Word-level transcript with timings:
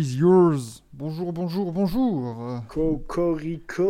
Is 0.00 0.16
yours. 0.16 0.82
Bonjour, 0.94 1.32
bonjour, 1.32 1.72
bonjour. 1.72 2.62
Cocorico. 2.68 3.84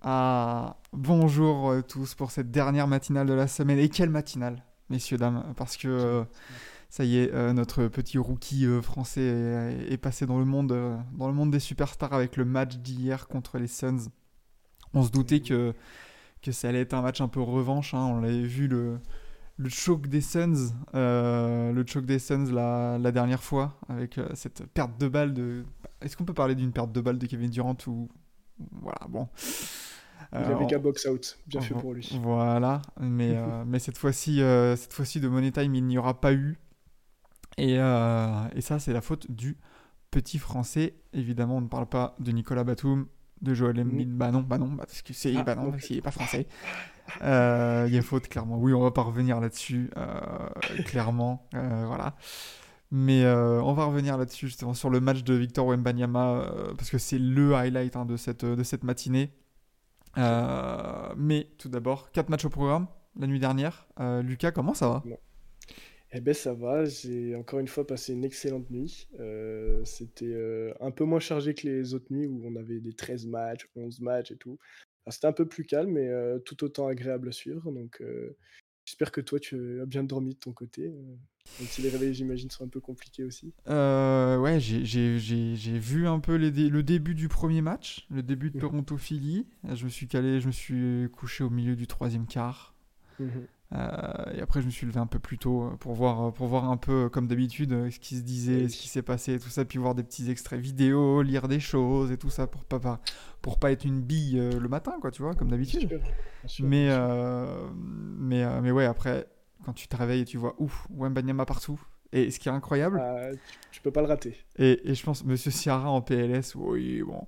Ah, 0.00 0.76
bonjour 0.92 1.70
euh, 1.70 1.82
tous 1.82 2.14
pour 2.14 2.30
cette 2.30 2.50
dernière 2.50 2.86
matinale 2.88 3.26
de 3.26 3.34
la 3.34 3.46
semaine. 3.46 3.78
Et 3.78 3.88
quelle 3.88 4.10
matinale, 4.10 4.64
messieurs, 4.88 5.18
dames, 5.18 5.52
parce 5.56 5.76
que 5.76 5.88
euh, 5.88 6.24
ça 6.88 7.04
y 7.04 7.18
est, 7.18 7.32
euh, 7.34 7.52
notre 7.52 7.88
petit 7.88 8.16
rookie 8.18 8.64
euh, 8.66 8.80
français 8.80 9.20
est, 9.20 9.92
est 9.92 9.98
passé 9.98 10.24
dans 10.26 10.38
le, 10.38 10.44
monde, 10.44 10.68
dans 11.12 11.28
le 11.28 11.34
monde 11.34 11.50
des 11.50 11.60
superstars 11.60 12.12
avec 12.14 12.36
le 12.36 12.44
match 12.44 12.76
d'hier 12.76 13.28
contre 13.28 13.58
les 13.58 13.66
Suns. 13.66 14.08
On 14.94 15.02
se 15.02 15.10
doutait 15.10 15.40
que, 15.40 15.74
que 16.40 16.52
ça 16.52 16.68
allait 16.68 16.80
être 16.80 16.94
un 16.94 17.02
match 17.02 17.20
un 17.20 17.28
peu 17.28 17.40
revanche. 17.40 17.92
hein. 17.92 18.06
On 18.06 18.20
l'avait 18.20 18.42
vu 18.42 18.66
le, 18.68 18.98
le 19.58 19.68
choc 19.68 20.06
des 20.06 20.20
Suns, 20.20 20.72
euh, 20.94 21.72
le 21.72 21.84
choc 21.86 22.04
des 22.04 22.18
Suns 22.18 22.52
la, 22.52 22.98
la 22.98 23.12
dernière 23.12 23.42
fois 23.42 23.78
avec 23.88 24.18
euh, 24.18 24.28
cette 24.34 24.66
perte 24.66 24.98
de 25.00 25.08
balle 25.08 25.32
de. 25.34 25.64
Est-ce 26.00 26.16
qu'on 26.16 26.24
peut 26.24 26.34
parler 26.34 26.54
d'une 26.54 26.72
perte 26.72 26.92
de 26.92 27.00
balle 27.00 27.18
de 27.18 27.26
Kevin 27.26 27.50
Durant 27.50 27.76
ou 27.86 28.08
voilà 28.82 28.98
bon. 29.08 29.28
Il 30.32 30.38
Euh, 30.38 30.56
avait 30.56 30.66
qu'un 30.66 30.78
box 30.78 31.06
out, 31.06 31.38
bien 31.46 31.60
fait 31.60 31.74
pour 31.74 31.94
lui. 31.94 32.18
Voilà, 32.22 32.82
mais, 33.00 33.36
euh, 33.36 33.64
mais 33.66 33.78
cette 33.78 33.96
fois-ci, 33.96 34.38
cette 34.76 34.92
fois-ci 34.92 35.20
de 35.20 35.28
Money 35.28 35.52
Time, 35.52 35.74
il 35.74 35.84
n'y 35.84 35.98
aura 35.98 36.20
pas 36.20 36.32
eu. 36.32 36.58
Et, 37.58 37.74
et 37.74 38.60
ça, 38.60 38.78
c'est 38.78 38.92
la 38.92 39.00
faute 39.00 39.30
du 39.30 39.56
petit 40.10 40.38
français. 40.38 40.94
Évidemment, 41.12 41.56
on 41.56 41.60
ne 41.62 41.68
parle 41.68 41.86
pas 41.86 42.14
de 42.18 42.30
Nicolas 42.32 42.64
Batum, 42.64 43.06
de 43.40 43.54
Joel 43.54 43.80
Embiid. 43.80 44.10
Bah 44.16 44.30
non, 44.30 44.40
bah 44.42 44.58
non, 44.58 44.68
bah 44.68 44.84
parce 44.86 45.00
que 45.02 45.12
c'est, 45.12 45.34
Ah, 45.36 45.42
bah 45.44 45.54
non, 45.54 45.64
non 45.64 45.70
parce 45.72 45.84
qu'il 45.84 45.96
n'est 45.96 46.02
pas 46.02 46.10
français. 46.10 46.46
Euh, 47.22 47.84
Il 47.88 47.94
y 47.94 47.98
a 47.98 48.02
faute, 48.02 48.28
clairement. 48.28 48.58
Oui, 48.58 48.72
on 48.74 48.80
va 48.80 48.90
pas 48.90 49.02
revenir 49.02 49.40
là-dessus, 49.40 49.90
euh, 49.96 50.48
clairement. 50.86 51.48
euh, 51.54 51.84
voilà. 51.86 52.16
Mais 52.90 53.24
euh, 53.24 53.60
on 53.62 53.72
va 53.74 53.84
revenir 53.86 54.16
là-dessus, 54.16 54.46
justement, 54.48 54.74
sur 54.74 54.90
le 54.90 55.00
match 55.00 55.24
de 55.24 55.34
Victor 55.34 55.66
Wembanyama, 55.66 56.40
euh, 56.40 56.74
parce 56.74 56.90
que 56.90 56.98
c'est 56.98 57.18
le 57.18 57.54
highlight 57.54 57.96
hein, 57.96 58.04
de, 58.06 58.16
cette, 58.16 58.44
de 58.44 58.62
cette 58.62 58.84
matinée. 58.84 59.32
Euh, 60.18 61.12
mais 61.16 61.48
tout 61.58 61.68
d'abord, 61.68 62.10
quatre 62.12 62.28
matchs 62.30 62.44
au 62.46 62.50
programme 62.50 62.86
la 63.18 63.26
nuit 63.26 63.40
dernière. 63.40 63.86
Euh, 64.00 64.22
Lucas, 64.22 64.50
comment 64.52 64.74
ça 64.74 64.88
va? 64.88 65.02
Eh 66.12 66.20
ben 66.20 66.32
ça 66.32 66.54
va, 66.54 66.84
j'ai 66.84 67.34
encore 67.34 67.58
une 67.58 67.66
fois 67.68 67.86
passé 67.86 68.12
une 68.12 68.24
excellente 68.24 68.70
nuit. 68.70 69.08
Euh, 69.20 69.84
C'était 69.84 70.26
euh, 70.26 70.72
un 70.80 70.90
peu 70.90 71.04
moins 71.04 71.18
chargé 71.20 71.52
que 71.54 71.66
les 71.66 71.94
autres 71.94 72.06
nuits 72.10 72.26
où 72.26 72.42
on 72.46 72.56
avait 72.56 72.80
des 72.80 72.92
13 72.94 73.26
matchs, 73.26 73.68
11 73.74 74.00
matchs 74.00 74.30
et 74.30 74.36
tout. 74.36 74.58
C'était 75.10 75.26
un 75.26 75.32
peu 75.32 75.46
plus 75.46 75.64
calme, 75.64 75.92
mais 75.92 76.08
euh, 76.08 76.38
tout 76.40 76.64
autant 76.64 76.86
agréable 76.88 77.28
à 77.28 77.32
suivre. 77.32 77.70
Donc 77.72 78.00
euh, 78.00 78.36
j'espère 78.84 79.12
que 79.12 79.20
toi 79.20 79.38
tu 79.40 79.80
as 79.80 79.86
bien 79.86 80.04
dormi 80.04 80.34
de 80.34 80.40
ton 80.40 80.52
côté. 80.52 80.88
Même 81.58 81.68
si 81.68 81.82
les 81.82 81.88
réveils 81.90 82.14
j'imagine 82.14 82.50
sont 82.50 82.64
un 82.64 82.68
peu 82.68 82.80
compliqués 82.80 83.24
aussi. 83.24 83.54
Euh, 83.68 84.36
Ouais, 84.38 84.60
j'ai- 84.60 84.84
j'ai 84.84 85.18
j'ai- 85.18 85.56
j'ai 85.56 85.78
vu 85.78 86.06
un 86.06 86.20
peu 86.20 86.34
les 86.36 86.50
dé- 86.50 86.68
le 86.68 86.82
début 86.82 87.14
du 87.14 87.28
premier 87.28 87.62
match, 87.62 88.06
le 88.10 88.22
début 88.22 88.50
de 88.50 88.54
Mhm. 88.54 88.60
Toronto-Philly. 88.60 89.46
Je 89.74 89.84
me 89.84 89.90
suis 89.90 90.06
calé, 90.08 90.40
je 90.40 90.46
me 90.46 90.52
suis 90.52 91.08
couché 91.10 91.42
au 91.44 91.50
milieu 91.50 91.74
du 91.76 91.86
troisième 91.86 92.26
quart. 92.26 92.74
Mhm. 93.18 93.46
Euh, 93.72 94.32
et 94.34 94.40
après, 94.42 94.60
je 94.60 94.66
me 94.66 94.70
suis 94.70 94.86
levé 94.86 95.00
un 95.00 95.06
peu 95.06 95.18
plus 95.18 95.38
tôt 95.38 95.64
euh, 95.64 95.70
pour 95.76 95.94
voir, 95.94 96.32
pour 96.32 96.46
voir 96.46 96.70
un 96.70 96.76
peu, 96.76 97.08
comme 97.08 97.26
d'habitude, 97.26 97.72
euh, 97.72 97.90
ce 97.90 97.98
qui 97.98 98.16
se 98.16 98.22
disait, 98.22 98.68
ce 98.68 98.76
qui 98.76 98.88
s'est 98.88 99.02
passé, 99.02 99.34
et 99.34 99.38
tout 99.40 99.48
ça, 99.48 99.64
puis 99.64 99.78
voir 99.78 99.94
des 99.96 100.04
petits 100.04 100.30
extraits 100.30 100.60
vidéo, 100.60 101.22
lire 101.22 101.48
des 101.48 101.58
choses 101.60 102.12
et 102.12 102.16
tout 102.16 102.30
ça 102.30 102.46
pour 102.46 102.64
pas, 102.64 102.78
pas- 102.78 103.00
pour 103.42 103.58
pas 103.58 103.72
être 103.72 103.84
une 103.84 104.00
bille 104.00 104.38
euh, 104.38 104.60
le 104.60 104.68
matin, 104.68 104.94
quoi, 105.00 105.10
tu 105.10 105.22
vois, 105.22 105.34
comme 105.34 105.48
d'habitude. 105.50 105.88
Mais, 106.60 106.88
euh, 106.90 107.68
mais, 107.74 108.44
euh, 108.44 108.60
mais 108.62 108.70
ouais, 108.70 108.84
après, 108.84 109.26
quand 109.64 109.72
tu 109.72 109.88
te 109.88 109.96
réveilles 109.96 110.20
et 110.20 110.24
tu 110.26 110.36
vois, 110.38 110.54
ouf, 110.58 110.86
Wembanyama 110.90 111.44
partout. 111.44 111.80
Et 112.12 112.30
ce 112.30 112.38
qui 112.38 112.48
est 112.48 112.52
incroyable, 112.52 113.00
tu, 113.48 113.58
tu 113.72 113.80
peux 113.82 113.90
pas 113.90 114.00
le 114.00 114.06
rater. 114.06 114.36
et, 114.58 114.88
et 114.88 114.94
je 114.94 115.02
pense 115.02 115.24
Monsieur 115.24 115.50
Ciara 115.50 115.90
en 115.90 116.00
PLS, 116.02 116.54
oui, 116.54 117.02
bon. 117.02 117.26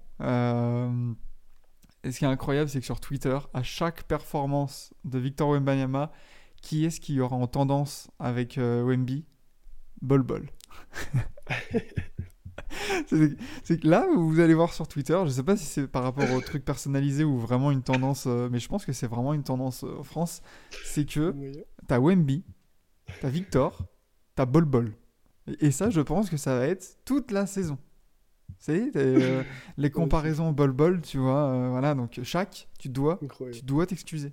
Et 2.05 2.13
ce 2.13 2.19
qui 2.19 2.25
est 2.25 2.29
incroyable, 2.29 2.69
c'est 2.71 2.81
que 2.81 2.87
sur 2.87 3.01
Twitter, 3.01 3.39
à 3.55 3.63
chaque 3.63 4.05
performance 4.05 4.95
de 5.05 5.19
Victor 5.19 5.51
Wembanyama, 5.51 6.13
qui 6.63 6.85
est-ce 6.85 7.01
qui 7.01 7.21
aura 7.21 7.37
en 7.37 7.47
tendance 7.47 8.11
avec 8.19 8.59
euh, 8.59 8.83
Wemby? 8.83 9.25
Bol 10.01 10.23
Bol. 10.23 10.49
c'est 13.07 13.81
que 13.81 13.89
là, 13.89 14.07
vous 14.15 14.39
allez 14.39 14.55
voir 14.55 14.73
sur 14.73 14.87
Twitter, 14.87 15.19
je 15.25 15.31
sais 15.31 15.43
pas 15.43 15.57
si 15.57 15.65
c'est 15.65 15.89
par 15.89 16.05
rapport 16.05 16.31
au 16.31 16.41
truc 16.41 16.65
personnalisé 16.65 17.25
ou 17.25 17.37
vraiment 17.39 17.71
une 17.73 17.83
tendance, 17.83 18.27
euh, 18.27 18.49
mais 18.51 18.61
je 18.61 18.69
pense 18.69 18.85
que 18.85 18.93
c'est 18.93 19.07
vraiment 19.07 19.35
une 19.35 19.43
tendance 19.43 19.85
euh, 19.85 19.99
en 19.99 20.05
France, 20.05 20.43
c'est 20.85 21.05
que 21.05 21.35
t'as 21.89 21.99
Wemby, 21.99 22.45
t'as 23.21 23.29
Victor, 23.29 23.87
t'as 24.37 24.47
Bol 24.47 24.65
Bol. 24.65 24.93
Et, 25.49 25.67
et 25.67 25.71
ça, 25.73 25.91
je 25.91 26.01
pense 26.01 26.31
que 26.31 26.37
ça 26.37 26.57
va 26.57 26.67
être 26.67 26.99
toute 27.05 27.33
la 27.33 27.47
saison. 27.47 27.79
C'est 28.59 28.97
euh, 28.97 29.43
les 29.77 29.91
comparaisons 29.91 30.53
Bol 30.53 30.73
Bol, 30.73 31.01
tu 31.01 31.19
vois, 31.19 31.49
euh, 31.51 31.69
voilà, 31.71 31.95
donc 31.95 32.21
chaque, 32.23 32.69
tu 32.79 32.89
dois, 32.89 33.19
Incroyable. 33.23 33.59
tu 33.59 33.65
dois 33.65 33.87
t'excuser. 33.87 34.33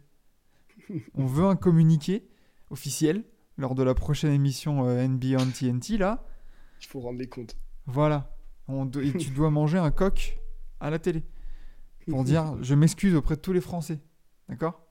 On 1.16 1.26
veut 1.26 1.46
un 1.46 1.56
communiqué 1.56 2.28
officiel 2.70 3.24
lors 3.58 3.76
de 3.76 3.84
la 3.84 3.94
prochaine 3.94 4.32
émission 4.34 4.86
euh, 4.88 5.08
NBA 5.08 5.38
on 5.40 5.50
TNT, 5.52 5.98
là. 5.98 6.26
Il 6.82 6.88
faut 6.88 7.00
rendre 7.00 7.20
les 7.20 7.28
comptes. 7.30 7.56
Voilà. 7.86 8.36
On 8.68 8.86
do- 8.86 9.00
et 9.02 9.14
tu 9.14 9.30
dois 9.30 9.50
manger 9.52 9.78
un 9.78 9.92
coq 9.92 10.38
à 10.80 10.90
la 10.90 11.00
télé 11.00 11.24
pour 12.08 12.24
dire 12.26 12.58
je 12.62 12.74
m'excuse 12.76 13.16
auprès 13.16 13.36
de 13.36 13.42
tous 13.42 13.54
les 13.54 13.62
Français. 13.62 14.00
D'accord? 14.50 14.82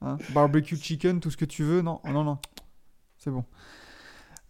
Hein? 0.00 0.16
Barbecue 0.32 0.76
chicken, 0.76 1.20
tout 1.20 1.30
ce 1.30 1.36
que 1.36 1.44
tu 1.44 1.62
veux? 1.64 1.82
Non, 1.82 2.00
non, 2.04 2.22
non. 2.24 2.38
C'est 3.18 3.30
bon. 3.30 3.44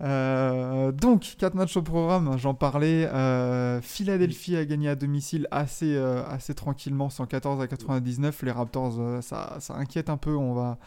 Euh, 0.02 0.92
donc, 0.92 1.36
4 1.38 1.54
matchs 1.54 1.76
au 1.76 1.82
programme, 1.82 2.36
j'en 2.38 2.54
parlais. 2.54 3.06
Euh, 3.06 3.80
Philadelphie 3.80 4.56
a 4.56 4.64
gagné 4.64 4.88
à 4.88 4.94
domicile 4.94 5.48
assez, 5.50 5.96
euh, 5.96 6.24
assez 6.26 6.54
tranquillement, 6.54 7.08
114 7.10 7.60
à 7.60 7.66
99. 7.66 8.42
Les 8.42 8.50
Raptors, 8.50 9.22
ça, 9.22 9.58
inquiète 9.70 10.10
un 10.10 10.16
peu. 10.16 10.34
On 10.36 10.54
va, 10.54 10.78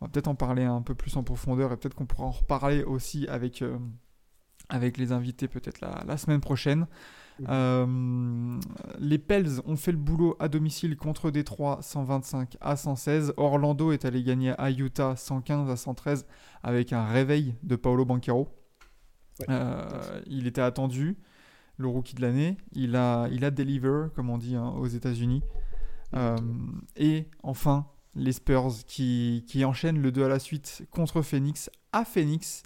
peut-être 0.00 0.28
en 0.28 0.34
parler 0.34 0.64
un 0.64 0.82
peu 0.82 0.94
plus 0.94 1.16
en 1.16 1.22
profondeur 1.22 1.72
et 1.72 1.76
peut-être 1.76 1.94
qu'on 1.94 2.06
pourra 2.06 2.26
en 2.26 2.30
reparler 2.30 2.84
aussi 2.84 3.26
avec, 3.28 3.64
avec 4.68 4.98
les 4.98 5.12
invités 5.12 5.48
peut-être 5.48 5.80
la 5.80 6.16
semaine 6.16 6.40
prochaine. 6.40 6.86
Euh, 7.48 8.58
les 8.98 9.18
Pels 9.18 9.60
ont 9.66 9.76
fait 9.76 9.92
le 9.92 9.98
boulot 9.98 10.36
à 10.38 10.48
domicile 10.48 10.96
contre 10.96 11.30
Détroit 11.30 11.78
125 11.82 12.56
à 12.60 12.76
116. 12.76 13.34
Orlando 13.36 13.92
est 13.92 14.04
allé 14.04 14.22
gagner 14.22 14.54
à 14.58 14.70
Utah 14.70 15.16
115 15.16 15.70
à 15.70 15.76
113 15.76 16.26
avec 16.62 16.92
un 16.92 17.04
réveil 17.06 17.54
de 17.62 17.76
Paolo 17.76 18.04
Banquero. 18.04 18.48
Ouais, 19.40 19.46
Euh, 19.48 20.20
il 20.26 20.46
était 20.46 20.60
attendu, 20.60 21.16
le 21.76 21.88
rookie 21.88 22.14
de 22.14 22.22
l'année. 22.22 22.56
Il 22.72 22.94
a, 22.96 23.28
il 23.32 23.44
a 23.44 23.50
deliver, 23.50 24.06
comme 24.14 24.30
on 24.30 24.38
dit 24.38 24.54
hein, 24.54 24.68
aux 24.78 24.86
États-Unis. 24.86 25.42
Euh, 26.14 26.36
et 26.96 27.28
enfin, 27.42 27.86
les 28.14 28.32
Spurs 28.32 28.84
qui, 28.86 29.44
qui 29.48 29.64
enchaînent 29.64 30.00
le 30.00 30.12
2 30.12 30.24
à 30.24 30.28
la 30.28 30.38
suite 30.38 30.86
contre 30.90 31.22
Phoenix 31.22 31.70
à 31.92 32.04
Phoenix. 32.04 32.62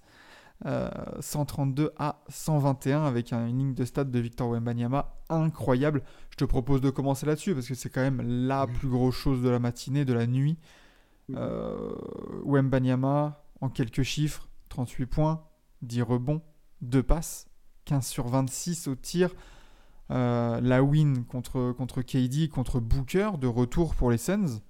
Euh, 0.66 0.90
132 1.20 1.92
à 1.98 2.20
121 2.28 3.04
avec 3.04 3.32
un- 3.32 3.46
une 3.46 3.58
ligne 3.58 3.74
de 3.74 3.84
stade 3.84 4.10
de 4.10 4.18
Victor 4.18 4.48
Wembanyama 4.50 5.14
incroyable. 5.28 6.02
Je 6.30 6.36
te 6.36 6.44
propose 6.44 6.80
de 6.80 6.90
commencer 6.90 7.26
là-dessus 7.26 7.54
parce 7.54 7.66
que 7.68 7.74
c'est 7.74 7.90
quand 7.90 8.00
même 8.00 8.20
la 8.22 8.66
plus 8.66 8.88
grosse 8.88 9.14
chose 9.14 9.42
de 9.42 9.48
la 9.48 9.58
matinée, 9.60 10.04
de 10.04 10.12
la 10.12 10.26
nuit. 10.26 10.58
Euh, 11.36 11.90
Wembanyama, 12.44 13.42
en 13.60 13.68
quelques 13.68 14.02
chiffres, 14.02 14.48
38 14.68 15.06
points, 15.06 15.44
10 15.82 16.02
rebonds, 16.02 16.42
2 16.80 17.02
passes, 17.02 17.46
15 17.84 18.06
sur 18.06 18.26
26 18.28 18.88
au 18.88 18.94
tir. 18.94 19.30
Euh, 20.10 20.60
la 20.62 20.82
win 20.82 21.24
contre, 21.24 21.72
contre 21.72 22.00
KD, 22.02 22.48
contre 22.48 22.80
Booker, 22.80 23.32
de 23.38 23.46
retour 23.46 23.94
pour 23.94 24.10
les 24.10 24.16
Suns. 24.18 24.60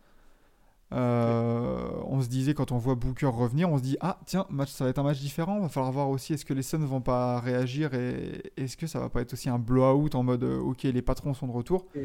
Euh, 0.93 1.90
on 2.06 2.23
se 2.23 2.29
disait 2.29 2.55
quand 2.55 2.73
on 2.73 2.79
voit 2.79 2.94
Booker 2.94 3.26
revenir, 3.26 3.70
on 3.70 3.76
se 3.76 3.82
dit 3.82 3.99
ah 4.00 4.19
tiens 4.25 4.46
match 4.49 4.70
ça 4.70 4.85
va 4.85 4.90
être 4.90 4.99
un 4.99 5.02
match 5.02 5.20
différent, 5.20 5.61
va 5.61 5.69
falloir 5.69 5.93
voir 5.93 6.08
aussi 6.08 6.32
est-ce 6.32 6.46
que 6.46 6.55
les 6.55 6.62
Suns 6.62 6.79
vont 6.79 7.02
pas 7.02 7.40
réagir 7.40 7.93
et 7.93 8.52
est-ce 8.56 8.76
que 8.79 8.87
ça 8.87 8.99
va 8.99 9.11
pas 9.11 9.20
être 9.20 9.35
aussi 9.35 9.50
un 9.50 9.58
blowout 9.58 10.14
en 10.14 10.23
mode 10.23 10.44
euh, 10.44 10.58
ok 10.58 10.85
les 10.85 11.02
patrons 11.02 11.35
sont 11.35 11.46
de 11.46 11.52
retour. 11.52 11.87
Mm. 11.94 12.00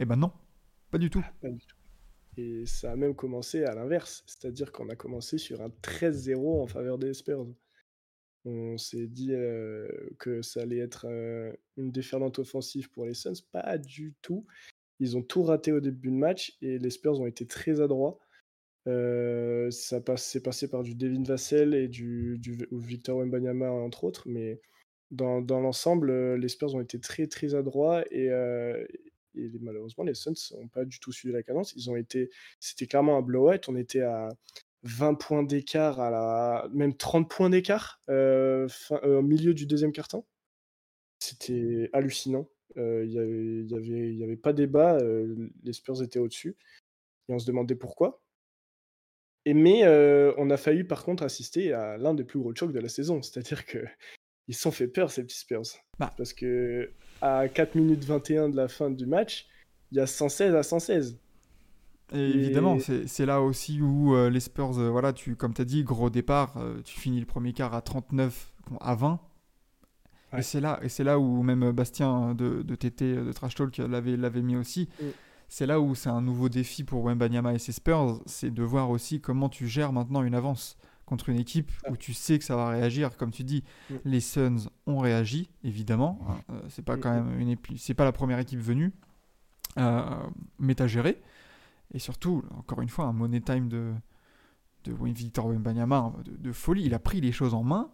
Et 0.00 0.04
ben 0.04 0.16
non, 0.16 0.30
pas 0.90 0.98
du 0.98 1.08
tout. 1.08 1.24
Pas 1.40 1.48
du 1.48 1.58
tout. 1.58 1.76
Et 2.36 2.66
ça 2.66 2.92
a 2.92 2.96
même 2.96 3.14
commencé 3.14 3.64
à 3.64 3.74
l'inverse, 3.74 4.22
c'est-à-dire 4.26 4.72
qu'on 4.72 4.90
a 4.90 4.94
commencé 4.94 5.38
sur 5.38 5.60
un 5.62 5.70
13-0 5.82 6.62
en 6.62 6.66
faveur 6.66 6.98
des 6.98 7.14
Spurs. 7.14 7.46
On 8.44 8.78
s'est 8.78 9.08
dit, 9.08 9.32
heu, 9.32 10.14
que 10.20 10.40
ça 10.42 10.60
allait 10.60 10.78
être, 10.78 11.06
une 11.76 11.90
déferlante 11.90 12.38
offensive 12.38 12.90
pour 12.90 13.06
les 13.06 13.14
Suns. 13.14 13.42
Pas 13.50 13.76
du 13.76 14.14
tout. 14.22 14.46
Ils 15.00 15.16
ont 15.16 15.22
tout 15.22 15.42
raté 15.42 15.72
au 15.72 15.80
début 15.80 16.10
de 16.10 16.16
match 16.16 16.56
et 16.62 16.78
les 16.78 16.90
Spurs 16.90 17.20
ont 17.20 17.26
été 17.26 17.46
très 17.46 17.80
adroits. 17.80 18.18
Heu, 18.88 19.70
ça 19.70 20.00
c'est 20.16 20.42
passé 20.42 20.70
par 20.70 20.82
du 20.84 20.94
Devin 20.96 21.22
Vassell 21.24 21.74
et 21.74 21.88
du 21.88 22.40
Victor 22.72 23.18
Wembanyama, 23.18 23.70
entre 23.70 24.04
autres, 24.04 24.24
mais 24.28 24.60
dans 25.10 25.40
l'ensemble, 25.60 26.10
heu, 26.10 26.36
les 26.36 26.48
Spurs 26.48 26.74
ont 26.74 26.80
été 26.80 27.00
très, 27.00 27.26
très 27.28 27.54
adroits 27.54 28.04
et 28.12 28.30
et 29.34 29.50
malheureusement, 29.60 30.04
les 30.04 30.14
Suns 30.14 30.34
ont 30.56 30.68
pas 30.68 30.84
du 30.84 30.98
tout 31.00 31.12
suivi 31.12 31.32
la 31.32 31.42
cadence. 31.42 31.72
Ils 31.76 31.90
ont 31.90 31.96
été 31.96 32.30
c'était 32.60 32.86
clairement 32.86 33.18
un 33.18 33.22
blowout. 33.22 33.60
On 33.68 33.76
était 33.76 34.00
à 34.02 34.28
20 34.82 35.14
points 35.14 35.42
d'écart 35.44 36.00
à 36.00 36.10
la 36.10 36.68
même 36.72 36.96
30 36.96 37.30
points 37.30 37.50
d'écart, 37.50 38.00
au 38.08 39.22
milieu 39.22 39.54
du 39.54 39.66
deuxième 39.66 39.92
quart-temps. 39.92 40.26
C'était 41.20 41.90
hallucinant. 41.92 42.48
Heu, 42.76 43.04
il 43.04 43.12
y 43.12 43.18
avait 43.18 43.64
y 43.64 43.74
avait 43.74 44.14
y 44.14 44.24
avait 44.24 44.36
pas 44.36 44.52
débat, 44.52 44.98
heu, 45.00 45.50
les 45.62 45.72
Spurs 45.72 46.02
étaient 46.02 46.18
au-dessus 46.18 46.56
et 47.28 47.32
on 47.32 47.38
se 47.38 47.46
demandait 47.46 47.74
pourquoi. 47.74 48.22
Et 49.44 49.54
mais 49.54 49.84
heu, 49.86 50.34
on 50.36 50.50
a 50.50 50.56
failli 50.56 50.84
par 50.84 51.04
contre 51.04 51.22
assister 51.22 51.72
à 51.72 51.96
l'un 51.96 52.14
des 52.14 52.24
plus 52.24 52.38
gros 52.38 52.54
chocs 52.54 52.72
de 52.72 52.80
la 52.80 52.88
saison. 52.88 53.22
C'est-à-dire 53.22 53.64
qu'ils 53.64 53.88
se 54.54 54.60
sont 54.60 54.70
fait 54.70 54.88
peur 54.88 55.10
ces 55.10 55.22
petits 55.22 55.38
Spurs. 55.38 55.62
Bah. 55.98 56.12
Parce 56.16 56.32
qu'à 56.32 57.48
4 57.48 57.74
minutes 57.74 58.04
21 58.04 58.50
de 58.50 58.56
la 58.56 58.68
fin 58.68 58.90
du 58.90 59.06
match, 59.06 59.48
il 59.90 59.98
y 59.98 60.00
a 60.00 60.06
116 60.06 60.54
à 60.54 60.62
116. 60.62 61.18
Et 62.12 62.18
Et 62.18 62.30
évidemment, 62.30 62.78
c'est 62.78 63.06
c'est 63.06 63.26
là 63.26 63.42
aussi 63.42 63.80
où 63.80 64.14
euh, 64.14 64.30
les 64.30 64.40
Spurs, 64.40 64.78
euh, 64.78 64.90
voilà, 64.90 65.12
tu, 65.12 65.36
comme 65.36 65.52
tu 65.52 65.62
as 65.62 65.66
dit, 65.66 65.84
gros 65.84 66.10
départ, 66.10 66.56
euh, 66.56 66.80
tu 66.82 66.98
finis 66.98 67.20
le 67.20 67.26
premier 67.26 67.52
quart 67.52 67.74
à 67.74 67.82
39 67.82 68.52
à 68.80 68.94
20. 68.94 69.20
Ouais. 70.32 70.40
Et 70.40 70.42
c'est 70.42 70.60
là, 70.60 70.78
et 70.82 70.88
c'est 70.88 71.04
là 71.04 71.18
où 71.18 71.42
même 71.42 71.70
Bastien 71.72 72.34
de, 72.34 72.62
de 72.62 72.74
TT, 72.74 73.16
de 73.16 73.32
Trash 73.32 73.54
Talk, 73.54 73.76
l'avait, 73.78 74.16
l'avait 74.16 74.42
mis 74.42 74.56
aussi. 74.56 74.88
Mm. 75.00 75.04
C'est 75.48 75.64
là 75.66 75.80
où 75.80 75.94
c'est 75.94 76.10
un 76.10 76.20
nouveau 76.20 76.48
défi 76.50 76.84
pour 76.84 77.02
Wembanyama 77.04 77.54
et 77.54 77.58
ses 77.58 77.72
Spurs, 77.72 78.20
c'est 78.26 78.50
de 78.52 78.62
voir 78.62 78.90
aussi 78.90 79.20
comment 79.20 79.48
tu 79.48 79.66
gères 79.66 79.92
maintenant 79.94 80.22
une 80.22 80.34
avance 80.34 80.76
contre 81.06 81.30
une 81.30 81.38
équipe 81.40 81.72
où 81.88 81.96
tu 81.96 82.12
sais 82.12 82.38
que 82.38 82.44
ça 82.44 82.54
va 82.54 82.68
réagir. 82.68 83.16
Comme 83.16 83.30
tu 83.30 83.42
dis, 83.44 83.64
Mm. 83.88 83.94
les 84.04 84.20
Suns 84.20 84.56
ont 84.86 84.98
réagi, 84.98 85.48
évidemment. 85.64 86.18
hein, 86.28 86.34
euh, 86.50 86.60
c'est 86.68 86.84
pas 86.84 86.96
Mm, 86.96 87.00
quand 87.00 87.14
même 87.14 87.40
une 87.40 87.56
c'est 87.78 87.94
pas 87.94 88.04
la 88.04 88.12
première 88.12 88.38
équipe 88.38 88.60
venue, 88.60 88.92
euh, 89.78 90.02
mais 90.58 90.74
t'as 90.74 90.86
géré. 90.86 91.22
Et 91.94 91.98
surtout, 91.98 92.42
encore 92.58 92.82
une 92.82 92.90
fois, 92.90 93.06
un 93.06 93.14
money 93.14 93.40
time 93.40 93.68
de, 93.70 93.94
de 94.84 94.92
Wim- 94.92 95.14
Victor 95.14 95.46
Wembanyama 95.46 96.12
de, 96.26 96.36
de 96.36 96.52
folie. 96.52 96.84
Il 96.84 96.92
a 96.92 96.98
pris 96.98 97.22
les 97.22 97.32
choses 97.32 97.54
en 97.54 97.62
main 97.64 97.88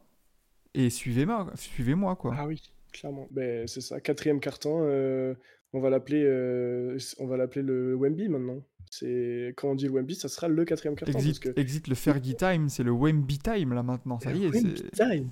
et 0.75 0.91
suivez-moi, 0.91 1.51
suivez-moi 1.55 2.17
quoi. 2.17 2.35
Ah 2.37 2.47
oui, 2.47 2.61
clairement. 2.93 3.29
Ben, 3.31 3.67
c'est 3.67 3.81
ça, 3.81 4.01
quatrième 4.01 4.41
carton, 4.41 4.81
euh, 4.83 5.35
on 5.73 5.81
va 5.81 5.91
l'appeler 5.91 6.25
euh, 6.25 6.99
on 7.19 7.27
va 7.27 7.37
l'appeler 7.37 7.63
le 7.63 7.95
Wemby 7.95 8.29
maintenant. 8.29 8.63
C'est 8.91 9.55
quand 9.57 9.71
on 9.71 9.75
dit 9.75 9.87
le 9.87 9.93
Wemby, 9.93 10.15
ça 10.15 10.29
sera 10.29 10.49
le 10.49 10.65
quatrième 10.65 10.97
carton 10.97 11.13
parce 11.13 11.25
Exit, 11.25 11.43
que 11.43 11.61
exit 11.61 11.89
le 11.89 11.95
Fergie 11.95 12.35
time, 12.37 12.69
c'est 12.69 12.83
le 12.83 12.93
Wemby 12.93 13.39
time 13.39 13.73
là 13.73 13.83
maintenant. 13.83 14.19
Ça 14.21 14.33
y 14.33 14.45
est, 14.45 14.49
Wemby 14.49 14.75
c'est 14.77 14.91
time. 14.91 15.31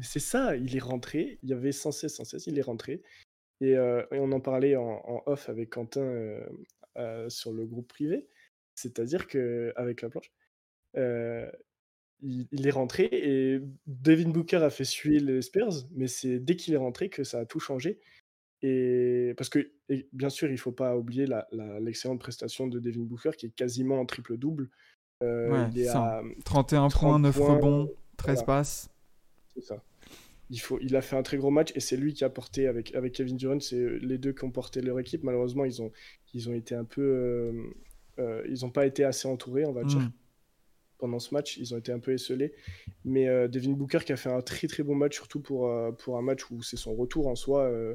C'est 0.00 0.20
ça, 0.20 0.56
il 0.56 0.76
est 0.76 0.80
rentré, 0.80 1.38
il 1.44 1.50
y 1.50 1.52
avait 1.52 1.70
116 1.70 2.14
116, 2.14 2.46
il 2.48 2.58
est 2.58 2.62
rentré 2.62 3.02
et, 3.60 3.76
euh, 3.76 4.02
et 4.10 4.18
on 4.18 4.32
en 4.32 4.40
parlait 4.40 4.74
en, 4.74 5.00
en 5.04 5.22
off 5.26 5.48
avec 5.48 5.70
Quentin 5.70 6.40
sur 7.28 7.52
le 7.52 7.64
groupe 7.64 7.88
privé, 7.88 8.28
c'est-à-dire 8.74 9.26
que 9.26 9.72
avec 9.76 10.02
la 10.02 10.08
planche 10.08 10.32
il, 12.24 12.46
il 12.50 12.66
est 12.66 12.70
rentré 12.70 13.08
et 13.12 13.60
Devin 13.86 14.30
Booker 14.30 14.56
a 14.56 14.70
fait 14.70 14.84
suer 14.84 15.20
les 15.20 15.42
Spurs, 15.42 15.86
mais 15.94 16.08
c'est 16.08 16.38
dès 16.40 16.56
qu'il 16.56 16.74
est 16.74 16.78
rentré 16.78 17.08
que 17.10 17.22
ça 17.24 17.40
a 17.40 17.44
tout 17.44 17.60
changé. 17.60 17.98
Et 18.62 19.34
parce 19.36 19.50
que, 19.50 19.70
et 19.90 20.08
bien 20.12 20.30
sûr, 20.30 20.50
il 20.50 20.56
faut 20.58 20.72
pas 20.72 20.96
oublier 20.96 21.26
l'excellente 21.80 22.18
prestation 22.20 22.66
de 22.66 22.78
Devin 22.80 23.02
Booker 23.02 23.30
qui 23.36 23.46
est 23.46 23.54
quasiment 23.54 24.00
en 24.00 24.06
triple-double. 24.06 24.70
Euh, 25.22 25.50
Ouais, 25.50 25.68
il 25.72 25.80
est 25.80 25.84
ça. 25.84 26.18
à 26.18 26.22
31 26.44 26.88
30 26.88 27.00
points, 27.00 27.18
9 27.18 27.36
points, 27.36 27.54
rebonds, 27.56 27.90
13 28.16 28.34
voilà. 28.36 28.46
passes. 28.46 28.88
C'est 29.54 29.62
ça. 29.62 29.82
Il, 30.50 30.60
faut, 30.60 30.78
il 30.80 30.94
a 30.96 31.02
fait 31.02 31.16
un 31.16 31.22
très 31.22 31.36
gros 31.36 31.50
match 31.50 31.72
et 31.74 31.80
c'est 31.80 31.96
lui 31.96 32.12
qui 32.14 32.24
a 32.24 32.30
porté 32.30 32.66
avec, 32.66 32.94
avec 32.94 33.12
Kevin 33.12 33.36
Durant. 33.36 33.60
C'est 33.60 33.98
les 34.00 34.18
deux 34.18 34.32
qui 34.32 34.44
ont 34.44 34.50
porté 34.50 34.80
leur 34.82 34.98
équipe. 34.98 35.24
Malheureusement, 35.24 35.64
ils 35.64 35.80
ont, 35.82 35.92
ils 36.32 36.48
ont 36.48 36.54
été 36.54 36.74
un 36.74 36.84
peu. 36.84 37.02
euh, 37.02 37.52
euh, 38.18 38.42
ils 38.48 38.62
n'ont 38.62 38.70
pas 38.70 38.86
été 38.86 39.04
assez 39.04 39.26
entourés, 39.28 39.64
on 39.66 39.72
va 39.72 39.84
dire, 39.84 39.98
Mm. 40.00 40.12
Pendant 40.98 41.18
ce 41.18 41.34
match. 41.34 41.56
Ils 41.58 41.74
ont 41.74 41.78
été 41.78 41.92
un 41.92 41.98
peu 42.00 42.12
esselés. 42.12 42.52
Mais 43.04 43.28
euh, 43.28 43.48
Devin 43.48 43.72
Booker 43.72 44.00
qui 44.04 44.12
a 44.12 44.16
fait 44.16 44.30
un 44.30 44.40
très 44.42 44.66
très 44.68 44.82
bon 44.82 44.94
match, 44.94 45.14
surtout 45.14 45.40
pour, 45.40 45.68
euh, 45.70 45.92
pour 45.92 46.16
un 46.18 46.22
match 46.22 46.50
où 46.50 46.62
c'est 46.62 46.76
son 46.76 46.94
retour 46.94 47.28
en 47.28 47.34
soi. 47.34 47.62
euh, 47.64 47.94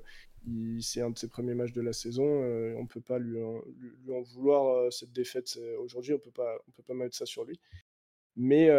c'est 0.82 1.02
un 1.02 1.10
de 1.10 1.18
ses 1.18 1.28
premiers 1.28 1.54
matchs 1.54 1.74
de 1.74 1.82
la 1.82 1.94
saison. 1.94 2.24
on 2.26 2.82
ne 2.82 2.88
peut 2.88 3.02
pas 3.02 3.20
lui 3.20 3.42
en, 3.44 3.62
lui, 3.78 4.14
en 4.14 4.22
vouloir 4.22 4.92
cette 4.92 5.12
défaite 5.12 5.60
aujourd'hui. 5.80 6.14
On 6.14 6.16
ne 6.16 6.22
peut 6.22 6.32
pas 6.32 6.94
mettre 6.94 7.16
ça 7.16 7.26
sur 7.26 7.44
lui. 7.44 7.60
Mais, 8.38 8.70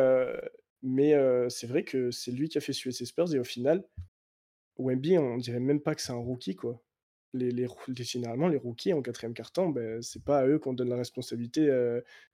mais 0.83 1.15
c'est 1.51 1.67
vrai 1.67 1.85
que 1.85 2.11
c'est 2.11 2.33
lui 2.33 2.49
qui 2.49 2.57
a 2.59 2.61
fait 2.63 2.73
suer 2.73 2.93
ses 2.93 3.05
Spurs 3.05 3.35
et 3.35 3.39
au 3.39 3.45
final, 3.45 3.85
Wemby, 4.79 5.19
on 5.19 5.37
dirait 5.37 5.61
même 5.61 5.81
pas 5.81 5.95
que 5.95 6.01
c'est 6.01 6.13
un 6.13 6.17
rookie, 6.17 6.57
quoi. 6.57 6.81
Les, 7.35 7.51
les, 7.51 7.69
les- 7.89 8.05
généralement, 8.05 8.49
les 8.49 8.57
rookies 8.57 8.95
en 8.95 9.03
quatrième 9.03 9.35
quart-temps, 9.35 9.69
ben, 9.69 10.01
c'est 10.03 10.25
pas 10.25 10.39
à 10.41 10.47
eux 10.47 10.59
qu'on 10.59 10.73
donne 10.73 10.89
la 10.89 10.97
responsabilité 10.97 11.67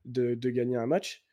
de, 0.04 0.34
de 0.34 0.50
gagner 0.50 0.76
un 0.76 0.86
match. 0.86 1.24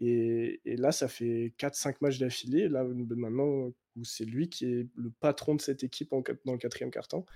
Et, 0.00 0.60
et 0.64 0.76
là, 0.76 0.92
ça 0.92 1.08
fait 1.08 1.52
4-5 1.58 1.96
matchs 2.00 2.18
d'affilée, 2.18 2.68
là, 2.68 2.84
maintenant, 2.84 3.70
où 3.96 4.04
c'est 4.04 4.24
lui 4.24 4.48
qui 4.48 4.64
est 4.64 4.86
le 4.96 5.10
patron 5.20 5.54
de 5.54 5.60
cette 5.60 5.84
équipe 5.84 6.12
en, 6.12 6.22
dans 6.44 6.52
le 6.52 6.58
quatrième 6.58 6.90
quart-temps. 6.90 7.26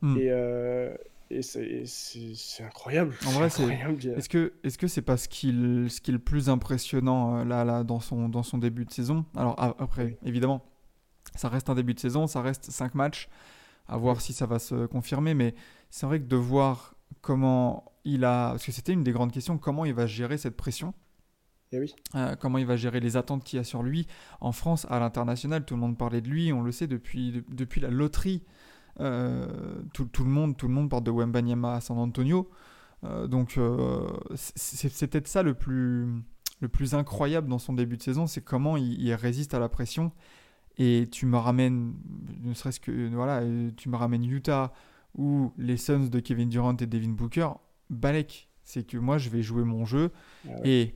Mm. 0.00 0.16
Et, 0.16 0.30
euh, 0.30 0.96
et 1.30 1.42
c'est 1.42 2.64
incroyable. 2.64 3.14
En 3.26 3.30
vrai, 3.30 3.48
c'est- 3.48 3.62
Est-ce 4.16 4.28
que 4.28 4.52
est-ce 4.64 4.76
que 4.76 4.86
c'est 4.86 5.02
pas 5.02 5.16
ce 5.16 5.28
qui, 5.28 5.48
ce 5.50 6.00
est 6.10 6.12
le 6.12 6.18
plus 6.18 6.48
impressionnant 6.50 7.38
euh, 7.38 7.44
là, 7.44 7.64
là 7.64 7.84
dans, 7.84 8.00
son, 8.00 8.28
dans 8.28 8.42
son 8.42 8.58
début 8.58 8.84
de 8.84 8.90
saison? 8.90 9.24
Alors 9.34 9.58
après, 9.78 10.18
évidemment, 10.24 10.62
ça 11.34 11.48
reste 11.48 11.70
un 11.70 11.74
début 11.74 11.94
de 11.94 12.00
saison, 12.00 12.26
ça 12.26 12.42
reste 12.42 12.70
5 12.70 12.94
matchs, 12.94 13.28
à 13.86 13.96
voir 13.96 14.20
si 14.20 14.32
ça 14.32 14.44
va 14.44 14.58
se 14.58 14.86
confirmer, 14.86 15.34
mais 15.34 15.54
c'est 15.88 16.04
vrai 16.04 16.20
que 16.20 16.26
de 16.26 16.36
voir 16.36 16.96
comment 17.22 17.84
il 18.04 18.24
a... 18.24 18.50
Parce 18.50 18.66
que 18.66 18.72
c'était 18.72 18.92
une 18.92 19.04
des 19.04 19.12
grandes 19.12 19.32
questions, 19.32 19.56
comment 19.56 19.84
il 19.84 19.94
va 19.94 20.06
gérer 20.06 20.36
cette 20.36 20.56
pression 20.56 20.92
Eh 21.72 21.80
oui. 21.80 21.94
euh, 22.14 22.36
comment 22.36 22.58
il 22.58 22.66
va 22.66 22.76
gérer 22.76 23.00
les 23.00 23.16
attentes 23.16 23.44
qu'il 23.44 23.56
y 23.56 23.60
a 23.60 23.64
sur 23.64 23.82
lui. 23.82 24.06
En 24.40 24.52
France, 24.52 24.86
à 24.90 24.98
l'international, 25.00 25.64
tout 25.64 25.74
le 25.74 25.80
monde 25.80 25.96
parlait 25.96 26.20
de 26.20 26.28
lui, 26.28 26.52
on 26.52 26.62
le 26.62 26.70
sait 26.72 26.86
depuis, 26.86 27.32
de- 27.32 27.44
depuis 27.50 27.80
la 27.80 27.88
loterie. 27.90 28.42
euh, 29.00 29.46
tout, 29.94 30.04
tout 30.04 30.22
le 30.24 30.30
monde, 30.30 30.56
tout 30.56 30.68
le 30.68 30.74
monde 30.74 30.90
parle 30.90 31.02
de 31.04 31.10
Wembanyama 31.10 31.74
à 31.76 31.80
San 31.80 31.96
Antonio. 31.98 32.50
Euh, 33.04 33.26
donc 33.26 33.58
c'est 34.34 35.08
peut-être 35.10 35.26
ça 35.28 35.42
le 35.42 35.54
plus, 35.54 36.06
le 36.60 36.68
plus 36.68 36.94
incroyable 36.94 37.48
dans 37.48 37.58
son 37.58 37.72
début 37.72 37.96
de 37.96 38.02
saison, 38.02 38.26
c'est 38.26 38.42
comment 38.44 38.76
il, 38.76 39.00
il 39.00 39.14
résiste 39.14 39.54
à 39.54 39.58
la 39.58 39.68
pression. 39.68 40.12
Et 40.78 41.08
tu 41.10 41.26
me 41.26 41.36
ramènes, 41.36 41.94
ne 42.42 42.54
serait-ce 42.54 42.80
que, 42.80 43.08
voilà, 43.14 43.42
tu 43.76 43.88
me 43.88 43.96
ramènes 43.96 44.24
Utah 44.24 44.72
ou 45.16 45.52
les 45.58 45.76
Suns 45.76 46.08
de 46.08 46.20
Kevin 46.20 46.48
Durant 46.48 46.76
et 46.76 46.86
Devin 46.86 47.10
Booker, 47.10 47.48
Balek. 47.90 48.48
C'est 48.62 48.86
que 48.86 48.96
moi, 48.96 49.18
je 49.18 49.28
vais 49.28 49.42
jouer 49.42 49.64
mon 49.64 49.84
jeu. 49.84 50.10
Ah 50.46 50.52
ouais. 50.60 50.68
Et 50.68 50.94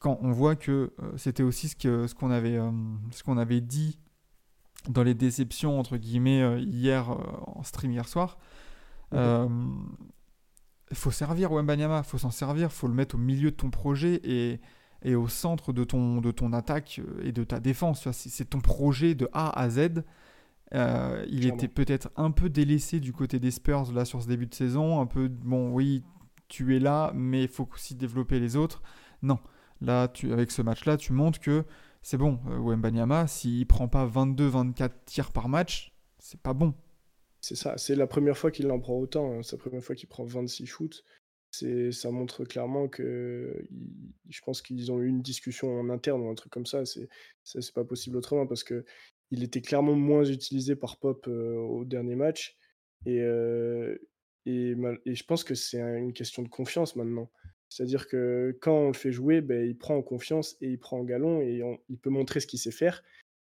quand 0.00 0.18
on 0.22 0.32
voit 0.32 0.56
que 0.56 0.92
euh, 1.00 1.12
c'était 1.16 1.44
aussi 1.44 1.68
ce 1.68 1.76
que 1.76 2.08
ce 2.08 2.14
qu'on 2.14 2.30
avait 2.32 2.56
euh, 2.56 2.70
ce 3.12 3.22
qu'on 3.22 3.38
avait 3.38 3.60
dit 3.60 4.00
dans 4.88 5.04
les 5.04 5.14
déceptions 5.14 5.78
entre 5.78 5.96
guillemets 5.98 6.42
euh, 6.42 6.58
hier 6.58 7.10
en 7.46 7.62
stream 7.62 7.92
hier 7.92 8.08
soir 8.08 8.38
il 9.12 10.96
faut 10.96 11.10
servir 11.12 11.52
Wembanyama 11.52 12.02
faut 12.02 12.18
s'en 12.18 12.30
servir 12.32 12.72
faut 12.72 12.88
le 12.88 12.94
mettre 12.94 13.14
au 13.14 13.18
milieu 13.18 13.50
de 13.52 13.56
ton 13.56 13.70
projet 13.70 14.20
et 14.24 14.60
et 15.02 15.14
au 15.14 15.28
centre 15.28 15.72
de 15.72 15.84
ton 15.84 16.20
de 16.20 16.30
ton 16.30 16.52
attaque 16.52 17.00
et 17.22 17.32
de 17.32 17.44
ta 17.44 17.60
défense 17.60 18.10
c'est 18.10 18.28
c'est 18.28 18.44
ton 18.46 18.60
projet 18.60 19.14
de 19.14 19.28
A 19.32 19.50
à 19.58 19.70
Z. 19.70 20.02
Euh, 20.72 21.24
il 21.28 21.40
Clairement. 21.40 21.56
était 21.56 21.68
peut-être 21.68 22.10
un 22.16 22.30
peu 22.30 22.48
délaissé 22.48 23.00
du 23.00 23.12
côté 23.12 23.40
des 23.40 23.50
Spurs 23.50 23.92
là 23.92 24.04
sur 24.04 24.22
ce 24.22 24.28
début 24.28 24.46
de 24.46 24.54
saison 24.54 25.00
un 25.00 25.06
peu 25.06 25.26
bon 25.28 25.72
oui 25.72 26.04
tu 26.48 26.76
es 26.76 26.78
là 26.78 27.12
mais 27.14 27.42
il 27.42 27.48
faut 27.48 27.68
aussi 27.74 27.94
développer 27.94 28.38
les 28.38 28.56
autres. 28.56 28.82
Non 29.22 29.38
Là, 29.80 30.12
avec 30.30 30.50
ce 30.50 30.62
match-là, 30.62 30.96
tu 30.96 31.12
montres 31.12 31.40
que 31.40 31.64
c'est 32.02 32.16
bon. 32.18 32.38
Euh, 32.48 32.58
Wembanyama, 32.58 33.26
s'il 33.26 33.66
prend 33.66 33.88
pas 33.88 34.06
22-24 34.06 34.90
tirs 35.06 35.32
par 35.32 35.48
match, 35.48 35.92
c'est 36.18 36.40
pas 36.40 36.52
bon. 36.54 36.74
C'est 37.40 37.56
ça, 37.56 37.78
c'est 37.78 37.94
la 37.96 38.06
première 38.06 38.36
fois 38.36 38.50
qu'il 38.50 38.70
en 38.70 38.78
prend 38.78 38.98
autant. 38.98 39.32
hein. 39.32 39.42
C'est 39.42 39.56
la 39.56 39.62
première 39.62 39.82
fois 39.82 39.94
qu'il 39.94 40.08
prend 40.08 40.24
26 40.24 40.66
shoots. 40.66 41.04
Ça 41.52 42.10
montre 42.12 42.44
clairement 42.44 42.86
que 42.86 43.66
je 44.28 44.40
pense 44.42 44.62
qu'ils 44.62 44.92
ont 44.92 45.00
eu 45.00 45.08
une 45.08 45.22
discussion 45.22 45.80
en 45.80 45.88
interne 45.90 46.20
ou 46.20 46.30
un 46.30 46.34
truc 46.34 46.52
comme 46.52 46.66
ça. 46.66 46.84
C'est, 46.84 47.08
pas 47.74 47.84
possible 47.84 48.16
autrement 48.16 48.46
parce 48.46 48.62
que 48.62 48.84
il 49.32 49.42
était 49.42 49.60
clairement 49.60 49.94
moins 49.94 50.24
utilisé 50.24 50.76
par 50.76 50.98
Pop 50.98 51.26
euh, 51.28 51.56
au 51.56 51.84
dernier 51.84 52.14
match. 52.14 52.56
Et, 53.06 53.20
euh, 53.20 53.96
et, 54.46 54.74
je 55.06 55.24
pense 55.24 55.44
que 55.44 55.54
c'est 55.54 55.80
un- 55.80 55.96
une 55.96 56.12
question 56.12 56.42
de 56.42 56.48
confiance 56.48 56.94
maintenant. 56.96 57.30
C'est-à-dire 57.70 58.08
que 58.08 58.58
quand 58.60 58.76
on 58.76 58.88
le 58.88 58.94
fait 58.94 59.12
jouer, 59.12 59.40
ben, 59.40 59.64
il 59.64 59.78
prend 59.78 59.96
en 59.96 60.02
confiance 60.02 60.56
et 60.60 60.68
il 60.68 60.78
prend 60.78 60.98
en 60.98 61.04
galon 61.04 61.40
et 61.40 61.62
il 61.88 61.98
peut 61.98 62.10
montrer 62.10 62.40
ce 62.40 62.46
qu'il 62.48 62.58
sait 62.58 62.72
faire. 62.72 63.02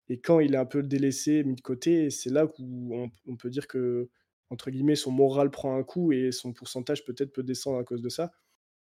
Et 0.09 0.19
quand 0.19 0.41
il 0.41 0.55
est 0.55 0.59
un 0.59 0.67
peu 0.67 0.83
délaissé, 0.83 1.45
mis 1.45 1.55
de 1.55 1.61
côté, 1.61 2.11
c'est 2.11 2.31
là 2.31 2.47
où 2.59 3.09
on, 3.27 3.37
peut 3.37 3.51
dire 3.51 3.69
que, 3.69 4.09
entre 4.51 4.73
guillemets, 4.73 4.97
son 4.97 5.13
moral 5.13 5.53
prend 5.53 5.77
un 5.77 5.85
coup 5.85 6.11
et 6.11 6.33
son 6.33 6.53
pourcentage 6.53 7.05
peut-être 7.05 7.33
peut 7.33 7.45
descendre 7.45 7.79
à 7.79 7.85
cause 7.85 8.03
de 8.03 8.09
ça. 8.09 8.33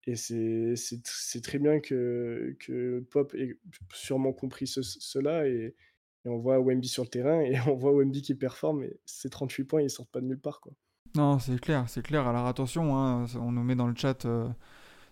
Et 0.07 0.15
c'est 0.15 0.75
c'est 0.77 1.03
tr- 1.03 1.11
c'est 1.13 1.41
très 1.41 1.59
bien 1.59 1.81
que, 1.81 2.55
que 2.59 3.01
Pop 3.11 3.35
ait 3.35 3.59
sûrement 3.93 4.31
compris 4.31 4.65
ce- 4.65 4.81
cela. 4.81 5.47
Et, 5.47 5.75
on 6.23 6.37
voit 6.37 6.59
Wemby 6.59 6.87
sur 6.87 7.03
le 7.03 7.09
terrain 7.09 7.41
et 7.41 7.59
on 7.67 7.75
voit 7.75 7.91
Wemby 7.91 8.21
qui 8.21 8.35
performe. 8.35 8.83
Et 8.83 8.99
ces 9.05 9.29
38 9.29 9.65
points, 9.65 9.81
ils 9.81 9.89
sortent 9.89 10.11
pas 10.11 10.21
de 10.21 10.27
nulle 10.27 10.39
part. 10.39 10.61
Quoi. 10.61 10.71
Non, 11.15 11.39
c'est 11.39 11.59
clair, 11.59 11.89
c'est 11.89 12.03
clair. 12.03 12.25
Alors 12.27 12.47
attention, 12.47 12.95
hein, 12.95 13.25
on 13.35 13.51
nous 13.51 13.63
met 13.63 13.75
dans 13.75 13.87
le 13.87 13.95
chat 13.95 14.25
euh, 14.25 14.47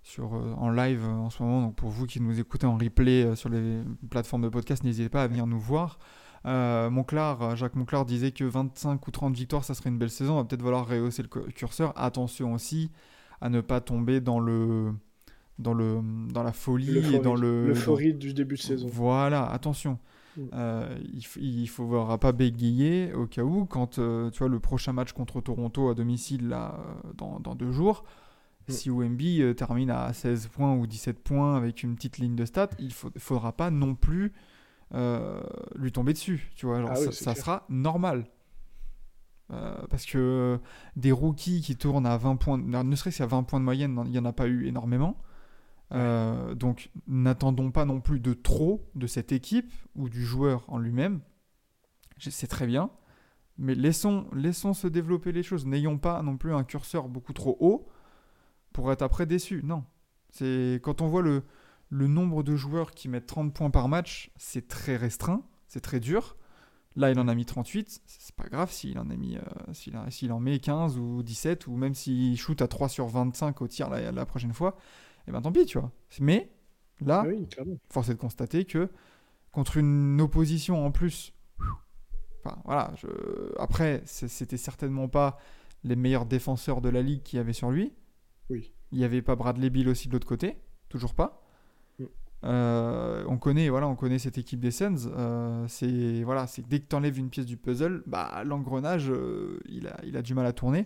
sur, 0.04 0.36
euh, 0.36 0.54
en 0.58 0.70
live 0.70 1.04
euh, 1.04 1.12
en 1.12 1.30
ce 1.30 1.44
moment. 1.44 1.62
Donc 1.62 1.76
pour 1.76 1.90
vous 1.90 2.06
qui 2.06 2.20
nous 2.22 2.40
écoutez 2.40 2.66
en 2.68 2.78
replay 2.78 3.24
euh, 3.24 3.36
sur 3.36 3.50
les 3.50 3.82
plateformes 4.10 4.44
de 4.44 4.50
podcast, 4.50 4.84
n'hésitez 4.84 5.10
pas 5.10 5.24
à 5.24 5.28
venir 5.28 5.46
nous 5.48 5.60
voir. 5.60 6.00
Euh, 6.46 6.90
Monclar, 6.90 7.56
Jacques 7.58 7.76
Monclar 7.76 8.06
disait 8.06 8.32
que 8.32 8.46
25 8.46 9.06
ou 9.08 9.12
30 9.12 9.36
victoires, 9.36 9.64
ça 9.66 9.74
serait 9.74 9.90
une 9.90 9.98
belle 9.98 10.10
saison. 10.10 10.34
On 10.34 10.38
va 10.38 10.44
peut-être 10.46 10.64
falloir 10.64 10.88
rehausser 10.88 11.22
le 11.22 11.28
cu- 11.28 11.52
curseur. 11.52 11.92
Attention 11.98 12.54
aussi 12.54 12.92
à 13.42 13.50
ne 13.50 13.60
pas 13.62 13.82
tomber 13.82 14.22
dans 14.22 14.40
le 14.40 14.94
dans 15.60 15.74
le 15.74 16.00
dans 16.32 16.44
la 16.44 16.54
folie 16.54 17.14
et 17.14 17.20
dans 17.20 17.36
le 17.36 17.68
L'euphorie 17.68 18.14
du 18.14 18.34
début 18.34 18.56
de 18.56 18.62
saison. 18.62 18.88
Voilà, 18.90 19.50
attention. 19.52 20.00
Mm. 20.38 20.42
Euh, 20.54 20.98
il, 21.12 21.26
il 21.44 21.68
faudra 21.68 22.18
pas 22.18 22.32
bégayer 22.32 23.12
au 23.14 23.28
cas 23.28 23.44
où, 23.44 23.66
quand 23.66 24.00
euh, 24.00 24.30
tu 24.30 24.40
vois 24.40 24.48
le 24.48 24.60
prochain 24.62 24.94
match 24.94 25.12
contre 25.12 25.42
Toronto 25.42 25.90
à 25.90 25.94
domicile 25.94 26.48
là, 26.48 26.80
dans, 27.18 27.42
dans 27.42 27.56
deux 27.56 27.74
jours. 27.74 28.06
Si 28.70 28.90
Wemby 28.90 29.42
euh, 29.42 29.54
termine 29.54 29.90
à 29.90 30.12
16 30.14 30.48
points 30.48 30.74
ou 30.76 30.88
17 30.88 31.20
points 31.20 31.56
avec 31.56 31.84
une 31.84 31.96
petite 31.96 32.18
ligne 32.18 32.36
de 32.36 32.46
stats, 32.46 32.70
il 32.80 32.94
faut, 32.94 33.12
faudra 33.18 33.52
pas 33.54 33.70
non 33.72 33.96
plus 33.96 34.34
euh, 34.94 35.42
lui 35.76 35.92
tomber 35.92 36.14
dessus. 36.14 36.52
Tu 36.56 36.66
vois, 36.66 36.80
Genre, 36.82 36.92
Ah 36.92 37.12
ça, 37.12 37.36
sera 37.36 37.66
normal. 37.70 38.26
Euh, 39.52 39.76
parce 39.90 40.06
que 40.06 40.60
des 40.96 41.12
rookies 41.12 41.62
qui 41.62 41.76
tournent 41.76 42.06
à 42.06 42.18
20 42.18 42.36
points, 42.36 42.58
ne 42.58 42.96
serait-ce 42.96 43.18
qu'à 43.18 43.26
20 43.26 43.44
points 43.44 43.60
de 43.60 43.66
moyenne, 43.66 44.02
il 44.06 44.12
n'y 44.12 44.20
en 44.20 44.26
a 44.26 44.34
pas 44.34 44.48
eu 44.48 44.68
énormément. 44.68 45.18
Donc 45.92 46.92
n'attendons 47.08 47.72
pas 47.72 47.84
non 47.84 48.00
plus 48.00 48.20
de 48.20 48.34
trop 48.34 48.88
de 48.94 49.08
cette 49.08 49.32
équipe 49.32 49.74
ou 49.96 50.08
du 50.08 50.24
joueur 50.24 50.64
en 50.68 50.78
lui-même. 50.78 51.22
C'est 52.20 52.48
très 52.48 52.68
bien. 52.68 52.92
Mais 53.58 53.74
laissons, 53.76 54.28
laissons 54.34 54.74
se 54.74 54.88
développer 54.88 55.32
les 55.32 55.44
choses. 55.44 55.66
N'ayons 55.66 55.98
pas 55.98 56.22
non 56.22 56.38
plus 56.38 56.54
un 56.54 56.64
curseur 56.64 57.10
beaucoup 57.10 57.34
trop 57.34 57.58
haut 57.60 57.88
pour 58.80 58.94
être 58.94 59.02
après 59.02 59.26
déçu. 59.26 59.62
Non. 59.66 59.84
C'est 60.30 60.80
quand 60.84 61.02
on 61.02 61.08
voit 61.08 61.22
le, 61.22 61.44
le 61.90 62.08
nombre 62.08 62.44
de 62.44 62.56
joueurs 62.56 62.92
qui 62.92 63.10
mettent 63.10 63.26
30 63.26 63.54
points 63.54 63.70
par 63.70 63.90
match, 63.90 64.32
c'est 64.38 64.70
très 64.70 64.96
restreint, 64.96 65.44
c'est 65.68 65.82
très 65.82 66.00
dur. 66.00 66.38
Là, 66.96 67.12
il 67.12 67.20
en 67.20 67.28
a 67.28 67.36
mis 67.36 67.46
38, 67.46 68.02
c'est 68.06 68.36
pas 68.36 68.48
grave 68.48 68.72
s'il 68.72 68.98
en 68.98 69.10
a 69.10 69.16
mis 69.18 69.36
euh, 69.38 69.42
s'il 70.10 70.32
en 70.32 70.40
met 70.40 70.60
15 70.60 70.98
ou 70.98 71.24
17 71.24 71.68
ou 71.68 71.76
même 71.76 71.94
s'il 71.94 72.38
shoot 72.38 72.62
à 72.62 72.68
3 72.70 72.88
sur 72.88 73.08
25 73.08 73.62
au 73.62 73.68
tir 73.68 73.90
la, 73.90 74.14
la 74.14 74.26
prochaine 74.26 74.54
fois, 74.54 74.78
et 75.28 75.32
ben 75.32 75.42
tant 75.42 75.52
pis, 75.52 75.66
tu 75.66 75.78
vois. 75.78 75.92
Mais 76.22 76.50
là, 77.02 77.24
Ah 77.26 77.28
oui, 77.28 77.48
force 77.90 78.08
est 78.10 78.14
de 78.14 78.20
constater 78.20 78.64
que 78.64 78.90
contre 79.52 79.78
une 79.78 80.22
opposition 80.22 80.86
en 80.86 80.92
plus, 80.92 81.34
enfin 82.44 82.58
voilà, 82.66 82.94
je... 82.96 83.08
après 83.60 84.02
c'était 84.06 84.58
certainement 84.58 85.08
pas 85.10 85.38
les 85.84 85.96
meilleurs 85.96 86.26
défenseurs 86.26 86.82
de 86.82 86.90
la 86.90 87.02
ligue 87.02 87.24
qu'il 87.24 87.38
y 87.38 87.40
avait 87.40 87.54
sur 87.54 87.72
lui. 87.72 87.94
Oui. 88.50 88.72
Il 88.92 88.98
n'y 88.98 89.04
avait 89.04 89.22
pas 89.22 89.36
Bradley 89.36 89.70
Bill 89.70 89.88
aussi 89.90 90.08
de 90.08 90.14
l'autre 90.14 90.28
côté, 90.28 90.58
toujours 90.90 91.14
pas. 91.14 91.42
Mm. 92.00 92.04
Euh, 92.46 93.24
on 93.28 93.38
connaît, 93.38 93.70
voilà, 93.70 93.88
on 93.88 93.96
connaît 93.96 94.20
cette 94.20 94.38
équipe 94.38 94.60
des 94.60 94.72
Suns. 94.72 94.96
euh, 95.16 95.66
c'est 95.68 96.24
voilà, 96.24 96.48
c'est 96.48 96.68
dès 96.68 96.80
que 96.80 96.88
tu 96.88 96.96
enlèves 96.96 97.18
une 97.20 97.30
pièce 97.30 97.46
du 97.46 97.58
puzzle, 97.58 98.04
bah 98.08 98.44
l'engrenage, 98.46 99.10
euh, 99.12 99.60
il 99.68 99.88
a, 99.88 100.00
il 100.06 100.16
a 100.18 100.22
du 100.22 100.34
mal 100.34 100.46
à 100.46 100.54
tourner. 100.54 100.86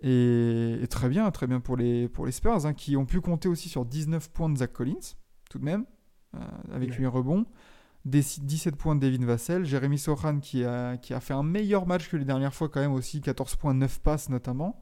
Et, 0.00 0.78
et 0.82 0.86
très 0.86 1.08
bien, 1.08 1.30
très 1.30 1.46
bien 1.46 1.60
pour 1.60 1.76
les, 1.76 2.08
pour 2.08 2.26
les 2.26 2.32
Spurs, 2.32 2.66
hein, 2.66 2.74
qui 2.74 2.96
ont 2.96 3.06
pu 3.06 3.20
compter 3.20 3.48
aussi 3.48 3.68
sur 3.68 3.84
19 3.84 4.30
points 4.30 4.48
de 4.48 4.56
Zach 4.58 4.72
Collins, 4.72 5.16
tout 5.50 5.58
de 5.58 5.64
même, 5.64 5.86
avec 6.72 6.90
Ouais. 6.90 6.96
8 6.98 7.06
rebonds. 7.06 7.46
Des 8.04 8.20
17 8.20 8.76
points 8.76 8.94
de 8.94 9.00
Devin 9.00 9.26
Vassell. 9.26 9.64
Jérémy 9.64 9.98
Sohan 9.98 10.38
qui 10.40 10.64
a, 10.64 10.96
qui 10.96 11.12
a 11.14 11.20
fait 11.20 11.34
un 11.34 11.42
meilleur 11.42 11.86
match 11.86 12.08
que 12.08 12.16
les 12.16 12.24
dernières 12.24 12.54
fois, 12.54 12.68
quand 12.68 12.80
même 12.80 12.92
aussi, 12.92 13.20
14 13.20 13.56
points, 13.56 13.74
9 13.74 14.00
passes 14.00 14.28
notamment. 14.28 14.80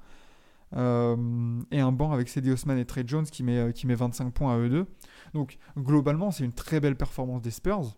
Euh, 0.74 1.60
et 1.70 1.80
un 1.80 1.92
banc 1.92 2.10
avec 2.12 2.28
Cedi 2.28 2.50
Osman 2.50 2.76
et 2.76 2.84
Trey 2.84 3.04
Jones 3.06 3.24
qui 3.24 3.42
met, 3.44 3.56
euh, 3.58 3.72
qui 3.72 3.86
met 3.86 3.94
25 3.94 4.32
points 4.32 4.54
à 4.54 4.58
eux 4.58 4.68
deux. 4.68 4.86
Donc 5.32 5.58
globalement, 5.78 6.30
c'est 6.30 6.44
une 6.44 6.52
très 6.52 6.80
belle 6.80 6.96
performance 6.96 7.40
des 7.42 7.50
Spurs, 7.52 7.96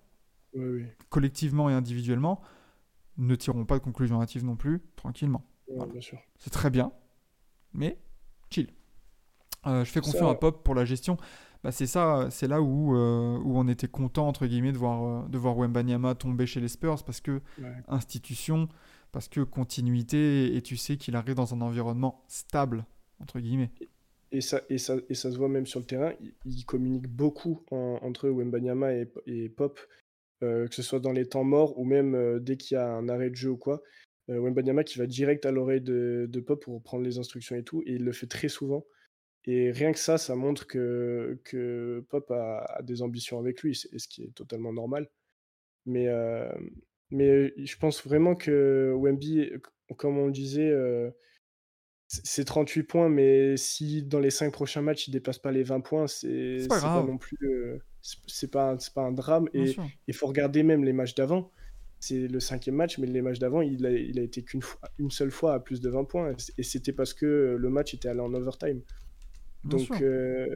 Oui, 0.54 0.64
oui. 0.66 0.84
collectivement 1.08 1.70
et 1.70 1.72
individuellement. 1.72 2.40
Ne 3.16 3.34
tirons 3.34 3.64
pas 3.64 3.78
de 3.78 3.82
conclusion 3.84 4.20
hâtive 4.20 4.44
non 4.44 4.54
plus, 4.56 4.80
tranquillement. 4.96 5.44
Ouais, 5.68 5.76
Voilà. 5.76 5.92
C'est 6.38 6.50
très 6.50 6.70
bien, 6.70 6.92
mais 7.72 7.98
chill. 8.50 8.68
Euh, 9.66 9.84
je 9.84 9.90
fais 9.90 10.00
confiance 10.00 10.30
à 10.30 10.34
Pop 10.36 10.62
pour 10.62 10.74
la 10.74 10.84
gestion. 10.84 11.16
Bah, 11.64 11.72
c'est 11.72 11.86
ça, 11.88 12.28
c'est 12.30 12.46
là 12.46 12.62
où, 12.62 12.94
euh, 12.94 13.38
où 13.42 13.58
on 13.58 13.66
était 13.66 13.88
content 13.88 14.28
entre 14.28 14.46
guillemets 14.46 14.70
de 14.70 14.78
voir, 14.78 15.28
de 15.28 15.36
voir 15.38 15.56
Wembanyama 15.58 16.14
tomber 16.14 16.46
chez 16.46 16.60
les 16.60 16.68
Spurs 16.68 17.02
parce 17.02 17.20
que 17.20 17.40
Ouais. 17.60 17.72
institution, 17.88 18.68
parce 19.18 19.26
que 19.26 19.40
continuité 19.40 20.54
et 20.54 20.62
tu 20.62 20.76
sais 20.76 20.96
qu'il 20.96 21.16
arrive 21.16 21.34
dans 21.34 21.52
un 21.52 21.60
environnement 21.60 22.22
stable 22.28 22.86
entre 23.18 23.40
guillemets. 23.40 23.72
Et 24.30 24.40
ça, 24.40 24.62
et, 24.70 24.78
ça, 24.78 24.94
et 25.08 25.14
ça 25.14 25.32
se 25.32 25.36
voit 25.36 25.48
même 25.48 25.66
sur 25.66 25.80
le 25.80 25.86
terrain, 25.86 26.12
ils, 26.44 26.64
communiquent 26.64 27.08
beaucoup 27.08 27.64
en- 27.72 27.98
entre 28.02 28.28
Wembanyama 28.28 28.92
et, 29.26 29.48
Pop, 29.48 29.80
euh, 30.44 30.68
que 30.68 30.74
ce 30.76 30.82
soit 30.82 31.00
dans 31.00 31.10
les 31.10 31.26
temps 31.26 31.42
morts 31.42 31.76
ou 31.80 31.84
même 31.84 32.14
euh, 32.14 32.38
dès 32.38 32.56
qu'il 32.56 32.76
y 32.76 32.78
a 32.78 32.88
un 32.88 33.08
arrêt 33.08 33.30
de 33.30 33.34
jeu 33.34 33.50
ou 33.50 33.56
quoi. 33.56 33.82
Euh, 34.30 34.38
Wembanyama 34.38 34.84
qui 34.84 35.00
va 35.00 35.06
direct 35.08 35.46
à 35.46 35.50
l'oreille 35.50 35.80
de, 35.80 36.40
Pop 36.46 36.62
pour 36.62 36.80
prendre 36.80 37.02
les 37.02 37.18
instructions 37.18 37.56
et 37.56 37.64
tout, 37.64 37.82
et 37.86 37.94
il 37.94 38.04
le 38.04 38.12
fait 38.12 38.28
très 38.28 38.48
souvent. 38.48 38.86
Et 39.46 39.72
rien 39.72 39.90
que 39.90 39.98
ça, 39.98 40.16
ça 40.16 40.36
montre 40.36 40.64
que, 40.64 41.40
que 41.42 42.06
Pop 42.08 42.30
a, 42.30 42.60
a 42.60 42.82
des 42.82 43.02
ambitions 43.02 43.40
avec 43.40 43.62
lui, 43.62 43.74
ce 43.74 44.06
qui 44.06 44.22
est 44.22 44.34
totalement 44.36 44.72
normal. 44.72 45.10
Mais, 45.86 46.06
euh, 46.06 46.48
mais 47.10 47.52
je 47.64 47.76
pense 47.78 48.04
vraiment 48.04 48.34
que 48.34 48.92
Wemby, 48.96 49.50
comme 49.96 50.18
on 50.18 50.26
le 50.26 50.32
disait, 50.32 50.70
euh, 50.70 51.10
c'est 52.06 52.26
c'est 52.26 52.44
38 52.44 52.82
points, 52.84 53.08
mais 53.08 53.56
si 53.56 54.02
dans 54.02 54.20
les 54.20 54.30
5 54.30 54.52
prochains 54.52 54.82
matchs, 54.82 55.08
il 55.08 55.10
dépasse 55.12 55.38
pas 55.38 55.52
les 55.52 55.62
20 55.62 55.80
points, 55.80 56.06
c'est 56.06 56.58
pas 56.68 56.76
pas 56.80 57.02
non 57.06 57.18
plus. 57.18 57.36
euh, 57.42 57.78
c'est- 58.26 58.50
pas, 58.50 58.76
pas 58.94 59.02
un 59.02 59.12
drame. 59.12 59.48
Bien 59.52 59.64
Et 59.64 59.66
il 60.06 60.14
faut 60.14 60.26
regarder 60.26 60.62
même 60.62 60.84
les 60.84 60.92
matchs 60.94 61.14
d'avant. 61.14 61.50
C'est 62.00 62.28
le 62.28 62.38
cinquième 62.40 62.76
match, 62.76 62.96
mais 62.98 63.06
les 63.08 63.20
matchs 63.22 63.40
d'avant, 63.40 63.60
il 63.60 63.84
a, 63.84 63.90
il 63.90 64.18
a 64.18 64.22
été 64.22 64.42
qu'une 64.42 64.62
fois- 64.62 64.80
une 64.98 65.10
seule 65.10 65.30
fois 65.32 65.54
à 65.54 65.60
plus 65.60 65.80
de 65.80 65.90
20 65.90 66.04
points. 66.04 66.32
Et 66.56 66.62
c'était 66.62 66.92
parce 66.92 67.12
que 67.12 67.56
le 67.58 67.68
match 67.70 67.92
était 67.92 68.08
allé 68.08 68.20
en 68.20 68.32
overtime. 68.32 68.80
Bien 69.64 69.78
Donc, 69.78 69.88
euh, 70.02 70.54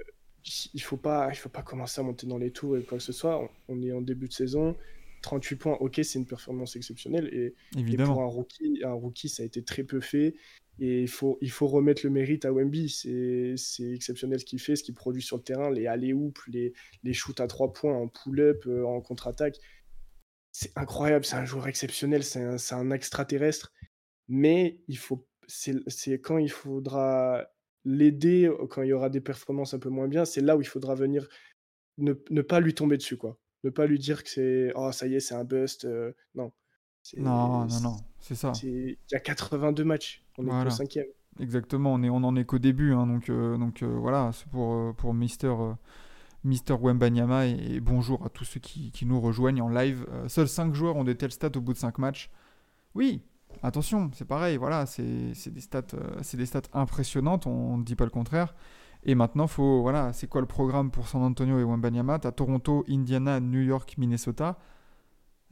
il 0.74 0.80
faut 0.82 0.96
pas, 0.96 1.28
il 1.30 1.36
faut 1.36 1.48
pas 1.48 1.62
commencer 1.62 2.00
à 2.00 2.04
monter 2.04 2.26
dans 2.26 2.38
les 2.38 2.50
tours 2.52 2.76
et 2.78 2.84
quoi 2.84 2.98
que 2.98 3.04
ce 3.04 3.12
soit. 3.12 3.40
On, 3.42 3.48
on 3.76 3.82
est 3.82 3.92
en 3.92 4.00
début 4.00 4.28
de 4.28 4.32
saison. 4.32 4.76
38 5.22 5.56
points, 5.56 5.76
ok, 5.80 6.00
c'est 6.02 6.18
une 6.18 6.26
performance 6.26 6.76
exceptionnelle. 6.76 7.28
Et, 7.32 7.54
et 7.78 7.96
pour 7.96 8.22
un 8.22 8.26
rookie, 8.26 8.80
un 8.84 8.92
rookie, 8.92 9.28
ça 9.28 9.42
a 9.42 9.46
été 9.46 9.62
très 9.64 9.84
peu 9.84 10.00
fait. 10.00 10.34
Et 10.78 11.02
il 11.02 11.08
faut, 11.08 11.38
il 11.40 11.50
faut 11.50 11.66
remettre 11.66 12.02
le 12.04 12.10
mérite 12.10 12.44
à 12.44 12.52
Wemby. 12.52 12.88
C'est 12.88 13.92
exceptionnel 13.92 14.40
ce 14.40 14.44
qu'il 14.44 14.58
fait, 14.58 14.76
ce 14.76 14.82
qu'il 14.82 14.94
produit 14.94 15.22
sur 15.22 15.36
le 15.36 15.42
terrain, 15.42 15.70
les 15.70 15.86
alley-oops, 15.86 16.46
les, 16.48 16.72
les 17.02 17.12
shoots 17.12 17.40
à 17.40 17.46
3 17.46 17.72
points 17.72 17.94
en 17.94 18.08
pull-up, 18.08 18.64
euh, 18.66 18.84
en 18.84 19.00
contre-attaque. 19.00 19.58
C'est 20.50 20.76
incroyable, 20.76 21.24
c'est 21.24 21.36
un 21.36 21.44
joueur 21.44 21.68
exceptionnel, 21.68 22.24
c'est 22.24 22.42
un, 22.42 22.56
un 22.72 22.90
extraterrestre. 22.90 23.72
Mais 24.28 24.80
il 24.88 24.98
faut, 24.98 25.26
c'est 25.46 26.20
quand 26.20 26.38
il 26.38 26.50
faudra 26.50 27.46
l'aider, 27.84 28.50
quand 28.70 28.82
il 28.82 28.88
y 28.88 28.92
aura 28.92 29.10
des 29.10 29.20
performances 29.20 29.74
un 29.74 29.78
peu 29.78 29.88
moins 29.88 30.08
bien, 30.08 30.24
c'est 30.24 30.40
là 30.40 30.56
où 30.56 30.60
il 30.60 30.66
faudra 30.66 30.94
venir 30.94 31.28
ne, 31.98 32.12
ne 32.30 32.42
pas 32.42 32.60
lui 32.60 32.74
tomber 32.74 32.96
dessus, 32.96 33.16
quoi. 33.16 33.38
Ne 33.64 33.70
pas 33.70 33.86
lui 33.86 33.98
dire 33.98 34.22
que 34.24 34.28
c'est 34.30 34.72
oh 34.74 34.90
ça 34.92 35.06
y 35.06 35.14
est, 35.14 35.20
c'est 35.20 35.34
un 35.34 35.44
bust. 35.44 35.84
euh, 35.84 36.12
non. 36.34 36.52
Non, 37.16 37.66
non, 37.66 37.80
non, 37.80 37.96
c'est 38.20 38.36
ça. 38.36 38.52
Il 38.62 38.96
y 39.10 39.14
a 39.14 39.20
82 39.20 39.84
matchs. 39.84 40.24
On 40.38 40.46
est 40.46 40.66
au 40.66 40.70
cinquième. 40.70 41.06
Exactement, 41.40 41.94
on, 41.94 42.02
est, 42.02 42.10
on 42.10 42.16
en 42.24 42.36
est 42.36 42.44
qu'au 42.44 42.58
début, 42.58 42.92
hein, 42.92 43.06
donc, 43.06 43.30
euh, 43.30 43.56
donc 43.56 43.82
euh, 43.82 43.86
voilà, 43.86 44.30
c'est 44.34 44.46
pour, 44.48 44.94
pour 44.96 45.14
Mister, 45.14 45.54
Mister 46.44 46.74
Wembanyama 46.78 47.46
et, 47.46 47.76
et 47.76 47.80
bonjour 47.80 48.24
à 48.26 48.28
tous 48.28 48.44
ceux 48.44 48.60
qui, 48.60 48.90
qui 48.90 49.06
nous 49.06 49.18
rejoignent 49.20 49.62
en 49.62 49.68
live. 49.68 50.06
Euh, 50.10 50.28
seuls 50.28 50.48
5 50.48 50.74
joueurs 50.74 50.96
ont 50.96 51.04
de 51.04 51.12
telles 51.14 51.32
stats 51.32 51.50
au 51.56 51.60
bout 51.60 51.72
de 51.72 51.78
5 51.78 51.96
matchs. 51.98 52.30
Oui, 52.94 53.22
attention, 53.62 54.10
c'est 54.12 54.26
pareil, 54.26 54.58
voilà, 54.58 54.84
c'est 54.84 55.02
des, 55.02 55.60
stats, 55.60 55.82
c'est 56.20 56.36
des 56.36 56.46
stats 56.46 56.62
impressionnantes, 56.74 57.46
on 57.46 57.78
ne 57.78 57.82
dit 57.82 57.96
pas 57.96 58.04
le 58.04 58.10
contraire. 58.10 58.54
Et 59.04 59.14
maintenant, 59.14 59.46
faut, 59.46 59.82
voilà, 59.82 60.12
c'est 60.12 60.28
quoi 60.28 60.40
le 60.40 60.46
programme 60.46 60.90
pour 60.90 61.08
San 61.08 61.22
Antonio 61.22 61.58
et 61.58 61.64
Wembanyama? 61.64 62.18
T'as 62.20 62.32
Toronto, 62.32 62.84
Indiana, 62.88 63.40
New 63.40 63.60
York, 63.62 63.94
Minnesota 63.98 64.58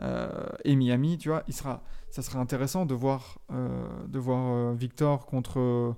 euh, 0.01 0.47
et 0.65 0.77
Miami, 0.77 1.19
tu 1.19 1.31
vois, 1.31 1.43
il 1.49 1.55
sera, 1.55 1.83
ça 2.11 2.23
serait 2.23 2.39
intéressant 2.39 2.87
de 2.87 2.95
voir, 2.95 3.39
euh, 3.51 4.07
de 4.07 4.19
voir 4.19 4.53
euh, 4.53 4.73
Victor 4.75 5.27
contre, 5.27 5.97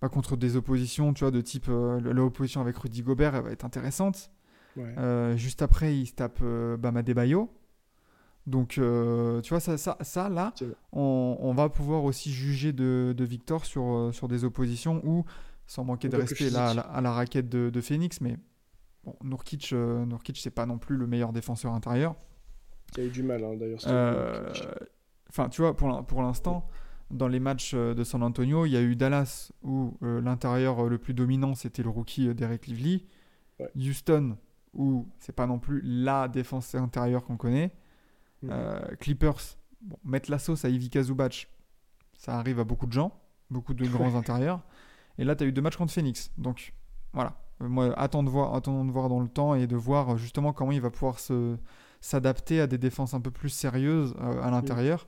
bah, 0.00 0.08
contre 0.08 0.36
des 0.36 0.56
oppositions, 0.56 1.14
tu 1.14 1.24
vois, 1.24 1.30
de 1.30 1.40
type 1.40 1.66
l'opposition 1.68 2.60
avec 2.60 2.76
Rudy 2.76 3.02
Gobert, 3.02 3.34
elle 3.34 3.44
va 3.44 3.50
être 3.50 3.64
intéressante. 3.64 4.30
Ouais. 4.76 4.94
Juste 5.36 5.60
après, 5.60 5.96
il 5.96 6.06
se 6.06 6.14
tape 6.14 6.38
euh, 6.42 6.76
Bama 6.76 7.02
Debayo. 7.02 7.50
Donc, 8.46 8.78
euh, 8.78 9.40
tu 9.40 9.50
vois, 9.50 9.60
ça, 9.60 9.78
ça, 9.78 9.96
ça 10.00 10.28
là, 10.28 10.52
on, 10.92 11.36
on 11.40 11.52
va 11.54 11.68
pouvoir 11.68 12.04
aussi 12.04 12.32
juger 12.32 12.72
de, 12.72 13.14
de 13.16 13.24
Victor 13.24 13.64
sur, 13.64 14.10
sur 14.12 14.28
des 14.28 14.44
oppositions 14.44 15.00
où, 15.04 15.24
sans 15.66 15.84
manquer 15.84 16.08
de 16.08 16.16
respect 16.16 16.50
là, 16.50 16.70
à, 16.70 16.74
la, 16.74 16.82
à 16.82 17.00
la 17.00 17.12
raquette 17.12 17.48
de, 17.48 17.70
de 17.70 17.80
Phoenix, 17.80 18.20
mais 18.20 18.36
bon, 19.04 19.14
Nurkic, 19.22 19.72
euh, 19.72 20.04
Nurkic 20.04 20.38
c'est 20.38 20.50
pas 20.50 20.66
non 20.66 20.78
plus 20.78 20.96
le 20.96 21.06
meilleur 21.06 21.32
défenseur 21.32 21.72
intérieur. 21.72 22.14
Qui 22.92 23.00
a 23.00 23.04
eu 23.04 23.10
du 23.10 23.22
mal, 23.22 23.42
hein, 23.44 23.56
d'ailleurs. 23.56 23.80
Euh. 23.86 24.52
Enfin, 25.30 25.48
tu 25.48 25.62
vois, 25.62 25.74
pour 25.74 26.04
pour 26.06 26.22
l'instant, 26.22 26.68
dans 27.10 27.28
les 27.28 27.40
matchs 27.40 27.72
euh, 27.74 27.94
de 27.94 28.04
San 28.04 28.22
Antonio, 28.22 28.66
il 28.66 28.72
y 28.72 28.76
a 28.76 28.82
eu 28.82 28.96
Dallas 28.96 29.50
où 29.62 29.96
euh, 30.02 30.20
l'intérieur 30.20 30.88
le 30.88 30.98
plus 30.98 31.14
dominant 31.14 31.54
c'était 31.54 31.82
le 31.82 31.90
rookie 31.90 32.34
Derek 32.34 32.66
Lively. 32.66 33.06
Ouais. 33.58 33.70
Houston 33.76 34.36
où 34.74 35.06
c'est 35.18 35.34
pas 35.34 35.46
non 35.46 35.58
plus 35.58 35.80
la 35.84 36.28
défense 36.28 36.74
intérieure 36.74 37.24
qu'on 37.24 37.36
connaît. 37.36 37.72
Mhm. 38.42 38.50
Euh, 38.52 38.80
Clippers, 38.98 39.56
bon, 39.80 39.96
mettre 40.04 40.30
la 40.30 40.38
sauce 40.38 40.64
à 40.64 40.68
Ivica 40.68 41.02
Zubac, 41.02 41.48
ça 42.16 42.38
arrive 42.38 42.58
à 42.58 42.64
beaucoup 42.64 42.86
de 42.86 42.92
gens, 42.92 43.20
beaucoup 43.50 43.74
de 43.74 43.86
grands 43.86 44.14
intérieurs. 44.14 44.62
Et 45.18 45.24
là, 45.24 45.36
tu 45.36 45.44
as 45.44 45.46
eu 45.46 45.52
deux 45.52 45.62
matchs 45.62 45.76
contre 45.76 45.92
Phoenix. 45.92 46.30
Donc 46.38 46.74
voilà, 47.12 47.36
Euh, 47.62 47.68
moi, 47.68 47.92
attends 47.98 48.22
de 48.22 48.30
voir, 48.30 48.54
attendons 48.54 48.84
de 48.84 48.90
voir 48.92 49.08
dans 49.08 49.20
le 49.20 49.28
temps 49.28 49.54
et 49.54 49.66
de 49.66 49.76
voir 49.76 50.10
euh, 50.14 50.16
justement 50.16 50.52
comment 50.52 50.72
il 50.72 50.80
va 50.80 50.90
pouvoir 50.90 51.18
se 51.20 51.56
s'adapter 52.00 52.60
à 52.60 52.66
des 52.66 52.78
défenses 52.78 53.14
un 53.14 53.20
peu 53.20 53.30
plus 53.30 53.48
sérieuses 53.50 54.14
euh, 54.20 54.42
à 54.42 54.50
l'intérieur. 54.50 55.06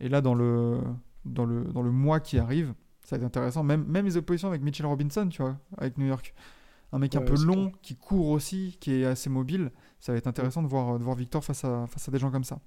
Et 0.00 0.08
là, 0.08 0.20
dans 0.20 0.34
le, 0.34 0.80
dans, 1.24 1.44
le, 1.44 1.64
dans 1.64 1.82
le 1.82 1.92
mois 1.92 2.18
qui 2.20 2.38
arrive, 2.38 2.74
ça 3.04 3.16
va 3.16 3.20
être 3.20 3.26
intéressant. 3.26 3.62
Même, 3.62 3.84
même 3.86 4.04
les 4.06 4.16
oppositions 4.16 4.48
avec 4.48 4.62
Mitchell 4.62 4.86
Robinson, 4.86 5.28
tu 5.28 5.42
vois, 5.42 5.56
avec 5.78 5.98
New 5.98 6.06
York. 6.06 6.34
Un 6.90 6.98
mec 6.98 7.14
un 7.14 7.20
Ouais, 7.20 7.24
peu 7.26 7.36
long, 7.44 7.72
qui 7.82 7.94
court 7.96 8.28
aussi, 8.30 8.76
qui 8.80 8.92
est 8.92 9.04
assez 9.04 9.30
mobile. 9.30 9.70
Ça 10.00 10.12
va 10.12 10.18
être 10.18 10.26
intéressant 10.26 10.62
de, 10.62 10.68
voir, 10.68 10.98
de 10.98 11.04
voir 11.04 11.16
Victor 11.16 11.44
face 11.44 11.64
à, 11.64 11.86
face 11.86 12.08
à 12.08 12.10
des 12.12 12.18
gens 12.18 12.30
comme 12.30 12.44
ça. 12.44 12.58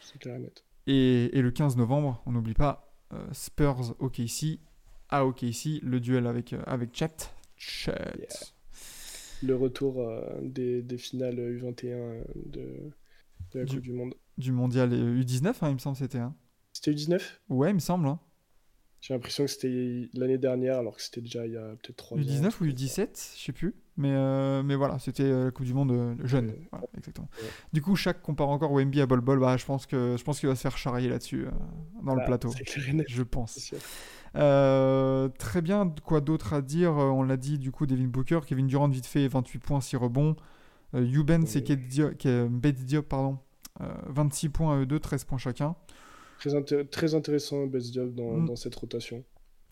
C'est 0.00 0.18
clair 0.18 0.38
et. 0.86 1.26
Et, 1.36 1.42
le 1.42 1.50
15 1.50 1.76
novembre, 1.76 2.22
on 2.26 2.32
n'oublie 2.32 2.54
pas 2.54 2.92
euh, 3.12 3.26
Spurs 3.32 3.94
OKC 3.98 4.60
à 5.08 5.24
OKC, 5.26 5.80
le 5.82 6.00
duel 6.00 6.26
avec, 6.26 6.52
euh, 6.52 6.62
avec 6.66 6.94
Chet. 6.94 7.30
Chet. 7.56 7.92
Yeah. 8.18 8.28
Le 9.42 9.54
retour 9.54 10.00
euh, 10.00 10.20
des, 10.42 10.82
des 10.82 10.98
finales 10.98 11.36
U21 11.36 11.84
euh, 11.86 12.24
de, 12.46 12.60
de 13.52 13.58
la 13.58 13.64
Du- 13.64 13.76
Coupe 13.76 13.84
du 13.84 13.92
Monde. 13.92 14.14
Du 14.38 14.52
mondial 14.52 14.92
euh, 14.92 15.22
U19, 15.22 15.54
hein, 15.62 15.68
il 15.68 15.74
me 15.74 15.78
semble, 15.78 15.96
c'était. 15.96 16.18
Hein. 16.18 16.34
C'était 16.72 16.92
U19 16.92 17.20
Ouais, 17.48 17.70
il 17.70 17.74
me 17.74 17.78
semble. 17.80 18.06
Hein. 18.06 18.18
J'ai 19.00 19.14
l'impression 19.14 19.44
que 19.44 19.50
c'était 19.50 20.08
l'année 20.14 20.38
dernière, 20.38 20.78
alors 20.78 20.96
que 20.96 21.02
c'était 21.02 21.20
déjà 21.20 21.46
il 21.46 21.52
y 21.52 21.56
a 21.56 21.68
peut-être 21.76 21.96
3 21.96 22.18
ans. 22.18 22.20
U19 22.20 22.42
ou 22.42 22.46
un 22.46 22.48
truc 22.50 22.58
comme 22.76 22.86
ça. 22.88 23.02
U17, 23.04 23.36
je 23.38 23.44
sais 23.44 23.52
plus. 23.52 23.74
Mais, 23.98 24.10
euh, 24.12 24.62
mais 24.62 24.74
voilà, 24.74 24.98
c'était 24.98 25.30
la 25.30 25.50
Coupe 25.50 25.64
du 25.64 25.72
Monde 25.74 26.16
jeune. 26.24 26.48
Ouais. 26.48 26.68
Voilà, 26.70 26.86
exactement. 26.98 27.28
Ouais. 27.40 27.48
Du 27.72 27.80
coup, 27.82 27.94
chaque 27.94 28.20
compare 28.20 28.48
encore 28.48 28.72
Wemby 28.72 29.00
à 29.00 29.06
Bol 29.06 29.20
Bol. 29.20 29.38
Bah, 29.38 29.56
je 29.56 29.64
pense 29.64 29.86
qu'il 29.86 30.48
va 30.48 30.54
se 30.54 30.60
faire 30.60 30.76
charrier 30.76 31.08
là-dessus 31.08 31.46
euh, 31.46 31.50
dans 32.02 32.14
le 32.14 32.22
Ah, 32.22 32.26
plateau. 32.26 32.50
Je 33.06 33.22
pense. 33.22 33.72
Euh, 34.36 35.28
très 35.38 35.62
bien, 35.62 35.92
quoi 36.04 36.20
d'autre 36.20 36.52
à 36.52 36.60
dire 36.62 36.90
Euh, 36.98 37.04
On 37.10 37.22
l'a 37.22 37.36
dit, 37.36 37.58
du 37.58 37.70
coup, 37.72 37.86
Devin 37.86 38.06
Booker, 38.06 38.40
Kevin 38.46 38.66
Durant, 38.66 38.88
vite 38.88 39.06
fait, 39.06 39.26
28 39.28 39.58
points, 39.58 39.80
6 39.80 39.96
rebonds. 39.96 40.36
Euh, 40.94 41.00
Eubanks 41.00 41.48
Oui. 41.54 41.58
et 41.58 41.64
Kate 41.64 41.86
Diop, 41.88 42.12
Bates 42.50 42.84
Diop, 42.84 43.06
pardon, 43.08 43.38
euh, 43.80 43.86
26 44.08 44.48
points 44.50 44.76
à 44.76 44.80
eux 44.80 44.86
deux, 44.86 45.00
13 45.00 45.24
points 45.24 45.38
chacun. 45.38 45.74
Très, 46.38 46.50
inté- 46.54 46.86
très 46.88 47.14
intéressant, 47.14 47.66
Job, 47.92 48.14
dans, 48.14 48.36
Mm. 48.36 48.46
dans 48.46 48.56
cette 48.56 48.74
rotation. 48.74 49.24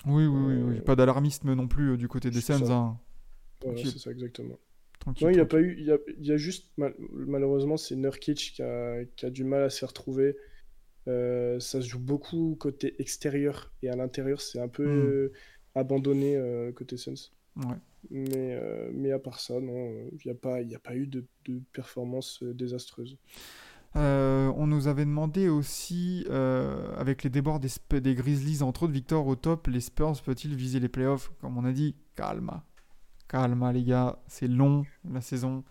Oui, 0.07 0.27
oui, 0.27 0.55
oui, 0.63 0.79
Euh. 0.79 0.81
Pas 0.83 0.97
d'alarmisme 0.97 1.53
non 1.55 1.69
plus 1.69 1.97
du 1.97 2.09
côté 2.09 2.31
des 2.31 2.41
Suns. 2.41 2.71
hein. 2.71 2.99
Voilà, 3.63 3.79
c'est 3.85 3.99
ça, 3.99 4.11
exactement. 4.11 4.59
Tranquille, 4.99 5.27
Non, 5.27 5.31
il 5.33 5.37
n'y 5.37 5.41
a 5.41 5.47
pas 5.47 5.61
eu. 5.61 5.77
Il 5.79 5.85
y 5.85 5.93
a, 5.93 5.99
il 6.19 6.27
y 6.27 6.33
a 6.33 6.37
juste, 6.37 6.71
mal- 6.79 6.95
malheureusement, 7.13 7.77
c'est 7.77 7.95
Nurkic 7.97 8.53
qui 8.55 8.63
a, 8.63 9.05
qui 9.17 9.27
a 9.27 9.31
du 9.31 9.45
mal 9.45 9.63
à 9.63 9.71
se 9.71 9.79
faire 9.79 9.93
trouver. 9.93 10.37
Euh, 11.07 11.61
ça 11.61 11.83
se 11.83 11.89
joue 11.89 11.99
beaucoup 11.99 12.57
côté 12.59 12.95
extérieur 13.01 13.73
et 13.83 13.91
à 13.91 13.97
l'intérieur, 13.97 14.41
c'est 14.41 14.61
un 14.61 14.69
peu 14.69 14.85
Mm. 14.85 14.89
euh, 14.89 15.33
abandonné 15.75 16.37
euh, 16.37 16.73
côté 16.73 16.97
Suns. 16.97 17.31
Ouais. 17.57 17.77
Mais, 18.11 18.55
euh, 18.55 18.91
mais 18.93 19.13
à 19.13 19.19
part 19.19 19.41
ça, 19.41 19.61
non, 19.61 19.91
il 20.13 20.19
n'y 20.27 20.31
a, 20.31 20.35
pas- 20.35 20.61
y 20.63 20.75
a 20.75 20.79
pas 20.79 20.95
eu 20.95 21.07
de, 21.07 21.25
de 21.47 21.61
performance 21.73 22.43
désastreuse. 22.43 23.17
Euh, 23.97 24.53
on 24.57 24.67
nous 24.67 24.89
avait 24.89 25.05
demandé 25.05 25.49
aussi, 25.49 26.27
euh, 26.29 26.95
avec 26.97 27.23
les 27.23 27.31
débords 27.31 27.61
des, 27.61 28.01
des 28.01 28.15
Grizzlies, 28.15 28.63
entre 28.63 28.85
autres, 28.85 28.93
Victor 28.93 29.27
au 29.27 29.37
top, 29.37 29.69
les 29.69 29.81
Spurs 29.81 30.21
peut-ils 30.23 30.55
viser 30.55 30.81
les 30.81 30.89
playoffs? 30.89 31.31
Comme 31.41 31.57
on 31.57 31.65
a 31.65 31.73
dit, 31.73 31.95
calma. 32.17 32.65
Calma, 33.29 33.73
les 33.73 33.85
gars. 33.85 34.19
C'est 34.27 34.49
long, 34.49 34.85
la 35.11 35.21
saison. 35.21 35.65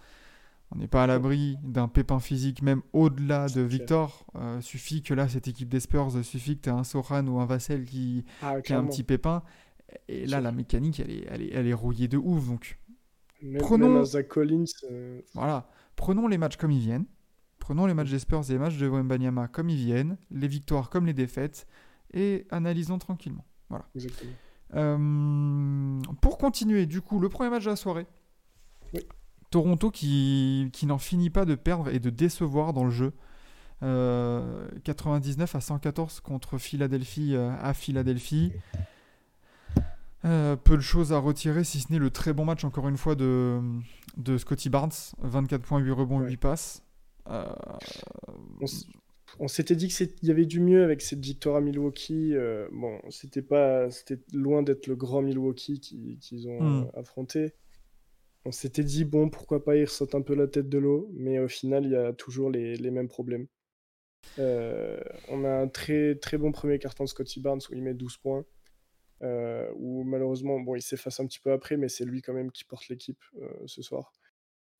On 0.75 0.79
n'est 0.79 0.87
pas 0.87 1.03
à 1.03 1.07
l'abri 1.07 1.57
d'un 1.63 1.87
pépin 1.87 2.19
physique, 2.19 2.61
même 2.63 2.81
au-delà 2.93 3.47
de. 3.47 3.61
Victor. 3.61 4.25
Euh, 4.35 4.59
suffit 4.61 5.03
que 5.03 5.13
là, 5.13 5.27
cette 5.27 5.47
équipe 5.47 5.69
des 5.69 5.79
Spurs, 5.79 6.15
euh, 6.17 6.23
suffit 6.23 6.57
que 6.57 6.61
tu 6.63 6.69
aies 6.69 6.73
un 6.73 6.83
Soran 6.83 7.25
ou 7.27 7.39
un 7.39 7.45
Vassell 7.45 7.85
qui, 7.85 8.25
Ah, 8.41 8.59
qui 8.61 8.73
a 8.73 8.79
un 8.79 8.85
petit 8.85 9.03
pépin. 9.03 9.43
Et 10.07 10.25
là, 10.25 10.41
la 10.41 10.51
mécanique, 10.51 10.99
elle 10.99 11.11
est, 11.11 11.25
elle 11.29 11.41
est, 11.43 11.49
elle 11.53 11.67
est 11.67 11.73
rouillée 11.73 12.07
de 12.07 12.17
ouf. 12.17 12.47
Donc 12.47 12.79
Même, 13.43 13.61
Prenons- 13.61 13.89
même 13.89 13.97
un 14.01 14.05
Zach 14.05 14.27
Collins, 14.29 14.63
euh, 14.89 15.21
voilà, 15.35 15.69
prenons 15.95 16.27
les 16.27 16.37
matchs 16.39 16.57
comme 16.57 16.71
ils 16.71 16.79
viennent. 16.79 17.05
Prenons 17.59 17.85
les 17.85 17.93
matchs 17.93 18.09
des 18.09 18.19
Spurs 18.19 18.49
et 18.49 18.53
les 18.53 18.59
matchs 18.59 18.77
de 18.77 18.87
Wembanyama 18.87 19.47
comme 19.49 19.69
ils 19.69 19.77
viennent, 19.77 20.17
les 20.31 20.47
victoires 20.47 20.89
comme 20.89 21.05
les 21.05 21.13
défaites, 21.13 21.67
et 22.13 22.45
analysons 22.49 22.97
tranquillement. 22.97 23.45
exactement. 23.95 24.31
Euh, 24.75 25.99
pour 26.21 26.37
continuer, 26.39 26.85
du 26.87 27.01
coup, 27.01 27.19
le 27.19 27.29
premier 27.29 27.49
match 27.51 27.65
de 27.65 27.69
la 27.69 27.75
soirée. 27.75 28.07
Oui. 28.93 29.01
Toronto 29.53 29.91
qui, 29.91 30.69
qui 30.73 30.87
n'en 30.87 30.97
finit 30.97 31.29
pas 31.29 31.45
de 31.45 31.53
perdre 31.55 31.87
et 31.89 31.99
de 31.99 32.09
décevoir 32.09 32.73
dans 32.73 32.83
le 32.85 32.89
jeu. 32.91 33.13
Euh, 33.83 34.67
99 34.83 35.53
à 35.55 35.61
114 35.61 36.21
contre 36.21 36.57
Philadelphie 36.57 37.35
euh, 37.35 37.51
à 37.61 37.73
Philadelphie. 37.75 38.51
Euh, 40.25 40.55
peu 40.55 40.75
de 40.77 40.81
choses 40.81 41.11
à 41.13 41.19
retirer, 41.19 41.63
si 41.63 41.81
ce 41.81 41.91
n'est 41.91 41.99
le 41.99 42.09
très 42.09 42.31
bon 42.33 42.45
match, 42.45 42.63
encore 42.63 42.87
une 42.87 42.97
fois, 42.97 43.13
de, 43.15 43.59
de 44.17 44.37
Scotty 44.37 44.69
Barnes. 44.69 44.91
24 45.19 45.61
points, 45.61 45.79
8 45.79 45.91
rebonds, 45.91 46.19
Ouais. 46.21 46.29
8 46.29 46.37
passes. 46.37 46.81
Euh, 47.29 47.45
On, 49.39 49.47
s'était 49.47 49.75
dit 49.75 49.87
qu'il 49.89 50.09
y 50.23 50.31
avait 50.31 50.45
du 50.45 50.59
mieux 50.61 50.83
avec 50.83 51.01
cette 51.01 51.23
victoire 51.23 51.57
à 51.57 51.61
Milwaukee. 51.61 52.33
euh, 52.35 52.67
bon, 52.71 52.99
c'était 53.09 53.41
pas, 53.41 53.89
c'était 53.91 54.19
loin 54.33 54.61
d'être 54.63 54.87
le 54.87 54.95
grand 54.95 55.21
Milwaukee 55.21 55.79
qui- 55.79 56.17
qu'ils 56.21 56.47
ont 56.47 56.61
Mm. 56.61 56.83
euh, 56.95 56.99
affronté. 56.99 57.53
On 58.45 58.51
s'était 58.51 58.83
dit, 58.83 59.05
bon, 59.05 59.29
pourquoi 59.29 59.63
pas, 59.63 59.77
ils 59.77 59.85
ressortent 59.85 60.15
un 60.15 60.21
peu 60.21 60.35
la 60.35 60.47
tête 60.47 60.67
de 60.67 60.77
l'eau, 60.77 61.09
mais 61.13 61.39
au 61.39 61.47
final, 61.47 61.85
il 61.85 61.91
y 61.91 61.95
a 61.95 62.11
toujours 62.13 62.49
les, 62.49 62.91
mêmes 62.91 63.07
problèmes. 63.07 63.47
Euh, 64.39 64.99
on 65.29 65.45
a 65.45 65.49
un 65.49 65.67
très, 65.67 66.15
très 66.15 66.37
bon 66.37 66.51
premier 66.51 66.79
carton 66.79 67.03
de 67.05 67.09
Scotty 67.09 67.39
Barnes 67.41 67.61
où 67.69 67.73
il 67.73 67.81
met 67.83 67.93
12 67.93 68.17
points. 68.17 68.45
euh, 69.23 69.71
où 69.77 70.03
malheureusement, 70.03 70.59
bon, 70.59 70.75
il 70.75 70.81
s'efface 70.81 71.19
un 71.19 71.27
petit 71.27 71.39
peu 71.39 71.51
après, 71.53 71.77
mais 71.77 71.89
c'est 71.89 72.05
lui 72.05 72.21
quand 72.21 72.33
même 72.33 72.51
qui 72.51 72.65
porte 72.65 72.89
l'équipe 72.89 73.19
euh, 73.41 73.49
ce 73.67 73.81
soir. 73.81 74.11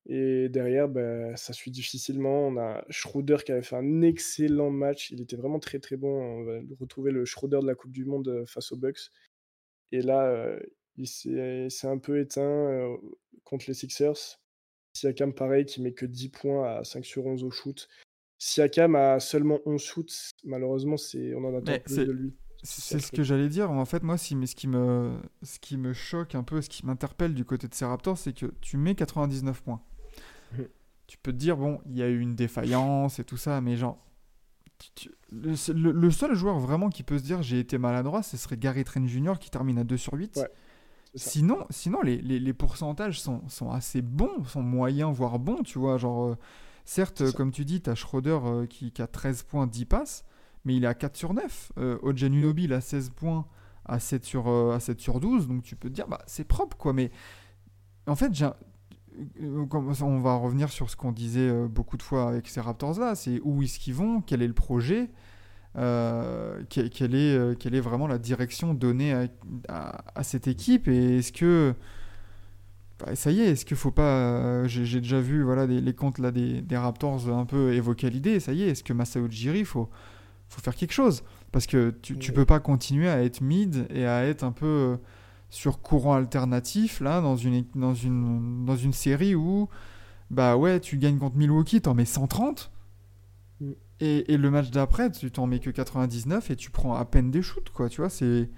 Et 0.06 0.48
derrière, 0.50 0.88
bah, 0.88 1.36
ça 1.36 1.54
suit 1.54 1.70
difficilement. 1.70 2.48
On 2.48 2.58
a 2.58 2.84
Schroeder 2.90 3.38
qui 3.44 3.52
avait 3.52 3.62
fait 3.62 3.76
un 3.76 4.02
excellent 4.02 4.70
match. 4.70 5.10
Il 5.10 5.22
était 5.22 5.36
vraiment 5.36 5.60
très 5.60 5.78
très 5.78 5.96
bon. 5.96 6.08
On 6.10 6.44
va 6.44 6.60
retrouver 6.80 7.10
le 7.12 7.24
Schroeder 7.24 7.60
de 7.62 7.66
la 7.66 7.74
Coupe 7.74 7.92
du 7.92 8.04
Monde 8.04 8.44
face 8.46 8.72
aux 8.72 8.76
Bucks. 8.76 9.10
Et 9.92 10.02
là, 10.02 10.58
il 10.96 11.06
s'est 11.06 11.86
un 11.86 11.98
peu 11.98 12.20
éteint 12.20 12.42
euh, 12.42 12.96
contre 13.44 13.64
les 13.68 13.74
Sixers. 13.74 14.40
Siakam, 14.92 15.34
pareil, 15.34 15.64
qui 15.64 15.82
met 15.82 15.92
que 15.92 16.06
10 16.06 16.28
points 16.28 16.78
à 16.78 16.84
5 16.84 17.04
sur 17.04 17.26
11 17.26 17.42
au 17.42 17.50
shoot. 17.50 17.88
Siakam 18.38 18.94
a 18.94 19.18
seulement 19.20 19.60
11 19.66 19.82
shoots. 19.82 20.30
Malheureusement, 20.44 20.96
c'est 20.96 21.34
on 21.34 21.44
en 21.44 21.56
attend 21.56 21.72
Mais 21.72 21.80
plus 21.80 21.96
de 21.96 22.12
lui. 22.12 22.34
C'est 22.62 22.98
ce 22.98 23.12
que 23.12 23.22
j'allais 23.22 23.48
dire. 23.48 23.70
En 23.70 23.84
fait, 23.84 24.02
moi, 24.02 24.16
si, 24.16 24.34
mais 24.34 24.46
ce, 24.46 24.54
qui 24.54 24.68
me, 24.68 25.18
ce 25.42 25.58
qui 25.58 25.76
me 25.76 25.92
choque 25.92 26.34
un 26.34 26.42
peu, 26.42 26.62
ce 26.62 26.70
qui 26.70 26.86
m'interpelle 26.86 27.34
du 27.34 27.44
côté 27.44 27.68
de 27.68 27.74
ces 27.74 27.84
Raptors, 27.84 28.16
c'est 28.16 28.32
que 28.32 28.46
tu 28.62 28.78
mets 28.78 28.94
99 28.94 29.62
points. 29.62 29.82
Mhm. 30.52 30.68
Tu 31.06 31.18
peux 31.18 31.32
te 31.32 31.36
dire, 31.36 31.58
bon, 31.58 31.80
il 31.86 31.96
y 31.96 32.02
a 32.02 32.08
eu 32.08 32.20
une 32.20 32.34
défaillance 32.34 33.18
et 33.18 33.24
tout 33.24 33.36
ça, 33.36 33.60
mais 33.60 33.76
genre, 33.76 34.02
tu- 34.78 34.90
tu- 34.94 35.10
le, 35.30 36.10
seul 36.10 36.34
joueur 36.34 36.58
vraiment 36.58 36.88
qui 36.88 37.02
peut 37.02 37.18
se 37.18 37.24
dire 37.24 37.42
j'ai 37.42 37.58
été 37.58 37.76
maladroit, 37.76 38.22
ce 38.22 38.36
serait 38.36 38.56
Gary 38.56 38.84
Trent 38.84 39.06
Jr. 39.06 39.34
qui 39.38 39.50
termine 39.50 39.78
à 39.78 39.84
2 39.84 39.96
sur 39.96 40.14
8. 40.14 40.36
Ouais. 40.36 40.48
Sinon, 41.16 41.64
sinon 41.70 42.02
les, 42.02 42.18
les- 42.20 42.40
les 42.40 42.52
pourcentages 42.52 43.20
sont, 43.20 43.42
sont 43.48 43.70
assez 43.70 44.02
bons, 44.02 44.44
sont 44.46 44.62
moyens, 44.62 45.14
voire 45.14 45.38
bons, 45.38 45.62
tu 45.62 45.78
vois. 45.78 45.96
Genre, 45.96 46.24
euh, 46.30 46.36
certes, 46.84 47.20
euh, 47.20 47.32
comme 47.32 47.52
tu 47.52 47.64
dis, 47.64 47.80
tu 47.80 47.88
as 47.90 47.94
Schroeder 47.94 48.38
euh, 48.44 48.66
qui, 48.66 48.90
qui 48.90 49.00
a 49.00 49.06
13 49.06 49.44
points, 49.44 49.66
10 49.68 49.84
passes, 49.84 50.24
mais 50.64 50.74
il 50.76 50.84
est 50.84 50.88
à 50.88 50.94
4 50.94 51.16
sur 51.16 51.32
9. 51.34 51.72
Euh, 51.78 51.98
Ojan 52.02 52.26
Unobi, 52.32 52.64
il 52.64 52.72
a 52.72 52.80
16 52.80 53.10
points 53.10 53.46
à 53.84 54.00
7 54.00 54.24
sur, 54.24 54.48
euh, 54.48 54.74
à 54.74 54.80
7 54.80 55.00
sur 55.00 55.20
12, 55.20 55.46
donc 55.46 55.62
tu 55.62 55.76
peux 55.76 55.88
te 55.88 55.94
dire, 55.94 56.08
bah, 56.08 56.20
c'est 56.26 56.44
propre, 56.48 56.76
quoi. 56.76 56.92
Mais 56.92 57.12
en 58.08 58.16
fait, 58.16 58.34
j'ai 58.34 58.48
on 60.02 60.18
va 60.20 60.34
revenir 60.34 60.70
sur 60.70 60.90
ce 60.90 60.96
qu'on 60.96 61.12
disait 61.12 61.68
beaucoup 61.68 61.96
de 61.96 62.02
fois 62.02 62.28
avec 62.28 62.48
ces 62.48 62.60
Raptors-là, 62.60 63.14
c'est 63.14 63.40
où 63.44 63.62
est-ce 63.62 63.78
qu'ils 63.78 63.94
vont, 63.94 64.20
quel 64.20 64.42
est 64.42 64.48
le 64.48 64.54
projet, 64.54 65.10
euh, 65.76 66.62
que- 66.70 66.88
quelle, 66.88 67.14
est, 67.14 67.36
euh, 67.36 67.54
quelle 67.54 67.74
est 67.74 67.80
vraiment 67.80 68.06
la 68.06 68.18
direction 68.18 68.74
donnée 68.74 69.12
à, 69.12 69.26
à- 69.68 70.04
à 70.20 70.22
cette 70.22 70.46
équipe, 70.48 70.88
et 70.88 71.18
est-ce 71.18 71.32
que 71.32 71.74
bah, 73.00 73.14
ça 73.16 73.30
y 73.32 73.40
est, 73.40 73.46
est-ce 73.50 73.64
qu'il 73.64 73.76
faut 73.76 73.90
pas. 73.90 74.02
euh, 74.02 74.68
J'ai 74.68 75.00
déjà 75.00 75.20
vu 75.20 75.42
voilà, 75.42 75.66
des- 75.66 75.80
les 75.80 75.94
comptes 75.94 76.18
là, 76.18 76.30
des, 76.30 76.62
des 76.62 76.76
Raptors 76.76 77.28
un 77.28 77.44
peu 77.44 77.72
évoquer 77.74 78.08
l'idée. 78.10 78.38
Ça 78.40 78.52
y 78.52 78.62
est, 78.62 78.68
est-ce 78.68 78.84
que 78.84 78.92
Masao 78.92 79.26
Ujiri, 79.26 79.64
faut, 79.64 79.90
faut 80.48 80.60
faire 80.60 80.76
quelque 80.76 80.92
chose? 80.92 81.24
Parce 81.52 81.66
que 81.66 81.90
tu, 82.02 82.18
tu 82.18 82.32
peux 82.32 82.44
pas 82.44 82.60
continuer 82.60 83.08
à 83.08 83.22
être 83.22 83.40
mid 83.40 83.86
et 83.90 84.06
à 84.06 84.24
être 84.24 84.44
un 84.44 84.52
peu 84.52 84.98
sur 85.50 85.80
courant 85.82 86.14
alternatif 86.14 87.00
là, 87.00 87.20
dans 87.20 87.36
une, 87.36 87.64
dans 87.74 87.94
une, 87.94 88.64
dans 88.64 88.76
une 88.76 88.92
série 88.92 89.34
où 89.34 89.68
bah 90.30 90.56
ouais, 90.56 90.80
tu 90.80 90.96
gagnes 90.98 91.18
contre 91.18 91.36
Milwaukee, 91.36 91.80
t'en 91.80 91.94
mets 91.94 92.04
130. 92.04 92.70
Et, 94.04 94.32
et 94.32 94.36
le 94.36 94.50
match 94.50 94.70
d'après, 94.70 95.10
tu 95.10 95.30
t'en 95.30 95.46
mets 95.46 95.60
que 95.60 95.70
99 95.70 96.50
et 96.50 96.56
tu 96.56 96.70
prends 96.70 96.94
à 96.94 97.04
peine 97.04 97.30
des 97.30 97.42
shoots, 97.42 97.70
quoi. 97.70 97.88
Tu 97.88 98.00
vois, 98.00 98.10
c'est. 98.10 98.50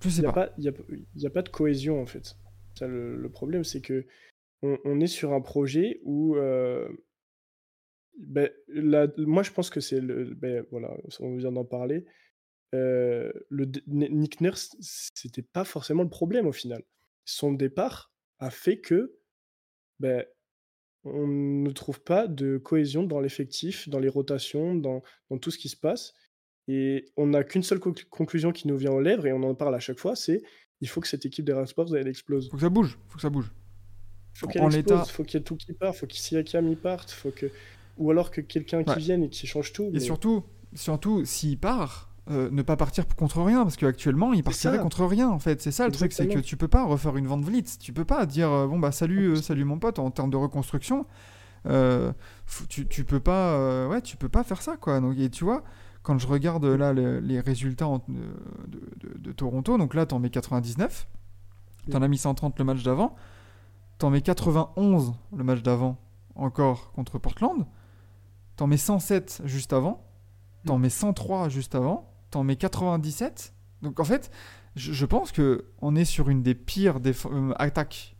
Je 0.00 0.08
sais 0.08 0.18
Il 0.18 0.20
n'y 0.22 0.26
a, 0.28 0.32
pas. 0.32 0.46
pas- 0.48 0.54
y 0.58 0.68
a, 0.68 0.72
y 1.16 1.26
a 1.26 1.30
pas 1.30 1.42
de 1.42 1.48
cohésion 1.48 2.00
en 2.00 2.06
fait. 2.06 2.36
Ça, 2.78 2.86
le, 2.86 3.16
le 3.16 3.28
problème, 3.30 3.64
c'est 3.64 3.80
que 3.80 4.06
on, 4.62 4.78
on 4.84 5.00
est 5.00 5.06
sur 5.08 5.32
un 5.32 5.40
projet 5.40 6.00
où. 6.04 6.36
euh, 6.36 6.88
ben, 8.18 8.50
la- 8.68 9.08
moi, 9.18 9.42
je 9.42 9.50
pense 9.52 9.70
que 9.70 9.80
c'est 9.80 10.00
le. 10.00 10.34
Ben, 10.34 10.64
voilà, 10.70 10.94
on 11.20 11.36
vient 11.36 11.52
d'en 11.52 11.64
parler. 11.64 12.04
euh, 12.74 13.32
le, 13.50 13.70
Nick 13.86 14.40
Nurse, 14.40 14.76
c'était 14.80 15.42
pas 15.42 15.64
forcément 15.64 16.02
le 16.04 16.08
problème 16.10 16.46
au 16.46 16.52
final. 16.52 16.82
Son 17.24 17.52
départ 17.52 18.12
a 18.40 18.50
fait 18.50 18.78
que. 18.80 19.16
Ben, 20.00 20.24
on 21.04 21.26
ne 21.26 21.70
trouve 21.70 22.00
pas 22.00 22.26
de 22.26 22.58
cohésion 22.58 23.04
dans 23.04 23.20
l'effectif, 23.20 23.88
dans 23.88 23.98
les 23.98 24.08
rotations, 24.08 24.74
dans, 24.74 25.02
dans 25.30 25.38
tout 25.38 25.50
ce 25.50 25.58
qui 25.58 25.68
se 25.68 25.76
passe. 25.76 26.14
Et 26.66 27.06
on 27.16 27.28
n'a 27.28 27.44
qu'une 27.44 27.62
seule 27.62 27.78
conclu- 27.78 28.06
conclusion 28.08 28.52
qui 28.52 28.68
nous 28.68 28.76
vient 28.76 28.92
aux 28.92 29.00
lèvres, 29.00 29.26
et 29.26 29.32
on 29.32 29.42
en 29.42 29.54
parle 29.54 29.74
à 29.74 29.80
chaque 29.80 29.98
fois, 29.98 30.16
c'est 30.16 30.42
il 30.80 30.88
faut 30.88 31.00
que 31.00 31.08
cette 31.08 31.24
équipe 31.26 31.44
des 31.44 31.52
Raptors, 31.52 31.96
elle 31.96 32.08
explose. 32.08 32.48
Faut 32.50 32.56
que 32.56 32.62
ça 32.62 32.68
bouge, 32.68 32.98
faut 33.08 33.16
que 33.16 33.22
ça 33.22 33.30
bouge. 33.30 33.50
faut 34.34 34.46
qu'elle 34.46 34.62
explose, 34.64 35.08
faut 35.10 35.24
qu'il 35.24 35.38
y 35.38 35.40
ait 35.40 35.44
tout 35.44 35.56
qui 35.56 35.72
part, 35.72 35.96
faut 35.96 36.06
que 36.06 36.14
Siakam 36.14 36.68
y 36.68 36.76
parte, 36.76 37.10
faut 37.10 37.30
que... 37.30 37.46
Ou 37.96 38.10
alors 38.12 38.30
que 38.30 38.40
quelqu'un 38.40 38.84
qui 38.84 38.98
vienne 39.00 39.24
et 39.24 39.28
qui 39.28 39.46
change 39.48 39.72
tout. 39.72 39.84
Et 39.84 39.90
mais- 39.92 40.00
surtout, 40.00 40.44
surtout 40.74 41.24
s'il 41.24 41.58
part, 41.58 42.07
euh, 42.30 42.48
ne 42.50 42.62
pas 42.62 42.76
partir 42.76 43.06
contre 43.16 43.42
rien, 43.42 43.62
parce 43.62 43.76
qu'actuellement, 43.76 44.32
il 44.32 44.42
partirait 44.44 44.76
contre 44.82 45.04
rien, 45.06 45.28
en 45.30 45.38
fait. 45.38 45.60
C'est 45.62 45.70
ça 45.70 45.84
le 45.86 45.92
truc, 45.98 46.12
c'est 46.12 46.24
que 46.34 46.38
tu 46.46 46.56
peux 46.56 46.68
pas 46.68 46.84
refaire 46.84 47.16
une 47.16 47.26
vente 47.26 47.42
Vlitz. 47.44 47.78
Tu 47.78 47.92
peux 47.92 48.04
pas 48.04 48.26
dire, 48.26 48.50
euh, 48.50 48.66
bon, 48.66 48.78
bah, 48.78 48.92
salut, 48.92 49.30
euh, 49.30 49.36
salut 49.36 49.64
mon 49.64 49.78
pote, 49.78 49.98
en 49.98 50.10
termes 50.10 50.30
de 50.30 50.36
reconstruction. 50.36 51.06
tu, 52.68 52.86
tu 52.88 53.04
peux 53.04 53.20
pas, 53.20 53.88
ouais, 53.88 54.00
tu 54.02 54.16
peux 54.16 54.28
pas 54.28 54.44
faire 54.44 54.62
ça, 54.62 54.76
quoi. 54.76 55.00
Donc, 55.00 55.16
et 55.18 55.30
tu 55.30 55.44
vois, 55.44 55.62
quand 56.02 56.18
je 56.18 56.26
regarde 56.26 56.64
là 56.64 56.92
le- 56.92 57.20
les 57.20 57.40
résultats 57.40 57.86
en- 57.88 57.98
de, 58.08 58.80
de- 59.00 59.18
de- 59.18 59.32
Toronto, 59.32 59.76
donc 59.78 59.94
là, 59.94 60.06
t'en 60.06 60.18
mets 60.18 60.30
99, 60.30 61.06
t'en 61.90 62.00
as 62.02 62.08
mis 62.08 62.18
130 62.18 62.58
le 62.58 62.64
match 62.64 62.82
d'avant, 62.82 63.14
t'en 63.98 64.10
mets 64.10 64.22
91 64.22 65.14
le 65.36 65.44
match 65.44 65.62
d'avant, 65.62 65.98
encore 66.34 66.92
contre 66.92 67.18
Portland, 67.18 67.66
t'en 68.56 68.66
mets 68.66 68.76
107 68.76 69.42
juste 69.44 69.72
avant, 69.72 70.04
t'en 70.66 70.78
mets 70.78 70.90
103 70.90 71.48
juste 71.48 71.74
avant, 71.74 72.08
t'en 72.30 72.44
mets 72.44 72.56
97. 72.56 73.54
Donc 73.82 74.00
en 74.00 74.04
fait, 74.04 74.30
je, 74.76 74.92
je 74.92 75.06
pense 75.06 75.32
que 75.32 75.66
on 75.80 75.96
est 75.96 76.04
sur 76.04 76.28
une 76.28 76.42
des 76.42 76.54
pires 76.54 76.98
euh, 77.04 77.52
attaques 77.56 78.16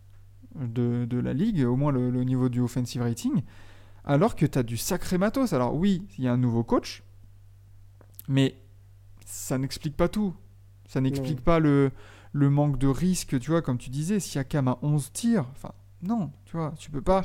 de, 0.54 1.06
de 1.08 1.18
la 1.18 1.32
ligue, 1.32 1.64
au 1.64 1.76
moins 1.76 1.92
le, 1.92 2.10
le 2.10 2.24
niveau 2.24 2.48
du 2.48 2.60
offensive 2.60 3.02
rating, 3.02 3.42
alors 4.04 4.34
que 4.36 4.46
t'as 4.46 4.62
du 4.62 4.76
sacré 4.76 5.18
matos. 5.18 5.52
Alors 5.52 5.74
oui, 5.74 6.02
il 6.18 6.24
y 6.24 6.28
a 6.28 6.32
un 6.32 6.38
nouveau 6.38 6.64
coach, 6.64 7.02
mais 8.28 8.60
ça 9.26 9.58
n'explique 9.58 9.96
pas 9.96 10.08
tout. 10.08 10.34
Ça 10.86 11.00
n'explique 11.02 11.42
pas 11.42 11.58
le, 11.58 11.90
le 12.32 12.48
manque 12.50 12.78
de 12.78 12.86
risque, 12.86 13.38
tu 13.38 13.50
vois, 13.50 13.60
comme 13.60 13.76
tu 13.78 13.90
disais, 13.90 14.20
Siakam 14.20 14.68
a 14.68 14.78
11 14.82 15.12
tirs. 15.12 15.46
Enfin, 15.52 15.72
non, 16.02 16.30
tu 16.46 16.56
vois, 16.56 16.72
tu 16.78 16.90
peux 16.90 17.02
pas. 17.02 17.22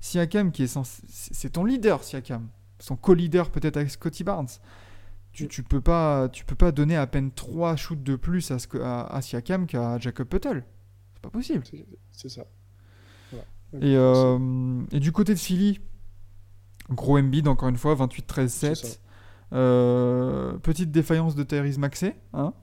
Siakam 0.00 0.50
qui 0.50 0.62
est 0.62 0.78
c'est 1.08 1.50
ton 1.50 1.64
leader, 1.64 2.02
Siakam. 2.02 2.48
Son 2.78 2.96
co-leader 2.96 3.50
peut-être 3.50 3.76
avec 3.76 3.90
Scotty 3.90 4.24
Barnes. 4.24 4.48
Tu, 5.32 5.48
tu 5.48 5.62
peux 5.62 5.80
pas 5.80 6.28
tu 6.30 6.44
peux 6.44 6.54
pas 6.54 6.72
donner 6.72 6.96
à 6.96 7.06
peine 7.06 7.30
3 7.30 7.76
shoots 7.76 8.02
de 8.02 8.16
plus 8.16 8.50
à, 8.50 8.58
Sco- 8.58 8.82
à, 8.82 9.06
à 9.06 9.22
Siakam 9.22 9.66
qu'à 9.66 9.98
Jacob 9.98 10.26
Puttle. 10.28 10.64
C'est 11.14 11.22
pas 11.22 11.30
possible. 11.30 11.62
C'est- 12.10 12.28
ça. 12.28 12.44
Voilà. 13.30 13.44
Et, 13.86 13.96
euh, 13.96 14.82
et 14.92 15.00
du 15.00 15.10
côté 15.12 15.32
de 15.34 15.38
Philly, 15.38 15.80
gros 16.90 17.16
Embiid 17.18 17.48
encore 17.48 17.68
une 17.70 17.78
fois, 17.78 17.94
28-13-7. 17.94 18.48
C'est 18.48 18.74
ça. 18.74 18.98
Euh, 19.54 20.54
petite 20.58 20.90
défaillance 20.90 21.34
de 21.34 21.42
Tyrese 21.42 21.78
Maxey, 21.78 22.16
hein 22.32 22.54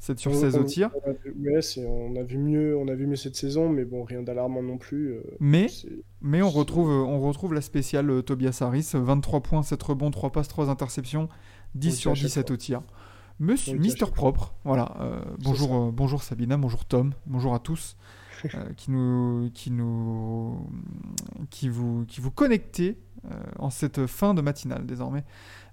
7 0.00 0.18
sur 0.20 0.30
On- 0.32 0.34
16 0.40 0.56
au 0.56 0.64
tir. 0.64 0.90
on 1.04 1.10
a 1.10 1.12
vu- 1.12 1.34
ouais, 1.52 1.62
c'est- 1.62 1.84
on 1.86 2.14
a 2.16 2.22
vu 2.22 2.38
mieux, 2.38 2.76
on 2.76 2.86
a 2.88 2.94
vu 2.94 3.06
mieux 3.06 3.16
cette 3.16 3.34
saison, 3.36 3.68
mais 3.68 3.84
bon, 3.84 4.04
rien 4.04 4.22
d'alarmant 4.22 4.62
non 4.62 4.78
plus. 4.78 5.12
euh, 5.14 5.22
Mais, 5.40 5.68
on, 6.42 6.50
retrouve, 6.50 6.88
on 6.90 7.20
retrouve 7.20 7.54
la 7.54 7.60
spéciale 7.60 8.22
Tobias 8.24 8.58
Harris, 8.60 8.90
23 8.94 9.40
points, 9.42 9.62
7 9.62 9.82
rebonds, 9.82 10.10
3 10.12 10.30
passes, 10.30 10.46
3 10.48 10.70
interceptions, 10.70 11.28
10 11.74 11.86
On 11.86 11.90
le 11.90 11.94
dit 11.94 11.96
sur 12.00 12.10
à 12.10 12.14
chaque 12.14 12.24
17 12.26 12.46
fois. 12.48 12.54
au 12.54 12.56
tir. 12.56 12.82
Monsieur, 13.40 13.74
à 13.74 13.76
Mister 13.78 14.06
Propre, 14.06 14.54
voilà. 14.64 14.96
euh, 15.00 15.20
bonjour, 15.38 15.74
euh, 15.76 15.90
bonjour 15.92 16.22
Sabina, 16.24 16.56
bonjour 16.56 16.84
Tom, 16.84 17.12
bonjour 17.26 17.54
à 17.54 17.60
tous 17.60 17.96
euh, 18.54 18.72
qui 18.76 18.90
nous, 18.90 19.48
qui 19.54 19.70
nous, 19.70 20.68
qui 21.50 21.68
vous, 21.68 22.04
qui 22.06 22.20
vous 22.20 22.30
connectez 22.32 22.98
en 23.58 23.68
cette 23.70 24.06
fin 24.06 24.32
de 24.34 24.40
matinale 24.42 24.86
désormais. 24.86 25.24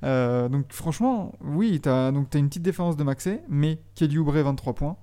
Donc 0.04 0.74
franchement, 0.74 1.32
oui, 1.42 1.80
t'as 1.82 2.12
donc 2.12 2.36
as 2.36 2.40
une 2.40 2.50
petite 2.50 2.64
différence 2.64 2.98
de 2.98 3.04
Maxé, 3.04 3.42
mais 3.50 3.80
Kelly 3.96 4.18
Oubre 4.20 4.34
23 4.38 4.74
points, 4.76 4.98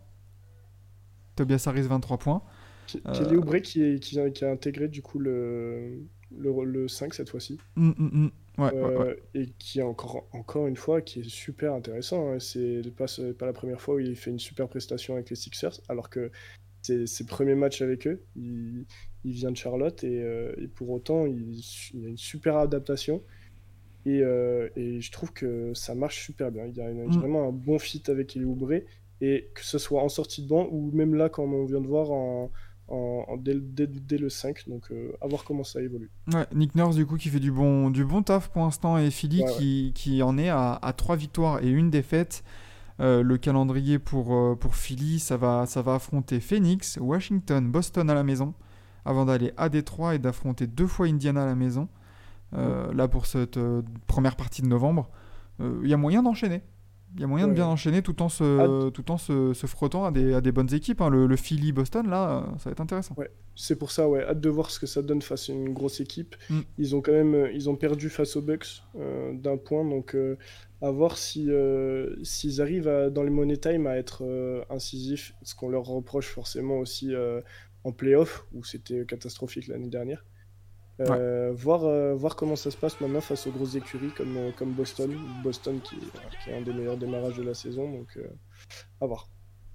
Tobias 1.36 1.64
Harris 1.66 1.82
23 1.82 2.18
points. 2.18 2.42
Ke- 2.88 3.00
Kelly 3.12 3.36
Oubre 3.36 3.56
qui, 3.60 3.82
est- 3.82 3.98
qui, 4.00 4.20
a, 4.20 4.30
qui 4.30 4.44
a 4.44 4.50
intégré 4.50 4.88
du 4.88 5.02
coup 5.02 5.18
le, 5.18 6.04
le, 6.36 6.64
le 6.64 6.88
5 6.88 7.14
cette 7.14 7.30
fois-ci. 7.30 7.58
Hum, 7.76 7.94
hum. 7.98 8.30
Ouais, 8.58 8.70
Euh, 8.74 9.04
ouais. 9.06 9.22
et 9.34 9.46
qui 9.58 9.78
est 9.80 9.82
encore, 9.82 10.28
encore 10.32 10.66
une 10.66 10.76
fois 10.76 11.00
qui 11.00 11.20
est 11.20 11.28
super 11.28 11.72
intéressant. 11.72 12.30
hein. 12.32 12.38
C'est 12.38 12.82
pas, 12.96 13.06
pas 13.38 13.46
la 13.46 13.52
première 13.52 13.80
fois 13.80 13.94
où 13.94 13.98
il 13.98 14.14
fait 14.16 14.30
une 14.30 14.38
super 14.38 14.68
prestation 14.68 15.14
avec 15.14 15.30
les 15.30 15.36
Sixers, 15.36 15.80
alors 15.88 16.10
que 16.10 16.30
c'est 16.82 17.06
ses 17.06 17.24
premiers 17.24 17.54
matchs 17.54 17.80
avec 17.80 18.06
eux. 18.06 18.20
Il, 18.36 18.84
il 19.24 19.32
vient 19.32 19.50
de 19.52 19.56
Charlotte 19.56 20.04
et, 20.04 20.20
euh, 20.22 20.52
et 20.58 20.68
pour 20.68 20.90
autant 20.90 21.26
il, 21.26 21.60
il 21.94 22.04
a 22.04 22.08
une 22.08 22.16
super 22.18 22.56
adaptation. 22.56 23.22
Et, 24.04 24.20
euh, 24.22 24.68
et 24.76 25.00
je 25.00 25.12
trouve 25.12 25.32
que 25.32 25.72
ça 25.74 25.94
marche 25.94 26.24
super 26.24 26.50
bien. 26.50 26.66
Il 26.66 26.76
y 26.76 26.80
a 26.80 26.90
une- 26.90 27.06
Mm. 27.06 27.18
vraiment 27.18 27.48
un 27.48 27.52
bon 27.52 27.78
fit 27.78 28.02
avec 28.08 28.28
Kelly 28.28 28.44
Oubre. 28.44 28.72
Et 29.20 29.50
que 29.54 29.64
ce 29.64 29.78
soit 29.78 30.02
en 30.02 30.08
sortie 30.08 30.42
de 30.42 30.48
banc 30.48 30.68
ou 30.72 30.90
même 30.90 31.14
là, 31.14 31.28
comme 31.28 31.54
on 31.54 31.64
vient 31.64 31.80
de 31.80 31.86
voir, 31.86 32.10
en, 32.10 32.50
en- 32.92 33.24
en- 33.28 33.36
dès, 33.36 33.54
le- 33.54 33.60
dès- 33.60 33.86
dès 33.86 34.18
le 34.18 34.28
5. 34.28 34.68
Donc 34.68 34.84
euh, 34.92 35.12
à 35.20 35.26
voir 35.26 35.44
comment 35.44 35.64
ça 35.64 35.80
évolue. 35.80 36.10
Ouais, 36.32 36.46
Nick 36.54 36.74
Nurse 36.74 36.94
du 36.96 37.06
coup 37.06 37.16
qui 37.16 37.28
fait 37.28 37.40
du 37.40 37.50
bon, 37.50 37.90
du 37.90 38.04
bon 38.04 38.22
taf 38.22 38.48
pour 38.50 38.62
l'instant 38.62 38.98
et 38.98 39.10
Philly 39.10 39.42
Ouais, 39.42 39.48
ouais. 39.50 39.56
qui, 39.56 39.92
qui 39.94 40.22
en 40.22 40.36
est 40.38 40.48
à, 40.50 40.74
à 40.74 40.92
3 40.92 41.16
victoires 41.16 41.62
et 41.64 41.68
une 41.70 41.90
défaite. 41.90 42.44
Euh, 43.00 43.22
le 43.22 43.38
calendrier 43.38 43.98
pour, 43.98 44.34
euh, 44.34 44.54
pour 44.54 44.76
Philly, 44.76 45.18
ça 45.18 45.36
va, 45.36 45.64
ça 45.66 45.80
va 45.82 45.94
affronter 45.94 46.38
Phoenix, 46.40 46.98
Washington, 47.00 47.68
Boston 47.70 48.08
à 48.10 48.14
la 48.14 48.22
maison, 48.22 48.54
avant 49.04 49.24
d'aller 49.24 49.52
à 49.56 49.68
Détroit 49.70 50.14
et 50.14 50.18
d'affronter 50.18 50.66
deux 50.66 50.86
fois 50.86 51.06
Indiana 51.06 51.42
à 51.42 51.46
la 51.46 51.54
maison. 51.56 51.88
Euh, 52.54 52.92
Là 52.92 53.08
pour 53.08 53.24
cette 53.26 53.58
première 54.06 54.36
partie 54.36 54.60
de 54.62 54.66
novembre, 54.68 55.10
il 55.60 55.88
y 55.88 55.94
a 55.94 55.96
moyen 55.96 56.22
d'enchaîner. 56.22 56.60
Il 57.14 57.20
y 57.20 57.24
a 57.24 57.26
moyen 57.26 57.46
de 57.46 57.50
Ouais. 57.50 57.56
bien 57.56 57.66
enchaîner 57.66 58.00
tout 58.02 58.22
en 58.22 58.28
se, 58.28 58.88
tout 58.90 59.10
en 59.10 59.18
se, 59.18 59.52
se 59.52 59.66
frottant 59.66 60.04
à 60.06 60.10
des, 60.10 60.32
à 60.34 60.40
des 60.40 60.52
bonnes 60.52 60.72
équipes. 60.72 61.00
hein. 61.02 61.10
Le, 61.10 61.26
le 61.26 61.36
Philly-Boston, 61.36 62.08
là, 62.08 62.46
ça 62.58 62.64
va 62.66 62.70
être 62.72 62.80
intéressant. 62.80 63.14
C'est 63.54 63.76
pour 63.76 63.90
ça, 63.90 64.08
ouais, 64.08 64.24
hâte 64.24 64.40
de 64.40 64.48
voir 64.48 64.70
ce 64.70 64.80
que 64.80 64.86
ça 64.86 65.02
donne 65.02 65.20
face 65.20 65.50
à 65.50 65.52
une 65.52 65.74
grosse 65.74 66.00
équipe. 66.00 66.36
Mm. 66.48 66.60
Ils 66.78 66.96
ont 66.96 67.02
quand 67.02 67.12
même, 67.12 67.34
euh, 67.34 67.52
ils 67.52 67.68
ont 67.68 67.76
perdu 67.76 68.08
face 68.08 68.34
aux 68.36 68.40
Bucks 68.40 68.82
euh, 68.98 69.34
d'un 69.34 69.58
point, 69.58 69.84
donc 69.84 70.14
euh, 70.14 70.38
à 70.80 70.90
voir 70.90 71.18
si 71.18 71.50
euh, 71.50 72.16
s'ils 72.24 72.62
arrivent 72.62 72.88
à- 72.88 73.10
dans 73.10 73.22
les 73.22 73.30
money 73.30 73.58
time 73.58 73.86
à 73.86 73.96
être 73.98 74.24
incisifs, 74.70 75.34
ce 75.42 75.54
qu'on 75.54 75.68
leur 75.68 75.84
reproche 75.84 76.28
forcément 76.28 76.78
aussi 76.78 77.12
en 77.84 77.92
playoff 77.92 78.46
où 78.54 78.64
c'était 78.64 79.04
catastrophique 79.04 79.68
l'année 79.68 79.88
dernière. 79.90 80.24
Euh, 81.10 81.52
voir, 81.54 81.84
euh, 81.84 82.14
voir 82.14 82.36
comment 82.36 82.56
ça 82.56 82.70
se 82.70 82.76
passe 82.76 83.00
maintenant 83.00 83.20
face 83.20 83.46
aux 83.46 83.50
grosses 83.50 83.74
écuries 83.74 84.12
comme, 84.16 84.36
euh, 84.36 84.50
comme 84.56 84.72
Boston, 84.72 85.16
Boston 85.42 85.80
qui, 85.82 85.96
qui 85.96 86.50
est 86.50 86.56
un 86.56 86.62
des 86.62 86.72
meilleurs 86.72 86.96
démarrages 86.96 87.36
de 87.36 87.42
la 87.42 87.54
saison, 87.54 87.90
donc 87.90 88.18
à 89.00 89.06
voir. 89.06 89.28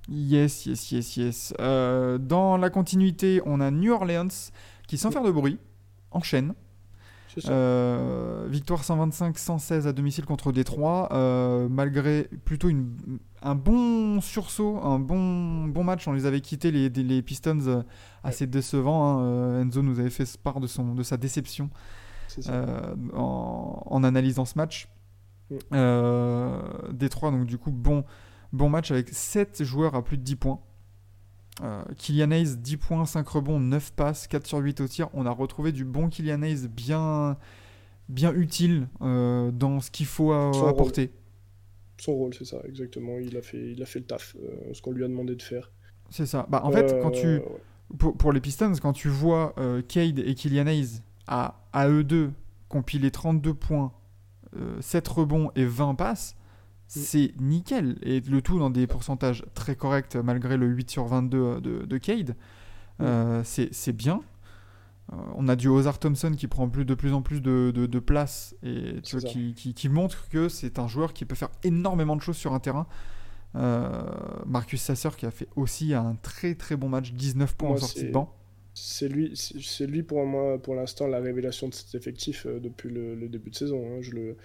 Yes, 0.09 0.65
yes, 0.65 0.91
yes, 0.91 1.17
yes. 1.17 1.53
Dans 1.57 2.57
la 2.57 2.69
continuité, 2.69 3.41
on 3.45 3.59
a 3.59 3.71
New 3.71 3.91
Orleans 3.91 4.27
qui, 4.87 4.97
sans 4.97 5.11
faire 5.11 5.23
de 5.23 5.31
bruit, 5.31 5.59
enchaîne. 6.11 6.53
Euh, 7.47 8.47
victoire 8.49 8.81
125-116 8.83 9.87
à 9.87 9.93
domicile 9.93 10.25
contre 10.25 10.51
Détroit, 10.51 11.09
euh, 11.11 11.67
malgré 11.69 12.29
plutôt 12.45 12.69
une, 12.69 12.95
un 13.41 13.55
bon 13.55 14.19
sursaut, 14.21 14.79
un 14.83 14.99
bon, 14.99 15.65
bon 15.65 15.83
match. 15.83 16.07
On 16.07 16.13
les 16.13 16.25
avait 16.25 16.41
quittés, 16.41 16.71
les, 16.71 16.89
les 16.89 17.21
Pistons, 17.21 17.59
euh, 17.67 17.83
assez 18.23 18.47
décevants. 18.47 19.19
hein. 19.19 19.61
Enzo 19.61 19.81
nous 19.81 19.99
avait 19.99 20.09
fait 20.09 20.25
part 20.37 20.59
de, 20.59 20.67
son, 20.67 20.93
de 20.95 21.03
sa 21.03 21.17
déception 21.17 21.69
euh, 22.49 22.95
en, 23.13 23.83
en 23.85 24.03
analysant 24.03 24.45
ce 24.45 24.57
match. 24.57 24.89
Euh, 25.73 26.59
Détroit, 26.91 27.31
donc 27.31 27.45
du 27.45 27.57
coup, 27.57 27.71
bon, 27.71 28.03
bon 28.51 28.69
match 28.69 28.91
avec 28.91 29.09
7 29.09 29.63
joueurs 29.63 29.95
à 29.95 30.03
plus 30.03 30.17
de 30.17 30.23
10 30.23 30.35
points. 30.35 30.59
Euh, 31.63 31.83
Kylian 31.97 32.31
Hayes, 32.31 32.57
10 32.57 32.77
points, 32.77 33.05
5 33.05 33.27
rebonds, 33.27 33.59
9 33.59 33.93
passes, 33.93 34.27
4 34.27 34.45
sur 34.45 34.59
8 34.59 34.81
au 34.81 34.87
tir. 34.87 35.09
On 35.13 35.25
a 35.25 35.31
retrouvé 35.31 35.71
du 35.71 35.85
bon 35.85 36.09
Kylian 36.09 36.41
Hayes 36.43 36.67
bien, 36.67 37.37
bien 38.09 38.33
utile 38.33 38.87
euh, 39.01 39.51
dans 39.51 39.79
ce 39.79 39.89
qu'il 39.91 40.05
faut 40.05 40.31
apporter. 40.31 41.11
Son 41.99 42.13
rôle, 42.13 42.33
c'est 42.33 42.45
ça, 42.45 42.57
exactement. 42.67 43.17
Il 43.19 43.37
a 43.37 43.41
fait, 43.41 43.71
il 43.71 43.81
a 43.81 43.85
fait 43.85 43.99
le 43.99 44.05
taf, 44.05 44.35
euh, 44.35 44.73
ce 44.73 44.81
qu'on 44.81 44.91
lui 44.91 45.03
a 45.03 45.07
demandé 45.07 45.35
de 45.35 45.41
faire. 45.41 45.71
C'est 46.09 46.27
ça. 46.27 46.45
Bah, 46.49 46.61
en 46.63 46.71
fait, 46.71 46.95
quand 47.01 47.11
tu, 47.11 47.41
pour, 47.97 48.31
les 48.31 48.39
Pistons, 48.39 48.73
quand 48.81 48.93
tu 48.93 49.09
vois 49.09 49.55
Cade 49.87 50.19
et 50.19 50.35
Kylian 50.35 50.67
Hayes 50.67 51.01
à, 51.25 51.67
à 51.73 51.89
eux 51.89 52.03
deux 52.03 52.31
compiler 52.69 53.11
32 53.11 53.53
points, 53.53 53.91
7 54.79 55.07
rebonds 55.07 55.51
et 55.55 55.65
20 55.65 55.95
passes, 55.95 56.36
c'est 56.87 57.33
nickel. 57.39 57.97
Et 58.01 58.21
le 58.21 58.41
tout 58.41 58.59
dans 58.59 58.69
des 58.69 58.87
pourcentages 58.87 59.45
très 59.53 59.75
corrects, 59.75 60.15
malgré 60.15 60.57
le 60.57 60.67
8 60.67 60.89
sur 60.89 61.05
22 61.05 61.37
euh, 61.37 61.59
de, 61.59 61.85
de 61.85 61.97
Cade. 61.97 62.35
Euh, 63.01 63.41
c'est 63.43 63.93
bien. 63.93 64.21
Euh, 65.13 65.15
on 65.35 65.47
a 65.47 65.55
du 65.55 65.67
Ozar 65.67 65.99
Thompson 65.99 66.31
qui 66.35 66.47
prend 66.47 66.67
plus, 66.67 66.85
de 66.85 66.95
plus 66.95 67.13
en 67.13 67.21
plus 67.21 67.41
de, 67.41 67.71
de, 67.71 67.99
place 67.99 68.55
et 68.63 69.01
qui, 69.03 69.53
qui, 69.53 69.89
montre 69.89 70.27
que 70.29 70.49
c'est 70.49 70.79
un 70.79 70.87
joueur 70.87 71.13
qui 71.13 71.25
peut 71.25 71.35
faire 71.35 71.51
énormément 71.63 72.15
de 72.15 72.21
choses 72.21 72.37
sur 72.37 72.53
un 72.53 72.59
terrain. 72.59 72.87
Marcus 74.45 74.81
Sasser 74.81 75.09
qui 75.17 75.25
a 75.25 75.31
fait 75.31 75.47
aussi 75.55 75.93
un 75.93 76.15
très 76.21 76.53
très 76.53 76.75
bon 76.75 76.89
match, 76.89 77.11
19 77.13 77.55
points 77.55 77.69
en 77.71 77.77
sortie 77.77 78.05
de 78.05 78.11
banc. 78.11 78.35
C'est 78.73 79.07
lui, 79.07 79.31
c'est 79.35 79.87
lui 79.87 80.03
pour 80.03 80.23
moi, 80.25 80.61
pour 80.61 80.75
l'instant, 80.75 81.07
la 81.07 81.19
révélation 81.19 81.67
de 81.67 81.73
cet 81.73 81.95
effectif 81.95 82.45
depuis 82.45 82.89
le, 82.89 83.27
début 83.27 83.49
de 83.49 83.55
saison. 83.55 83.83
Hein. 83.83 84.01
Je 84.01 84.11
le, 84.11 84.37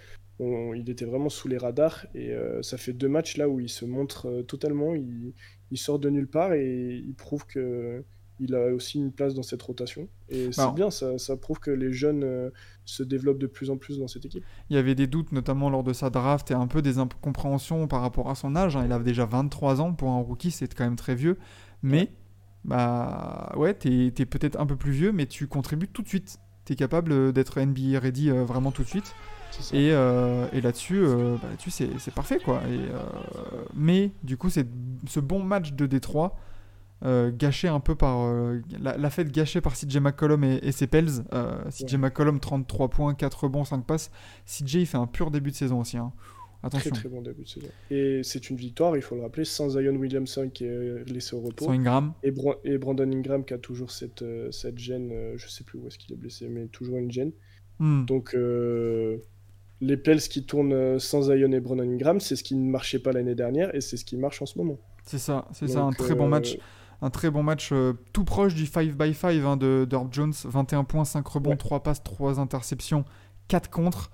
il 0.75 0.89
était 0.91 1.05
vraiment 1.05 1.29
sous 1.29 1.49
les 1.49 1.59
radars 1.59 2.07
et 2.15 2.33
euh, 2.33 2.63
ça 2.63 2.77
fait 2.77 2.93
deux 2.93 3.09
matchs 3.09 3.37
là 3.37 3.49
où 3.49 3.61
il 3.61 3.69
se 3.69 3.85
montre 3.85 4.29
euh, 4.29 4.43
totalement, 4.43 4.95
il, 4.95 5.35
sort 5.75 5.99
de 5.99 6.11
nulle 6.11 6.29
part 6.29 6.53
et 6.53 7.03
il 7.07 7.15
prouve 7.15 7.47
que 7.47 8.05
il 8.39 8.55
a 8.55 8.75
aussi 8.75 8.99
une 8.99 9.13
place 9.13 9.35
dans 9.35 9.43
cette 9.43 9.63
rotation. 9.63 10.09
Et 10.29 10.51
c'est 10.53 10.75
bien, 10.75 10.91
ça, 10.91 11.37
prouve 11.37 11.61
que 11.61 11.71
les 11.71 11.93
jeunes 11.93 12.25
euh, 12.25 12.51
se 12.85 13.03
développent 13.03 13.39
de 13.39 13.47
plus 13.47 13.71
en 13.71 13.77
plus 13.77 13.99
dans 13.99 14.09
cette 14.09 14.25
équipe. 14.25 14.45
Il 14.69 14.77
y 14.77 14.79
avait 14.79 14.97
des 14.97 15.07
doutes, 15.07 15.31
notamment 15.33 15.71
lors 15.71 15.85
de 15.85 15.93
sa 15.93 16.11
draft, 16.11 16.51
et 16.51 16.55
un 16.55 16.67
peu 16.67 16.83
des 16.83 16.99
incompréhensions 16.99 17.87
par 17.87 18.01
rapport 18.01 18.29
à 18.29 18.35
son 18.35 18.57
âge. 18.57 18.77
Hein. 18.77 18.83
Il 18.85 18.93
avait 18.93 19.05
déjà 19.05 19.27
23 19.27 19.81
ans, 19.81 19.93
pour 19.93 20.11
un 20.11 20.19
rookie, 20.19 20.51
c'est 20.51 20.75
quand 20.75 20.85
même 20.85 20.97
très 20.97 21.15
vieux. 21.15 21.39
Mais, 21.83 22.11
bah 22.65 23.53
ouais, 23.57 23.75
t'es 23.75 24.07
es, 24.07 24.27
peut-être 24.27 24.59
un 24.59 24.67
peu 24.67 24.77
plus 24.77 24.93
vieux, 24.93 25.13
mais 25.13 25.27
tu 25.27 25.47
contribues 25.47 25.89
tout 25.89 26.03
de 26.03 26.09
suite. 26.09 26.39
T'es 26.65 26.75
capable 26.75 27.33
d'être 27.33 27.61
NBA 27.61 28.01
ready 28.01 28.31
vraiment 28.31 28.73
tout 28.73 28.83
de 28.83 28.89
suite. 28.89 29.15
Euh, 29.75 30.49
et, 30.53 30.61
là-dessus, 30.61 31.03
euh, 31.03 31.37
bah, 31.37 31.49
c'est 31.69 32.15
parfait. 32.15 32.39
quoi. 32.39 32.63
Et, 32.69 32.77
euh, 32.77 32.99
mais 33.75 34.13
du 34.23 34.37
coup, 34.37 34.51
c'est 34.51 34.67
ce 35.07 35.21
bon 35.21 35.43
match 35.43 35.73
de 35.73 35.87
Détroit, 35.87 36.37
gâché 37.05 37.69
un 37.69 37.81
peu 37.81 37.95
par. 37.95 38.33
La, 38.81 39.11
fête 39.11 39.31
gâchée 39.33 39.61
par 39.61 39.75
CJ 39.75 39.99
McCollum 39.99 40.45
et, 40.45 40.73
ses 40.73 40.87
Pels. 40.87 41.25
CJ 41.71 41.97
McCollum, 41.97 42.41
33 42.41 42.89
points, 42.89 43.15
4 43.15 43.45
rebonds, 43.45 43.65
5 43.65 43.85
passes. 43.85 44.11
CJ, 44.47 44.75
il 44.75 44.87
fait 44.87 44.99
un 44.99 45.07
pur 45.07 45.31
début 45.31 45.51
de 45.51 45.57
saison 45.57 45.81
aussi. 45.81 45.97
Hein. 45.97 46.13
Attention. 46.65 46.93
Très 46.93 47.01
très 47.01 47.09
bon 47.09 47.23
début 47.23 47.43
de 47.43 47.49
saison. 47.49 47.67
Et 47.91 48.21
c'est 48.23 48.49
une 48.49 48.57
victoire, 48.57 48.97
il 48.97 49.03
faut 49.03 49.17
le 49.17 49.23
rappeler, 49.23 49.45
sans 49.45 49.71
Zion 49.71 49.97
Williamson 49.97 50.49
qui 50.49 50.65
est 50.65 51.09
laissé 51.11 51.35
au 51.35 51.41
repos. 51.41 51.65
Sans 51.65 51.73
Ingram. 51.73 52.13
Et, 52.23 52.33
et 52.63 52.79
Brandon 52.79 53.11
Ingram 53.11 53.45
qui 53.45 53.53
a 53.53 53.59
toujours 53.59 53.91
cette, 53.91 54.25
cette 54.53 54.79
gêne, 54.79 55.13
je 55.35 55.49
sais 55.49 55.65
plus 55.65 55.81
où 55.81 55.89
est-ce 55.89 55.99
qu'il 55.99 56.13
est 56.13 56.17
blessé, 56.17 56.49
mais 56.49 56.69
toujours 56.69 56.99
une 56.99 57.11
gêne. 57.11 57.33
Hmm. 57.81 58.05
Donc 58.05 58.37
les 59.83 59.97
Pels 59.97 60.21
qui 60.21 60.45
tournent 60.45 60.73
euh, 60.73 60.99
sans 60.99 61.23
Zion 61.23 61.51
et 61.53 61.61
Brandon 61.61 61.83
Ingram, 61.83 62.21
c'est 62.21 62.37
ce 62.37 62.45
qui 62.45 62.55
ne 62.55 62.71
marchait 62.71 63.01
pas 63.01 63.13
l'année 63.13 63.35
dernière 63.35 63.75
et 63.75 63.81
c'est 63.81 63.97
ce 63.97 64.05
qui 64.05 64.17
marche 64.17 64.41
en 64.41 64.47
ce 64.47 64.57
moment. 64.57 64.79
C'est 65.03 65.19
ça, 65.19 65.49
c'est 65.53 65.67
ça, 65.67 65.83
un 65.83 65.91
très 65.91 66.15
bon 66.15 66.29
match. 66.29 66.55
Euh, 66.55 66.59
un 67.05 67.11
très 67.11 67.33
bon 67.33 67.43
match 67.43 67.71
euh, 67.73 67.95
tout 68.13 68.23
proche 68.23 68.55
du 68.55 68.65
5x5 68.65 69.45
hein, 69.45 69.57
de 69.57 69.89
Jones. 70.13 70.33
21 70.45 70.85
points, 70.85 71.05
5 71.05 71.27
rebonds, 71.27 71.57
3 71.57 71.83
passes, 71.83 72.03
3 72.05 72.39
interceptions, 72.39 73.05
4 73.49 73.71
contre. 73.71 74.13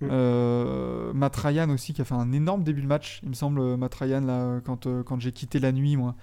Mm. 0.00 1.12
Matt 1.14 1.36
Ryan 1.36 1.70
aussi 1.70 1.94
qui 1.94 2.02
a 2.02 2.04
fait 2.04 2.16
un 2.16 2.32
énorme 2.32 2.64
début 2.64 2.82
de 2.82 2.88
match. 2.88 3.20
Il 3.22 3.28
me 3.28 3.34
semble, 3.34 3.76
Matt 3.76 3.94
Ryan, 3.94 4.20
là, 4.20 4.60
quand, 4.64 4.88
quand 5.04 5.20
j'ai 5.20 5.30
quitté 5.30 5.60
la 5.60 5.70
nuit, 5.70 5.96
moi, 5.96 6.16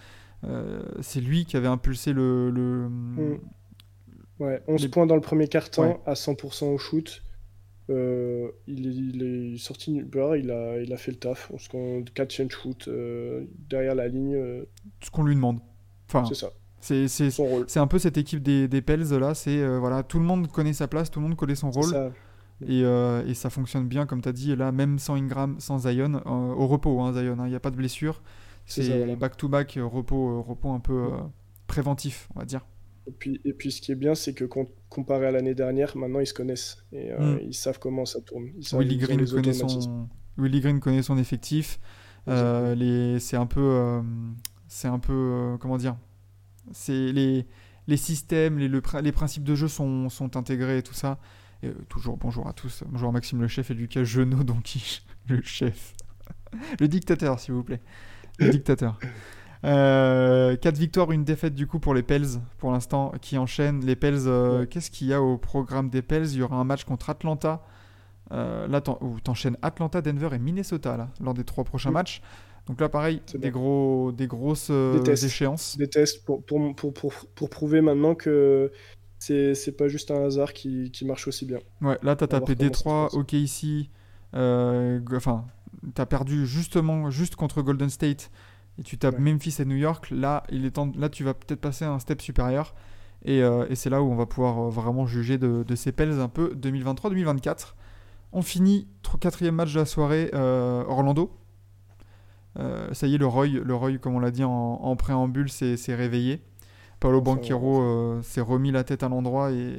c'est 0.99 1.21
lui 1.21 1.45
qui 1.45 1.55
avait 1.55 1.69
impulsé 1.69 2.11
le. 2.11 2.49
le... 2.49 2.89
Mm. 2.89 3.39
Ouais, 4.41 4.61
11 4.67 4.87
points 4.89 5.05
dans 5.05 5.15
le 5.15 5.21
premier 5.21 5.47
quart-temps 5.47 6.01
à 6.05 6.13
100% 6.13 6.65
au 6.65 6.77
shoot. 6.77 7.23
Euh, 7.91 8.51
il, 8.67 9.53
est, 9.53 9.57
sorti 9.57 9.91
nulle 9.91 10.09
part, 10.09 10.35
il 10.35 10.49
a, 10.51 10.79
il 10.79 10.93
a 10.93 10.97
fait 10.97 11.11
le 11.11 11.17
taf. 11.17 11.51
On 11.73 12.03
4 12.03 12.31
chain 12.31 12.47
shoot 12.49 12.87
euh, 12.87 13.45
derrière 13.69 13.95
la 13.95 14.07
ligne. 14.07 14.35
Euh. 14.35 14.65
Ce 15.03 15.11
qu'on 15.11 15.23
lui 15.23 15.35
demande. 15.35 15.59
Enfin, 16.07 16.25
c'est 16.25 16.35
ça. 16.35 16.51
C'est, 16.79 17.07
c'est, 17.07 17.79
un 17.79 17.87
peu 17.87 17.99
cette 17.99 18.17
équipe 18.17 18.41
des, 18.41 18.67
des 18.67 18.81
Pels 18.81 19.07
là. 19.09 19.35
C'est 19.35 19.77
voilà, 19.77 20.01
tout 20.01 20.17
le 20.17 20.25
monde 20.25 20.47
connaît 20.47 20.73
sa 20.73 20.87
place, 20.87 21.11
tout 21.11 21.19
le 21.19 21.27
monde 21.27 21.37
connaît 21.37 21.55
son 21.55 21.69
rôle. 21.69 22.11
Et, 22.67 22.81
et, 22.81 23.33
ça 23.35 23.49
fonctionne 23.51 23.87
bien, 23.87 24.07
comme 24.07 24.21
tu 24.21 24.29
as 24.29 24.33
dit. 24.33 24.55
là, 24.55 24.71
même 24.71 24.97
sans 24.97 25.15
Ingram, 25.15 25.57
sans 25.59 25.79
Zion, 25.79 26.21
au 26.25 26.65
repos, 26.65 26.99
hein, 27.01 27.13
Zion, 27.13 27.37
hein, 27.39 27.45
il 27.45 27.49
n'y 27.49 27.55
a 27.55 27.59
pas 27.59 27.69
de 27.69 27.75
blessure. 27.75 28.23
C'est 28.65 29.15
back-to-back, 29.15 29.77
repos, 29.79 30.41
repos 30.41 30.71
un 30.71 30.79
peu 30.79 31.09
préventif, 31.67 32.29
on 32.35 32.39
va 32.39 32.45
dire. 32.45 32.65
Et 33.11 33.13
puis, 33.13 33.41
et 33.43 33.51
puis 33.51 33.73
ce 33.73 33.81
qui 33.81 33.91
est 33.91 33.95
bien, 33.95 34.15
c'est 34.15 34.33
que 34.33 34.45
comparé 34.87 35.25
à 35.25 35.31
l'année 35.31 35.53
dernière, 35.53 35.97
maintenant 35.97 36.21
ils 36.21 36.27
se 36.27 36.33
connaissent 36.33 36.77
et 36.93 37.11
euh, 37.11 37.35
mm. 37.35 37.39
ils 37.41 37.53
savent 37.53 37.77
comment 37.77 38.05
ça 38.05 38.21
tourne. 38.21 38.51
Willy, 38.71 38.97
Green 38.97 39.27
connaît 39.27 39.51
son... 39.51 40.07
Willy 40.37 40.61
Green 40.61 40.79
connaît 40.79 41.03
son 41.03 41.17
effectif. 41.17 41.77
Euh, 42.29 42.73
les... 42.73 43.19
C'est 43.19 43.35
un 43.35 43.47
peu. 43.47 43.59
Euh, 43.59 44.01
c'est 44.69 44.87
un 44.87 44.99
peu. 44.99 45.57
comment 45.59 45.75
dire 45.75 45.97
C'est 46.71 47.11
les, 47.11 47.47
les 47.87 47.97
systèmes, 47.97 48.57
les, 48.57 48.69
les 48.69 49.11
principes 49.11 49.43
de 49.43 49.55
jeu 49.55 49.67
sont, 49.67 50.07
sont 50.07 50.37
intégrés 50.37 50.77
et 50.77 50.83
tout 50.83 50.93
ça. 50.93 51.19
Et, 51.63 51.69
toujours 51.89 52.15
bonjour 52.15 52.47
à 52.47 52.53
tous. 52.53 52.85
Bonjour 52.87 53.11
Maxime 53.11 53.41
le 53.41 53.49
chef 53.49 53.71
et 53.71 53.73
Lucas 53.73 54.05
Genot, 54.05 54.43
donc 54.45 54.73
le 55.27 55.41
chef. 55.41 55.95
le 56.79 56.87
dictateur, 56.87 57.41
s'il 57.41 57.55
vous 57.55 57.63
plaît. 57.63 57.81
Le 58.39 58.51
dictateur. 58.51 58.97
4 59.63 59.69
euh, 59.69 60.57
victoires, 60.73 61.11
une 61.11 61.23
défaite 61.23 61.53
du 61.53 61.67
coup 61.67 61.79
pour 61.79 61.93
les 61.93 62.01
Pels 62.01 62.39
pour 62.57 62.71
l'instant 62.71 63.11
qui 63.21 63.37
enchaînent. 63.37 63.85
Les 63.85 63.95
Pels, 63.95 64.27
euh, 64.27 64.65
qu'est-ce 64.65 64.89
qu'il 64.89 65.07
y 65.07 65.13
a 65.13 65.21
au 65.21 65.37
programme 65.37 65.89
des 65.89 66.01
Pels? 66.01 66.31
Il 66.31 66.37
y 66.37 66.41
aura 66.41 66.55
un 66.55 66.63
match 66.63 66.83
contre 66.83 67.09
Atlanta. 67.09 67.63
Euh, 68.31 68.67
là, 68.67 68.81
t'enchaînes 68.81 69.57
Atlanta, 69.61 70.01
Denver 70.01 70.29
et 70.33 70.39
Minnesota 70.39 70.97
là, 70.97 71.09
lors 71.19 71.33
des 71.33 71.43
trois 71.43 71.63
prochains 71.63 71.91
matchs. 71.91 72.21
Donc 72.65 72.79
là, 72.79 72.89
pareil, 72.89 73.21
des, 73.35 73.51
gros, 73.51 74.11
des 74.11 74.27
grosses 74.27 74.69
euh, 74.71 75.03
échéances. 75.03 75.77
Des 75.77 75.89
tests 75.89 76.23
pour, 76.25 76.43
pour, 76.43 76.75
pour, 76.75 76.93
pour, 76.93 77.49
prouver 77.49 77.81
maintenant 77.81 78.15
que 78.15 78.71
c'est 79.19 79.77
pas 79.77 79.87
juste 79.87 80.09
un 80.09 80.25
hasard 80.25 80.53
qui, 80.53 80.89
qui, 80.91 81.05
marche 81.05 81.27
aussi 81.27 81.45
bien. 81.45 81.59
Ouais, 81.81 81.99
là, 82.01 82.15
t'as 82.15 82.27
tapé 82.27 82.55
Détroit, 82.55 83.09
OK 83.13 83.33
ici. 83.33 83.89
enfin, 84.33 85.45
t'as 85.93 86.05
perdu 86.05 86.47
justement 86.47 87.11
juste 87.11 87.35
contre 87.35 87.61
Golden 87.61 87.89
State 87.89 88.31
et 88.77 88.83
tu 88.83 88.97
tapes 88.97 89.19
Memphis 89.19 89.57
et 89.59 89.65
New 89.65 89.75
York, 89.75 90.09
là, 90.11 90.43
il 90.49 90.65
est 90.65 90.71
temps, 90.71 90.91
là 90.97 91.09
tu 91.09 91.23
vas 91.23 91.33
peut-être 91.33 91.61
passer 91.61 91.85
un 91.85 91.99
step 91.99 92.21
supérieur. 92.21 92.73
Et, 93.23 93.43
euh, 93.43 93.65
et 93.69 93.75
c'est 93.75 93.89
là 93.89 94.01
où 94.01 94.11
on 94.11 94.15
va 94.15 94.25
pouvoir 94.25 94.59
euh, 94.59 94.69
vraiment 94.69 95.05
juger 95.05 95.37
de, 95.37 95.63
de 95.63 95.75
ces 95.75 95.91
Pels 95.91 96.19
un 96.19 96.27
peu 96.27 96.55
2023-2024. 96.55 97.73
On 98.31 98.41
finit 98.41 98.87
quatrième 99.19 99.55
match 99.55 99.73
de 99.73 99.79
la 99.79 99.85
soirée, 99.85 100.31
euh, 100.33 100.83
Orlando. 100.87 101.37
ça 102.55 103.07
y 103.07 103.15
est, 103.15 103.17
le 103.17 103.27
Roy, 103.27 103.47
le 103.47 103.75
Roy 103.75 103.97
comme 103.97 104.15
on 104.15 104.19
l'a 104.19 104.31
dit 104.31 104.43
en, 104.43 104.95
préambule, 104.95 105.49
s'est 105.49 105.95
réveillé. 105.95 106.41
Paolo 107.01 107.19
Banquero 107.19 108.21
s'est 108.21 108.41
remis 108.41 108.71
la 108.71 108.83
tête 108.83 109.03
à 109.03 109.09
l'endroit 109.09 109.51
et, 109.51 109.75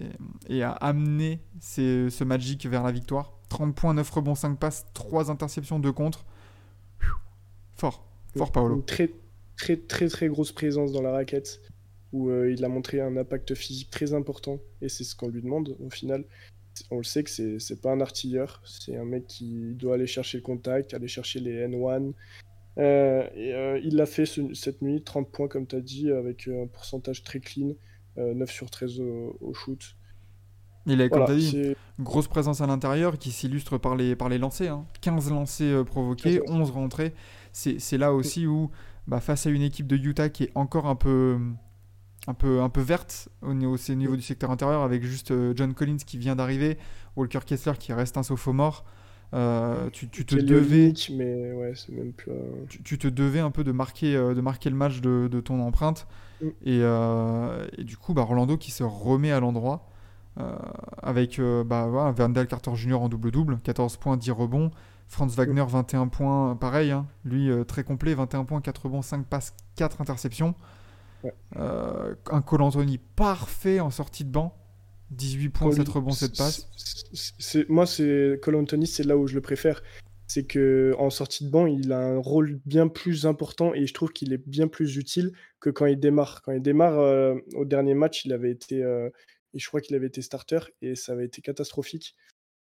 et, 0.48 0.62
a 0.62 0.72
amené 0.72 1.40
ce 1.61 2.24
Magic 2.24 2.66
vers 2.66 2.83
la 2.83 2.92
victoire. 2.92 3.33
30 3.48 3.74
points, 3.74 3.94
9 3.94 4.11
rebonds, 4.11 4.35
5 4.35 4.59
passes, 4.59 4.87
3 4.92 5.31
interceptions, 5.31 5.78
2 5.78 5.92
contre. 5.92 6.26
Fort. 7.74 8.12
Fort 8.37 8.53
Paolo. 8.53 8.77
Une 8.77 8.85
très, 8.85 9.11
très, 9.57 9.77
très, 9.77 10.09
très 10.09 10.29
grosse 10.29 10.53
présence 10.53 10.92
dans 10.92 11.03
la 11.03 11.12
raquette 11.12 11.61
où 12.12 12.29
euh, 12.29 12.53
il 12.53 12.64
a 12.64 12.68
montré 12.68 13.01
un 13.01 13.16
impact 13.16 13.55
physique 13.55 13.90
très 13.90 14.12
important 14.14 14.59
et 14.81 14.88
c'est 14.88 15.05
ce 15.05 15.16
qu'on 15.16 15.29
lui 15.29 15.42
demande 15.42 15.77
au 15.81 15.90
final. 15.90 16.25
On 16.90 16.99
le 16.99 17.05
sait 17.05 17.23
que 17.23 17.31
c'est, 17.31 17.59
c'est 17.59 17.81
pas 17.81 17.92
un 17.92 18.01
artilleur, 18.01 18.62
c'est 18.64 18.97
un 18.97 19.05
mec 19.05 19.27
qui 19.27 19.75
doit 19.75 19.95
aller 19.95 20.07
chercher 20.07 20.38
le 20.38 20.42
contact, 20.42 20.95
aller 20.95 21.09
chercher 21.09 21.40
les 21.40 21.66
N1. 21.66 22.12
Euh, 22.79 23.29
et 23.35 23.53
euh, 23.53 23.81
il 23.85 23.97
l'a 23.97 24.07
fait 24.07 24.25
cette 24.27 24.81
nuit, 24.81 25.03
30 25.03 25.31
points 25.31 25.49
comme 25.49 25.66
tu 25.66 25.77
as 25.77 25.81
dit, 25.81 26.11
avec 26.11 26.49
un 26.49 26.66
pourcentage 26.66 27.23
très 27.23 27.40
clean, 27.40 27.75
9 28.16 28.51
sur 28.51 28.71
13 28.71 29.01
au, 29.01 29.53
shoot. 29.55 29.97
Il 30.87 31.01
a, 31.01 31.09
comme 31.09 31.27
dit, 31.37 31.75
une 31.99 32.05
grosse 32.05 32.27
présence 32.27 32.61
à 32.62 32.66
l'intérieur 32.66 33.18
qui 33.18 33.31
s'illustre 33.31 33.79
par 33.79 33.95
les, 33.95 34.16
par 34.16 34.29
les 34.29 34.38
lancers. 34.38 34.83
15 35.03 35.29
hein. 35.29 35.35
lancers 35.35 35.85
provoqués, 35.85 36.40
11 36.49 36.71
rentrées 36.71 37.12
c'est 37.52 37.98
là 37.98 38.12
aussi 38.14 38.46
où, 38.46 38.70
bah, 39.06 39.20
face 39.20 39.46
à 39.46 39.50
une 39.50 39.62
équipe 39.62 39.86
de 39.86 39.96
Utah 39.96 40.28
qui 40.28 40.44
est 40.44 40.52
encore 40.54 40.86
un 40.86 40.96
peu, 40.96 41.38
un 42.28 42.34
peu, 42.34 42.62
un 42.62 42.68
peu 42.68 42.80
verte 42.80 43.28
au 43.42 43.54
niveau, 43.54 43.76
au 43.76 43.94
niveau 43.94 44.16
du 44.16 44.22
secteur 44.22 44.50
intérieur, 44.50 44.82
avec 44.82 45.02
juste 45.04 45.30
euh, 45.32 45.52
John 45.56 45.74
Collins 45.74 45.98
qui 46.06 46.18
vient 46.18 46.36
d'arriver, 46.36 46.78
Walker 47.16 47.40
Kessler 47.46 47.74
qui 47.78 47.92
reste 47.92 48.16
un 48.16 48.22
sophomore, 48.22 48.84
Euh, 49.34 49.88
tu, 49.90 50.10
tu 50.10 50.26
te 50.26 50.36
devais, 50.36 50.92
mais 51.08 51.52
ouais, 51.52 51.72
même 51.88 52.12
plus. 52.12 52.32
un- 52.32 52.66
tu, 52.68 52.82
tu 52.82 52.98
te 52.98 53.08
devais 53.08 53.40
un 53.40 53.50
peu 53.50 53.64
de 53.64 53.72
marquer, 53.72 54.14
euh, 54.16 54.34
de 54.34 54.40
marquer 54.40 54.70
le 54.70 54.76
match 54.76 55.00
de, 55.00 55.28
de 55.30 55.40
ton 55.40 55.60
empreinte. 55.60 56.06
Mm. 56.40 56.48
Et, 56.64 56.80
euh, 56.82 57.66
et 57.78 57.84
du 57.84 57.96
coup, 57.96 58.14
bah, 58.14 58.22
Orlando 58.22 58.56
qui 58.58 58.70
se 58.70 58.84
remet 58.84 59.32
à 59.32 59.40
l'endroit 59.40 59.88
euh, 60.38 60.56
avec 61.02 61.40
bah, 61.66 61.88
voilà, 61.88 62.12
Vandal 62.12 62.46
Carter 62.48 62.74
Jr. 62.76 62.94
en 63.02 63.08
double-double, 63.08 63.60
14 63.64 63.96
points, 63.98 64.16
10 64.16 64.30
rebonds. 64.32 64.70
Franz 65.12 65.37
Wagner, 65.37 65.62
21 65.68 66.09
points, 66.09 66.57
pareil, 66.57 66.90
hein, 66.90 67.07
lui 67.22 67.51
euh, 67.51 67.64
très 67.64 67.85
complet, 67.85 68.14
21 68.14 68.46
points, 68.46 68.62
4 68.62 68.85
rebonds, 68.87 69.03
5 69.03 69.27
passes, 69.27 69.55
4 69.77 70.01
interceptions. 70.01 70.55
Ouais. 71.22 71.35
Euh, 71.57 72.14
un 72.31 72.40
Cole 72.40 72.62
Anthony 72.62 72.96
parfait 72.96 73.79
en 73.81 73.90
sortie 73.90 74.25
de 74.25 74.31
banc, 74.31 74.57
18 75.11 75.51
points, 75.51 75.68
Cole- 75.68 75.77
7 75.77 75.88
rebonds, 75.90 76.12
7 76.12 76.35
passes. 76.38 76.66
c'est- 77.38 77.68
Moi, 77.68 77.85
c'est 77.85 78.40
Cole 78.42 78.57
Anthony, 78.57 78.87
c'est 78.87 79.03
là 79.03 79.18
où 79.18 79.27
je 79.27 79.35
le 79.35 79.42
préfère. 79.42 79.83
C'est 80.29 80.44
que 80.46 80.94
en 80.98 81.11
sortie 81.11 81.44
de 81.44 81.51
banc, 81.51 81.66
il 81.66 81.92
a 81.92 81.98
un 81.98 82.16
rôle 82.18 82.59
bien 82.64 82.88
plus 82.88 83.27
important 83.27 83.75
et 83.75 83.87
je 83.87 83.92
trouve 83.92 84.12
qu'il 84.14 84.33
est 84.33 84.42
bien 84.48 84.66
plus 84.66 84.96
utile 84.96 85.33
que 85.61 85.68
quand 85.68 85.85
il 85.85 86.01
démarre. 86.01 86.40
Quand 86.40 86.53
il 86.53 86.62
démarre 86.62 86.98
euh, 86.98 87.35
au 87.55 87.66
dernier 87.66 87.92
match, 87.92 88.25
il 88.25 88.33
avait 88.33 88.51
été, 88.51 88.77
et 88.79 89.59
je 89.59 89.68
crois 89.68 89.83
qu'il 89.83 89.94
avait 89.94 90.07
été 90.07 90.22
starter 90.22 90.61
et 90.81 90.94
ça 90.94 91.12
avait 91.12 91.27
été 91.27 91.42
catastrophique. 91.42 92.16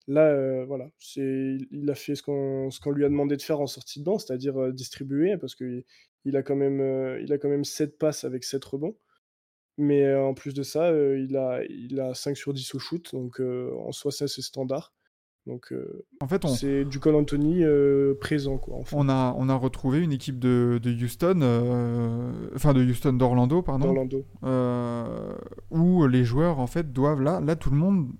Là, 0.06 0.26
euh, 0.28 0.64
voilà, 0.66 0.90
c'est, 0.98 1.56
il 1.70 1.88
a 1.90 1.94
fait 1.94 2.14
ce 2.14 2.22
qu'on, 2.22 2.70
ce 2.70 2.78
qu'on 2.78 2.90
lui 2.90 3.04
a 3.04 3.08
demandé 3.08 3.36
de 3.36 3.42
faire 3.42 3.60
en 3.60 3.66
sortie 3.66 4.00
de 4.00 4.04
banc, 4.04 4.18
c'est-à-dire 4.18 4.60
euh, 4.60 4.72
distribuer, 4.72 5.38
parce 5.38 5.54
que 5.54 5.82
il 6.26 6.36
a 6.36 6.42
quand 6.42 6.56
même, 6.56 6.80
euh, 6.80 7.20
il 7.22 7.32
a 7.32 7.38
quand 7.38 7.48
même 7.48 7.64
7 7.64 7.98
passes 7.98 8.24
avec 8.24 8.44
7 8.44 8.62
rebonds. 8.64 8.96
Mais 9.76 10.04
euh, 10.04 10.22
en 10.22 10.34
plus 10.34 10.54
de 10.54 10.62
ça, 10.62 10.90
il 10.92 11.36
a, 11.36 11.62
il 11.68 11.98
a 12.00 12.14
5 12.14 12.36
sur 12.36 12.52
10 12.52 12.74
au 12.74 12.78
shoot, 12.78 13.12
donc 13.12 13.40
en 13.40 13.92
soi, 13.92 14.12
ça 14.12 14.28
c'est 14.28 14.42
standard. 14.42 14.92
Donc 15.46 15.74
En 16.20 16.28
fait, 16.28 16.44
on, 16.46 16.48
c'est 16.48 16.86
du 16.86 17.00
Cole 17.00 17.16
Anthony 17.16 17.64
présent, 18.20 18.56
quoi. 18.56 18.76
En 18.76 18.84
fait, 18.84 18.96
on, 18.96 19.08
a, 19.08 19.34
on 19.36 19.48
a 19.48 19.54
retrouvé 19.54 19.98
une 19.98 20.12
équipe 20.12 20.38
de, 20.38 20.78
de 20.82 20.90
Houston, 20.92 21.40
enfin 22.54 22.72
de 22.72 22.82
Houston 22.82 23.14
d'Orlando, 23.14 23.62
pardon, 23.62 23.92
d'Orlando. 23.92 24.24
où 25.70 26.06
les 26.06 26.24
joueurs 26.24 26.60
en 26.60 26.66
fait 26.66 26.92
doivent 26.92 27.22
là, 27.22 27.40
là 27.40 27.56
tout 27.56 27.70
le 27.70 27.76
monde, 27.76 28.10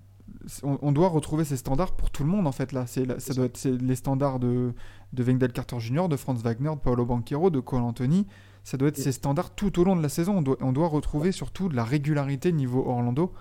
on, 0.63 0.77
on 0.81 0.91
doit 0.91 1.09
retrouver 1.09 1.43
ces 1.45 1.57
standards 1.57 1.95
pour 1.95 2.09
tout 2.11 2.23
le 2.23 2.29
monde 2.29 2.47
en 2.47 2.51
fait 2.51 2.71
là. 2.71 2.85
C'est 2.87 3.19
ça 3.19 3.33
doit 3.33 3.45
être 3.45 3.63
les 3.65 3.95
standards 3.95 4.39
de 4.39 4.73
de 5.13 5.23
Wendell 5.23 5.53
Carter 5.53 5.79
Jr., 5.79 6.07
de 6.09 6.17
Franz 6.17 6.41
Wagner, 6.43 6.71
de 6.71 6.79
Paolo 6.79 7.05
Banquero, 7.05 7.49
de 7.49 7.59
Cole 7.59 7.81
Anthony. 7.81 8.27
Ça 8.63 8.77
doit 8.77 8.87
être 8.89 8.97
ces 8.97 9.11
standards 9.11 9.53
tout 9.55 9.79
au 9.79 9.83
long 9.83 9.95
de 9.95 10.01
la 10.01 10.09
saison. 10.09 10.37
On 10.37 10.41
doit, 10.41 10.57
on 10.61 10.71
doit 10.73 10.87
retrouver 10.87 11.31
surtout 11.31 11.69
de 11.69 11.75
la 11.75 11.83
régularité 11.83 12.51
niveau 12.51 12.83
Orlando 12.87 13.31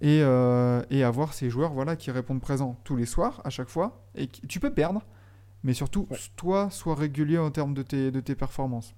et, 0.00 0.20
euh, 0.22 0.82
et 0.90 1.04
avoir 1.04 1.32
ces 1.34 1.50
joueurs 1.50 1.72
voilà 1.72 1.94
qui 1.96 2.10
répondent 2.10 2.40
présents 2.40 2.76
tous 2.84 2.96
les 2.96 3.06
soirs 3.06 3.40
à 3.44 3.50
chaque 3.50 3.68
fois. 3.68 4.02
Et 4.16 4.26
qui- 4.26 4.46
tu 4.46 4.58
peux 4.60 4.72
perdre, 4.74 5.02
mais 5.62 5.72
surtout 5.74 6.06
Ouais. 6.10 6.16
toi 6.36 6.68
sois 6.70 6.94
régulier 6.96 7.38
en 7.38 7.50
termes 7.50 7.74
de 7.74 7.82
tes 7.82 8.10
de 8.10 8.20
tes 8.20 8.34
performances. 8.34 8.94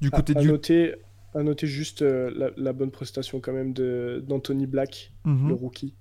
Du 0.00 0.08
À, 0.08 0.10
côté 0.16 0.36
à 0.36 0.40
du 0.40 0.48
noter, 0.48 0.94
à 1.34 1.42
noter 1.42 1.66
juste 1.66 2.02
euh, 2.02 2.30
la, 2.36 2.50
la 2.56 2.72
bonne 2.72 2.90
prestation 2.90 3.40
quand 3.40 3.52
même 3.52 3.72
d'Anthony 3.72 4.66
Black, 4.66 5.12
Mhm. 5.24 5.48
le 5.48 5.54
rookie, 5.54 5.94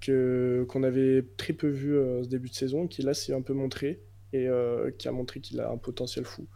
que, 0.00 0.64
qu'on 0.68 0.82
avait 0.82 1.24
très 1.36 1.52
peu 1.52 1.68
vu 1.68 1.96
euh, 1.96 2.22
ce 2.22 2.28
début 2.28 2.48
de 2.48 2.54
saison, 2.54 2.86
qui 2.86 3.02
là 3.02 3.14
s'est 3.14 3.32
un 3.34 3.42
peu 3.42 3.54
montré 3.54 4.00
et 4.32 4.48
euh, 4.48 4.90
qui 4.98 5.08
a 5.08 5.12
montré 5.12 5.40
qu'il 5.40 5.60
a 5.60 5.70
un 5.70 5.76
potentiel 5.78 6.24
fou. 6.24 6.46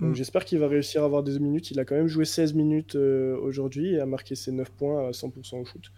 Donc 0.00 0.10
Mm. 0.10 0.14
j'espère 0.14 0.44
qu'il 0.44 0.58
va 0.58 0.68
réussir 0.68 1.02
à 1.02 1.06
avoir 1.06 1.22
des 1.22 1.38
minutes. 1.38 1.70
Il 1.70 1.80
a 1.80 1.84
quand 1.84 1.94
même 1.94 2.06
joué 2.08 2.24
16 2.24 2.54
minutes 2.54 2.96
euh, 2.96 3.36
aujourd'hui 3.40 3.94
et 3.94 4.00
a 4.00 4.06
marqué 4.06 4.34
ses 4.34 4.52
9 4.52 4.70
points 4.70 5.08
à 5.08 5.12
100% 5.12 5.60
au 5.60 5.64
shoot. 5.64 5.90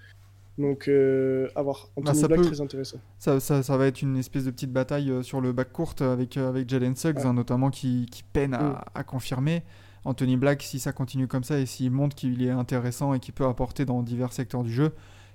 Donc 0.57 0.88
euh, 0.88 1.48
à 1.54 1.62
voir. 1.62 1.88
Anthony 1.96 2.22
Bah, 2.22 2.28
Black 2.28 2.40
peut- 2.40 2.46
très 2.46 2.61
intéressant. 2.61 2.98
Ça, 3.18 3.38
ça, 3.40 3.62
ça 3.62 3.76
va 3.76 3.87
être 3.87 4.02
une 4.02 4.16
espèce 4.16 4.44
de 4.44 4.50
petite 4.50 4.72
bataille 4.72 5.12
sur 5.22 5.40
le 5.40 5.52
bac 5.52 5.72
court 5.72 5.94
avec, 6.00 6.37
avec 6.37 6.68
Jalen 6.68 6.96
Suggs, 6.96 7.16
Ouais. 7.18 7.26
hein, 7.26 7.35
notamment, 7.35 7.70
qui, 7.70 8.07
qui 8.11 8.22
peine 8.24 8.54
à, 8.54 8.62
Mm. 8.62 8.81
à 8.94 9.04
confirmer. 9.04 9.62
Anthony 10.08 10.36
Black, 10.36 10.62
si 10.62 10.78
ça 10.80 10.92
continue 10.92 11.28
comme 11.28 11.44
ça 11.44 11.58
et 11.58 11.66
s'il 11.66 11.90
montre 11.90 12.16
qu'il 12.16 12.42
est 12.42 12.50
intéressant 12.50 13.14
et 13.14 13.20
qu'il 13.20 13.34
peut 13.34 13.46
apporter 13.46 13.84
dans 13.84 14.02
divers 14.02 14.32
secteurs 14.32 14.62
du 14.62 14.72
jeu, 14.72 14.94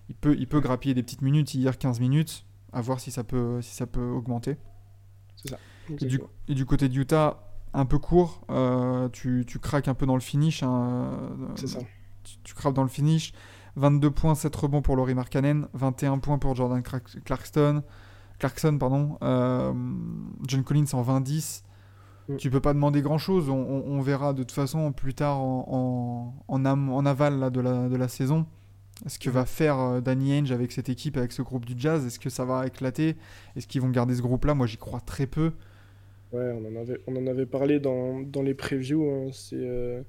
il 0.09 0.15
peut, 0.15 0.35
il 0.37 0.47
peut 0.47 0.59
grappiller 0.59 0.93
des 0.93 1.03
petites 1.03 1.21
minutes, 1.21 1.53
hier 1.53 1.77
15 1.77 1.99
minutes, 1.99 2.45
à 2.71 2.81
voir 2.81 2.99
si 2.99 3.11
ça 3.11 3.23
peut, 3.23 3.61
si 3.61 3.75
ça 3.75 3.85
peut 3.87 4.09
augmenter. 4.09 4.57
Et 5.89 5.93
du, 5.93 5.93
Exactement. 5.93 6.29
et 6.47 6.53
du 6.55 6.65
côté 6.65 6.89
de 6.89 6.95
Utah, 6.97 7.43
un 7.73 7.85
peu 7.85 7.99
court, 7.99 8.45
euh, 8.49 9.09
tu, 9.09 9.43
tu 9.47 9.59
craques 9.59 9.87
un 9.87 9.93
peu 9.93 10.05
dans 10.05 10.15
le 10.15 10.21
finish. 10.21 10.63
hein, 10.63 11.09
euh, 11.41 11.47
C'est 11.55 11.67
ça. 11.67 11.79
tu, 12.23 12.35
tu 12.43 12.53
craques 12.53 12.73
dans 12.73 12.83
le 12.83 12.89
finish. 12.89 13.33
22 13.75 14.11
points, 14.11 14.35
7 14.35 14.55
rebonds 14.55 14.81
pour 14.81 14.95
Laurie 14.95 15.15
Markkanen, 15.15 15.67
21 15.73 16.19
points 16.19 16.37
pour 16.37 16.55
Jordan 16.55 16.81
Clark- 16.83 17.21
Clarkson, 17.25 17.81
Clarkson 18.39 18.77
pardon, 18.79 19.17
euh, 19.23 19.73
John 20.47 20.63
Collins 20.63 20.85
en 20.93 21.01
20-10. 21.01 21.63
Mm. 22.29 22.37
Tu 22.37 22.49
peux 22.49 22.61
pas 22.61 22.73
demander 22.73 23.01
grand 23.01 23.17
chose, 23.17 23.49
on, 23.49 23.55
on- 23.57 23.83
on 23.97 24.01
verra 24.01 24.33
de 24.33 24.43
toute 24.43 24.51
façon 24.51 24.91
plus 24.93 25.13
tard 25.13 25.39
en, 25.41 25.65
en, 25.67 26.43
en, 26.47 26.65
am- 26.65 26.89
en 26.89 27.05
aval 27.05 27.37
là, 27.39 27.49
de, 27.49 27.59
la, 27.61 27.89
de 27.89 27.95
la 27.95 28.07
saison 28.07 28.45
ce 29.07 29.19
que 29.19 29.29
Mhm. 29.29 29.35
va 29.35 29.45
faire 29.45 29.79
euh, 29.79 30.01
Danny 30.01 30.33
Ainge 30.33 30.51
avec 30.51 30.71
cette 30.71 30.87
équipe, 30.87 31.17
avec 31.17 31.31
ce 31.33 31.41
groupe 31.41 31.65
du 31.65 31.73
Jazz. 31.77 32.05
Est-ce 32.05 32.19
que 32.19 32.29
ça 32.29 32.45
va 32.45 32.65
éclater? 32.67 33.17
Est-ce 33.55 33.67
qu'ils 33.67 33.81
vont 33.81 33.89
garder 33.89 34.15
ce 34.15 34.21
groupe-là? 34.21 34.53
Moi 34.53 34.67
j'y 34.67 34.77
crois 34.77 35.01
très 35.01 35.25
peu. 35.27 35.51
Ouais, 36.31 36.51
on 36.57 36.65
en 36.65 36.75
avait, 36.79 36.99
on 37.07 37.15
en 37.15 37.27
avait 37.27 37.45
parlé 37.45 37.79
dans, 37.79 38.21
dans 38.21 38.41
les 38.41 38.53
previews. 38.53 39.03
hein. 39.09 39.29
C'est 39.33 39.55
euh, 39.57 40.01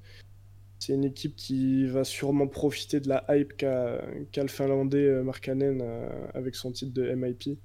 c'est 0.79 0.93
une 0.95 1.05
équipe 1.05 1.35
qui 1.35 1.87
va 1.87 2.05
sûrement 2.05 2.47
profiter 2.47 3.01
de 3.01 3.09
la 3.09 3.25
hype 3.31 3.57
qu'a 3.57 4.03
le 4.37 4.49
Finlandais 4.49 4.99
euh, 5.07 5.23
Markkanen 5.23 5.81
euh, 5.83 6.09
avec 6.35 6.55
son 6.55 6.71
titre 6.73 6.93
de 6.93 7.11
MIP. 7.15 7.59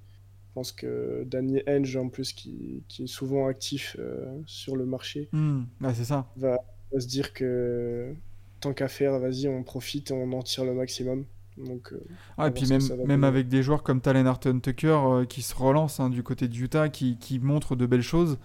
Pense 0.60 0.74
que 0.74 1.24
Danny 1.26 1.62
Ainge, 1.68 1.96
en 1.96 2.10
plus, 2.10 2.34
qui, 2.34 2.84
qui 2.90 3.04
est 3.04 3.08
souvent 3.08 3.48
actif 3.48 3.96
euh, 3.98 4.26
sur 4.46 4.76
le 4.76 4.86
marché, 4.86 5.30
Hmm, 5.32 5.62
bah, 5.80 5.94
c'est 5.94 6.04
ça. 6.04 6.26
va, 6.36 6.58
va 6.92 7.00
se 7.00 7.08
dire 7.08 7.34
que 7.34 8.14
tant 8.60 8.74
qu'à 8.74 8.90
faire, 8.90 9.18
vas-y, 9.20 9.48
on 9.48 9.64
profite 9.64 10.12
et 10.12 10.14
on 10.14 10.34
en 10.34 10.42
tire 10.42 10.66
le 10.66 10.74
maximum. 10.74 11.24
Donc, 11.58 11.94
euh, 11.94 12.02
Ah, 12.38 12.48
et 12.48 12.52
puis 12.52 12.68
même, 12.68 12.82
même 13.06 13.24
avec 13.24 13.48
des 13.48 13.64
joueurs 13.64 13.84
comme 13.84 14.02
Talen 14.02 14.28
Horton 14.28 14.60
Tucker 14.60 15.00
euh, 15.06 15.26
qui 15.26 15.42
se 15.42 15.56
relancent 15.56 16.02
hein, 16.02 16.10
du 16.10 16.24
côté 16.24 16.50
de 16.50 16.56
Utah, 16.56 16.90
qui, 16.90 17.18
qui 17.18 17.40
montrent 17.40 17.78
de 17.78 17.86
belles 17.86 18.02
choses, 18.02 18.38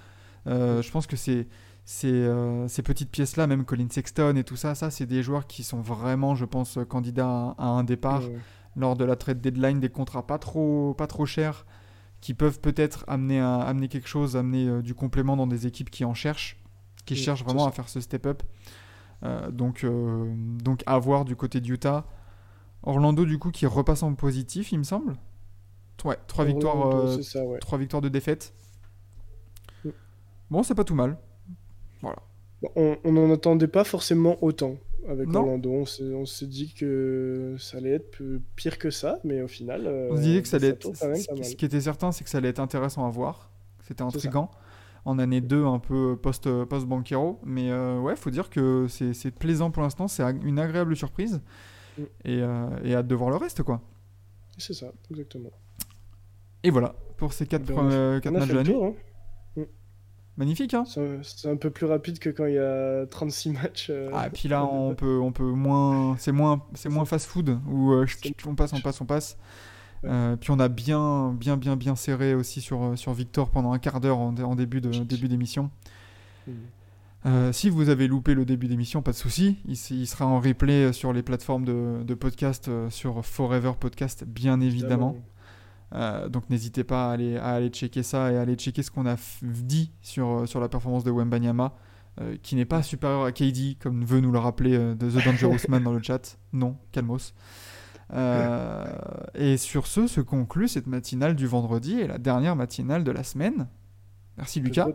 je 0.47 0.91
pense 0.93 1.07
que 1.09 1.17
c'est 1.17 1.49
ces, 1.85 2.29
ces 2.69 2.83
petites 2.83 3.11
pièces-là, 3.11 3.47
même 3.49 3.65
Colin 3.65 3.89
Sexton 3.91 4.37
et 4.37 4.45
tout 4.45 4.57
ça, 4.57 4.77
ça 4.77 4.91
c'est 4.91 5.07
des 5.07 5.23
joueurs 5.23 5.47
qui 5.49 5.65
sont 5.65 5.81
vraiment, 5.81 6.37
je 6.37 6.45
pense, 6.45 6.79
candidats 6.89 7.27
à, 7.27 7.55
à 7.59 7.67
un 7.67 7.83
départ 7.85 8.23
lors 8.77 8.97
de 8.97 9.05
la 9.05 9.17
trade 9.17 9.41
deadline, 9.41 9.81
des 9.81 9.89
contrats 9.89 10.27
pas 10.27 10.39
trop, 10.39 10.95
pas 10.95 11.07
trop 11.07 11.27
chers, 11.27 11.65
qui 12.25 12.33
peuvent 12.33 12.59
peut-être 12.59 13.05
amener, 13.07 13.39
un- 13.39 13.59
amener 13.59 13.87
quelque 13.89 14.09
chose, 14.09 14.35
amener 14.35 14.67
euh, 14.67 14.81
du 14.81 14.95
complément 14.95 15.37
dans 15.37 15.47
des 15.47 15.67
équipes 15.67 15.91
qui 15.91 16.07
en 16.07 16.15
cherchent, 16.15 16.57
qui 17.05 17.17
cherchent 17.17 17.45
vraiment 17.45 17.67
à 17.67 17.71
faire 17.71 17.91
ce 17.91 18.01
step-up. 18.01 18.43
Euh, 19.25 19.51
donc, 19.51 19.85
euh, 19.85 20.33
donc 20.63 20.83
à 20.87 20.99
voir 20.99 21.27
du 21.27 21.37
côté 21.37 21.61
de 21.61 21.69
Utah. 21.71 22.07
Orlando, 22.83 23.27
du 23.27 23.39
coup, 23.39 23.51
qui 23.51 23.67
repasse 23.67 24.03
en 24.03 24.15
positif, 24.15 24.73
il 24.73 24.79
me 24.79 24.85
semble. 24.85 25.17
Ouais, 26.03 26.17
trois 26.27 26.47
victoires, 26.47 26.77
Orlando, 26.79 27.17
c'est 27.17 27.23
ça, 27.25 27.45
ouais. 27.45 27.59
trois 27.59 27.77
victoires 27.77 28.01
de 28.01 28.09
défaite. 28.09 28.55
Mm. 29.85 29.91
Bon, 30.51 30.63
c'est 30.63 30.75
pas 30.75 30.85
tout 30.85 30.95
mal. 30.95 31.19
Voilà. 32.01 32.23
On 32.75 32.97
on 33.05 33.13
n'en 33.13 33.31
attendait 33.35 33.69
pas 33.69 33.85
forcément 33.85 34.43
autant 34.43 34.77
avec 35.09 35.29
Non. 35.29 35.41
Orlando. 35.41 35.71
On 35.73 36.27
s'est 36.27 36.47
dit 36.47 36.73
que 36.75 37.57
ça 37.59 37.79
allait 37.79 37.93
être 37.93 38.23
pire 38.57 38.79
que 38.79 38.91
ça, 38.91 39.21
mais 39.25 39.43
au 39.43 39.49
final, 39.49 39.87
euh, 39.87 40.09
On 40.13 40.17
se 40.17 40.23
disait 40.23 40.43
que 40.43 40.49
ça 40.49 40.57
allait 40.57 40.69
être. 40.69 40.81
tourne 40.81 40.95
quand 41.01 41.07
même 41.09 41.17
Ce 41.17 41.27
pas 41.27 41.35
qui- 41.35 41.41
mal. 41.41 41.49
ce 41.51 41.57
qui 41.57 41.65
était 41.65 41.81
certain, 41.81 42.13
c'est 42.13 42.25
que 42.25 42.31
ça 42.31 42.39
allait 42.39 42.49
être 42.49 42.61
intéressant 42.61 43.07
à 43.07 43.11
voir. 43.11 43.51
C'était 43.83 44.03
intriguant. 44.03 44.51
En 45.05 45.19
année 45.19 45.43
2, 45.43 45.65
un 45.67 45.79
peu 45.79 46.17
post- 46.17 46.49
post-banquero. 46.65 47.39
mais 47.45 47.71
euh, 47.71 48.01
ouais, 48.01 48.17
faut 48.17 48.31
dire 48.31 48.49
que 48.49 48.87
c'est 48.89 49.31
plaisant 49.31 49.71
pour 49.71 49.83
l'instant. 49.83 50.09
C'est 50.09 50.23
une 50.43 50.59
agréable 50.59 50.97
surprise. 50.97 51.43
Mm. 51.99 52.03
Et, 52.25 52.43
euh, 52.43 52.67
et 52.83 52.95
hâte 52.95 53.07
de 53.07 53.15
voir 53.15 53.29
le 53.31 53.37
reste, 53.37 53.63
quoi. 53.63 53.83
C'est 54.57 54.73
ça, 54.73 54.91
exactement. 55.11 55.51
Et 56.63 56.71
voilà, 56.71 56.95
pour 57.19 57.33
ces 57.35 57.47
4 57.47 57.65
Ben, 57.67 57.75
on 57.77 57.89
a- 58.17 58.21
quatre 58.21 58.33
On 58.33 58.37
a 58.37 58.39
matchs 58.41 58.49
fait 58.49 58.53
de 58.55 58.59
l'année. 58.73 58.97
Magnifique, 60.37 60.75
hein 60.75 60.85
C'est 61.23 61.49
un 61.49 61.57
peu 61.57 61.71
plus 61.71 61.87
rapide 61.87 62.19
que 62.19 62.29
quand 62.29 62.47
il 62.47 62.55
y 62.55 62.59
a 62.59 63.07
36 63.07 63.51
matchs. 63.51 63.87
euh, 63.91 64.11
Ah, 64.13 64.29
puis 64.31 64.49
là, 64.49 64.65
on- 64.73 64.95
peut, 64.95 65.21
on 65.21 65.31
peut 65.31 65.45
moins. 65.45 66.17
C'est 66.19 66.33
moins, 66.33 66.63
c'est 66.75 66.89
moins 66.89 67.05
fast-food 67.05 67.61
où 67.69 67.93
euh, 67.93 68.07
on 68.47 68.55
passe, 68.55 68.73
on 68.73 68.81
passe, 68.81 69.01
on 69.01 69.07
passe. 69.07 69.37
Ouais. 70.03 70.11
Euh, 70.11 70.37
puis 70.37 70.51
on 70.51 70.59
a 70.59 70.69
bien, 70.69 71.33
bien, 71.39 71.57
bien, 71.57 71.77
bien 71.77 71.95
serré 71.95 72.35
aussi 72.35 72.61
sur, 72.61 72.99
sur 72.99 73.13
Victor 73.13 73.49
pendant 73.51 73.73
un 73.73 73.79
quart 73.79 74.01
d'heure 74.01 74.19
en, 74.19 74.35
en 74.37 74.55
début 74.57 74.81
de 74.81 74.91
début 74.91 75.29
d'émission. 75.29 75.71
Mm. 76.47 76.53
Euh, 77.27 77.53
si 77.53 77.71
vous 77.71 77.89
avez 77.89 78.07
loupé 78.07 78.35
le 78.35 78.45
début 78.45 78.67
d'émission, 78.67 79.01
pas 79.01 79.13
de 79.13 79.17
souci. 79.17 79.57
Il, 79.67 79.77
sera 79.77 80.27
en 80.27 80.41
replay 80.41 80.93
sur 80.93 81.13
les 81.13 81.23
plateformes 81.23 81.65
de, 81.65 82.03
de 82.03 82.15
podcast, 82.15 82.69
sur 82.91 83.25
Forever 83.25 83.73
Podcast, 83.81 84.25
bien 84.27 84.61
évidemment. 84.61 85.17
Euh, 85.95 86.29
donc 86.29 86.51
n'hésitez 86.51 86.83
pas 86.83 87.11
à 87.11 87.13
aller, 87.13 87.37
à 87.37 87.51
aller 87.51 87.69
checker 87.69 88.03
ça 88.03 88.33
et 88.33 88.37
à 88.37 88.43
aller 88.43 88.57
checker 88.57 88.83
ce 88.83 88.91
qu'on 88.91 89.07
a 89.07 89.17
dit 89.43 89.93
sur, 90.03 90.29
euh, 90.29 90.47
sur 90.47 90.61
la 90.61 90.69
performance 90.69 91.05
de 91.05 91.11
Wembanyama, 91.11 91.75
euh, 92.21 92.37
qui 92.43 92.57
n'est 92.57 92.65
pas 92.65 92.83
supérieur 92.83 93.25
à 93.25 93.33
KD, 93.33 93.77
comme 93.81 94.05
veut 94.05 94.21
nous 94.21 94.33
le 94.33 94.39
rappeler 94.39 94.75
euh, 94.75 94.95
de 94.95 95.09
The 95.09 95.25
Dangerous 95.25 95.59
Man 95.69 95.85
dans 95.85 95.93
le 95.93 96.03
chat. 96.03 96.39
Non, 96.53 96.77
calmos. 96.91 97.35
Et 99.35 99.57
sur 99.57 99.87
ce, 99.87 100.07
se 100.07 100.21
conclut 100.21 100.69
cette 100.69 100.87
matinale 100.87 101.35
du 101.37 101.47
vendredi 101.47 102.01
et 102.01 102.07
la 102.07 102.19
dernière 102.19 102.57
matinale 102.57 103.05
de 103.05 103.11
la 103.11 103.23
semaine. 103.23 103.69
Merci 104.37 104.61
Lucas. 104.61 104.89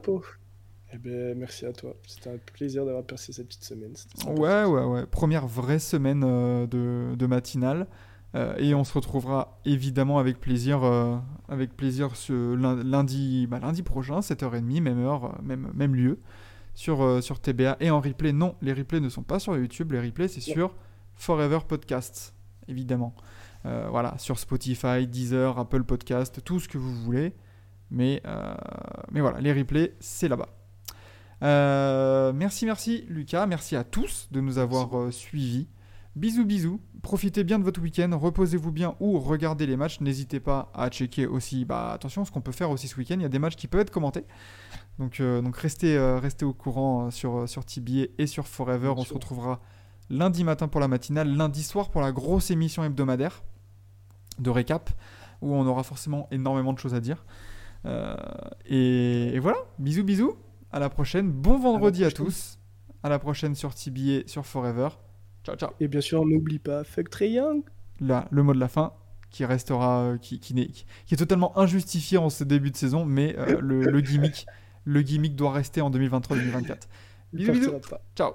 Eh 0.91 0.97
ben, 0.97 1.38
merci 1.38 1.66
à 1.66 1.72
toi. 1.72 1.95
C'était 2.08 2.32
un 2.32 2.38
plaisir 2.54 2.84
d'avoir 2.86 3.04
passé 3.04 3.32
cette 3.32 3.47
petite 3.47 3.64
semaine. 3.64 3.93
Ouais, 4.26 4.66
ouais, 4.66 4.84
ouais. 4.84 5.06
Première 5.06 5.45
vraie 5.45 5.80
semaine 5.80 6.22
de, 6.22 7.16
de, 7.16 7.26
matinale. 7.28 7.88
Euh, 8.36 8.56
et 8.58 8.76
on 8.76 8.84
se 8.84 8.94
retrouvera 8.94 9.60
évidemment 9.66 10.20
avec 10.20 10.40
plaisir, 10.40 10.84
avec 11.48 11.76
plaisir 11.76 12.16
ce 12.16 12.54
lundi, 12.54 13.48
bah, 13.48 13.60
lundi 13.60 13.84
prochain, 13.84 14.20
7h30, 14.20 14.82
même 14.82 15.04
heure, 15.04 15.40
même, 15.42 15.72
même 15.74 15.96
lieu, 15.96 16.20
sur, 16.76 17.24
sur 17.24 17.40
TBA 17.40 17.78
et 17.80 17.90
en 17.90 18.02
replay. 18.02 18.34
Non, 18.34 18.56
les 18.62 18.74
replays 18.74 19.00
ne 19.00 19.10
sont 19.10 19.24
pas 19.24 19.40
sur 19.40 19.58
YouTube, 19.58 19.92
les 19.92 20.00
replays 20.00 20.28
c'est 20.28 20.42
sur 20.42 20.76
Forever 21.16 21.60
Podcasts 21.68 22.36
évidemment. 22.70 23.14
Euh, 23.66 23.88
voilà, 23.90 24.18
sur 24.18 24.40
Spotify, 24.40 25.06
Deezer, 25.06 25.60
Apple 25.60 25.84
Podcast, 25.84 26.42
tout 26.46 26.60
ce 26.60 26.70
que 26.70 26.78
vous 26.78 26.94
voulez. 27.04 27.34
Mais, 27.92 28.22
euh, 28.26 28.54
mais 29.12 29.20
voilà, 29.20 29.42
les 29.42 29.52
replays, 29.52 29.96
c'est 30.00 30.28
là-bas. 30.30 30.50
Euh, 31.42 32.32
merci, 32.34 32.66
merci 32.66 33.06
Lucas, 33.08 33.46
merci 33.46 33.76
à 33.76 33.84
tous 33.84 34.28
de 34.32 34.40
nous 34.42 34.58
avoir 34.58 35.12
suivis. 35.12 35.68
Bisous, 36.16 36.45
bisous. 36.45 36.82
Profitez 37.01 37.43
bien 37.43 37.60
de 37.60 37.64
votre 37.64 37.82
week-end, 37.82 38.10
reposez-vous 38.12 38.72
bien 38.72 38.95
ou 38.99 39.20
regardez 39.20 39.66
les 39.66 39.78
matchs. 39.78 40.01
N'hésitez 40.01 40.39
pas 40.39 40.72
à 40.74 40.89
checker 40.89 41.28
aussi. 41.28 41.66
Bah, 41.66 41.91
attention, 41.91 42.26
ce 42.26 42.32
qu'on 42.32 42.41
peut 42.41 42.51
faire 42.51 42.72
aussi 42.72 42.88
ce 42.88 42.97
week-end, 42.97 43.16
il 43.16 43.22
y 43.22 43.26
a 43.26 43.30
des 43.30 43.39
matchs 43.39 43.55
qui 43.55 43.68
peuvent 43.68 43.82
être 43.82 43.91
commentés. 43.91 44.26
Donc, 44.97 45.22
donc 45.22 45.55
restez, 45.55 45.97
restez 46.20 46.45
au 46.45 46.53
courant 46.53 47.10
sur, 47.10 47.47
sur 47.47 47.64
TBA 47.64 48.07
et 48.18 48.28
sur 48.28 48.47
Forever. 48.47 48.93
On 48.97 49.05
se 49.05 49.14
retrouvera 49.14 49.62
lundi 50.10 50.43
matin 50.43 50.68
pour 50.68 50.82
la 50.82 50.88
matinale, 50.88 51.36
lundi 51.36 51.64
soir 51.64 51.89
pour 51.89 52.01
la 52.01 52.12
grosse 52.12 52.51
émission 52.51 52.84
hebdomadaire 52.84 53.43
de 54.39 54.49
récap, 54.49 54.89
où 55.41 55.53
on 55.53 55.66
aura 55.66 55.84
forcément 55.84 56.28
énormément 56.32 56.74
de 56.74 56.80
choses 56.80 56.93
à 56.93 56.99
dire. 56.99 57.26
Euh, 57.86 58.16
et, 58.66 59.39
voilà, 59.39 59.57
bisous 59.78 60.03
bisous, 60.03 60.36
à 60.72 60.80
la 60.80 60.89
prochaine, 60.89 61.32
bon 61.32 61.60
vendredi 61.60 62.03
à, 62.03 62.12
tous, 62.12 62.60
à 63.03 63.10
la 63.10 63.20
prochaine 63.20 63.55
sur 63.55 63.74
TBA, 63.74 64.28
sur 64.28 64.45
Forever. 64.45 64.89
Ciao 65.50 65.70
ciao. 65.70 65.76
Et 65.80 65.88
bien 65.88 66.02
sûr, 66.02 66.26
n'oublie 66.26 66.60
pas, 66.60 66.84
fuck 66.84 67.10
Trey 67.10 67.32
Young. 67.32 67.64
Là, 68.00 68.28
le 68.32 68.43
mot 68.43 68.54
de 68.54 68.60
la 68.60 68.68
fin, 68.68 68.93
qui 69.30 69.45
restera, 69.45 70.04
euh, 70.04 70.18
qui, 70.18 70.39
qui, 70.39 70.54
est, 70.60 71.16
totalement 71.16 71.58
injustifié 71.58 72.18
en 72.18 72.30
ce 72.30 72.43
début 72.43 72.72
de 72.72 72.78
saison, 72.78 73.06
mais 73.06 73.36
euh, 73.38 73.60
le, 73.62 73.82
le, 73.82 74.02
gimmick, 74.02 74.45
le 74.86 75.02
gimmick 75.02 75.36
doit 75.36 75.52
rester 75.52 75.82
en 75.82 75.91
2023-2024. 75.91 76.78
Bisous 77.34 77.52
bisous, 77.52 77.72
ciao. 78.16 78.34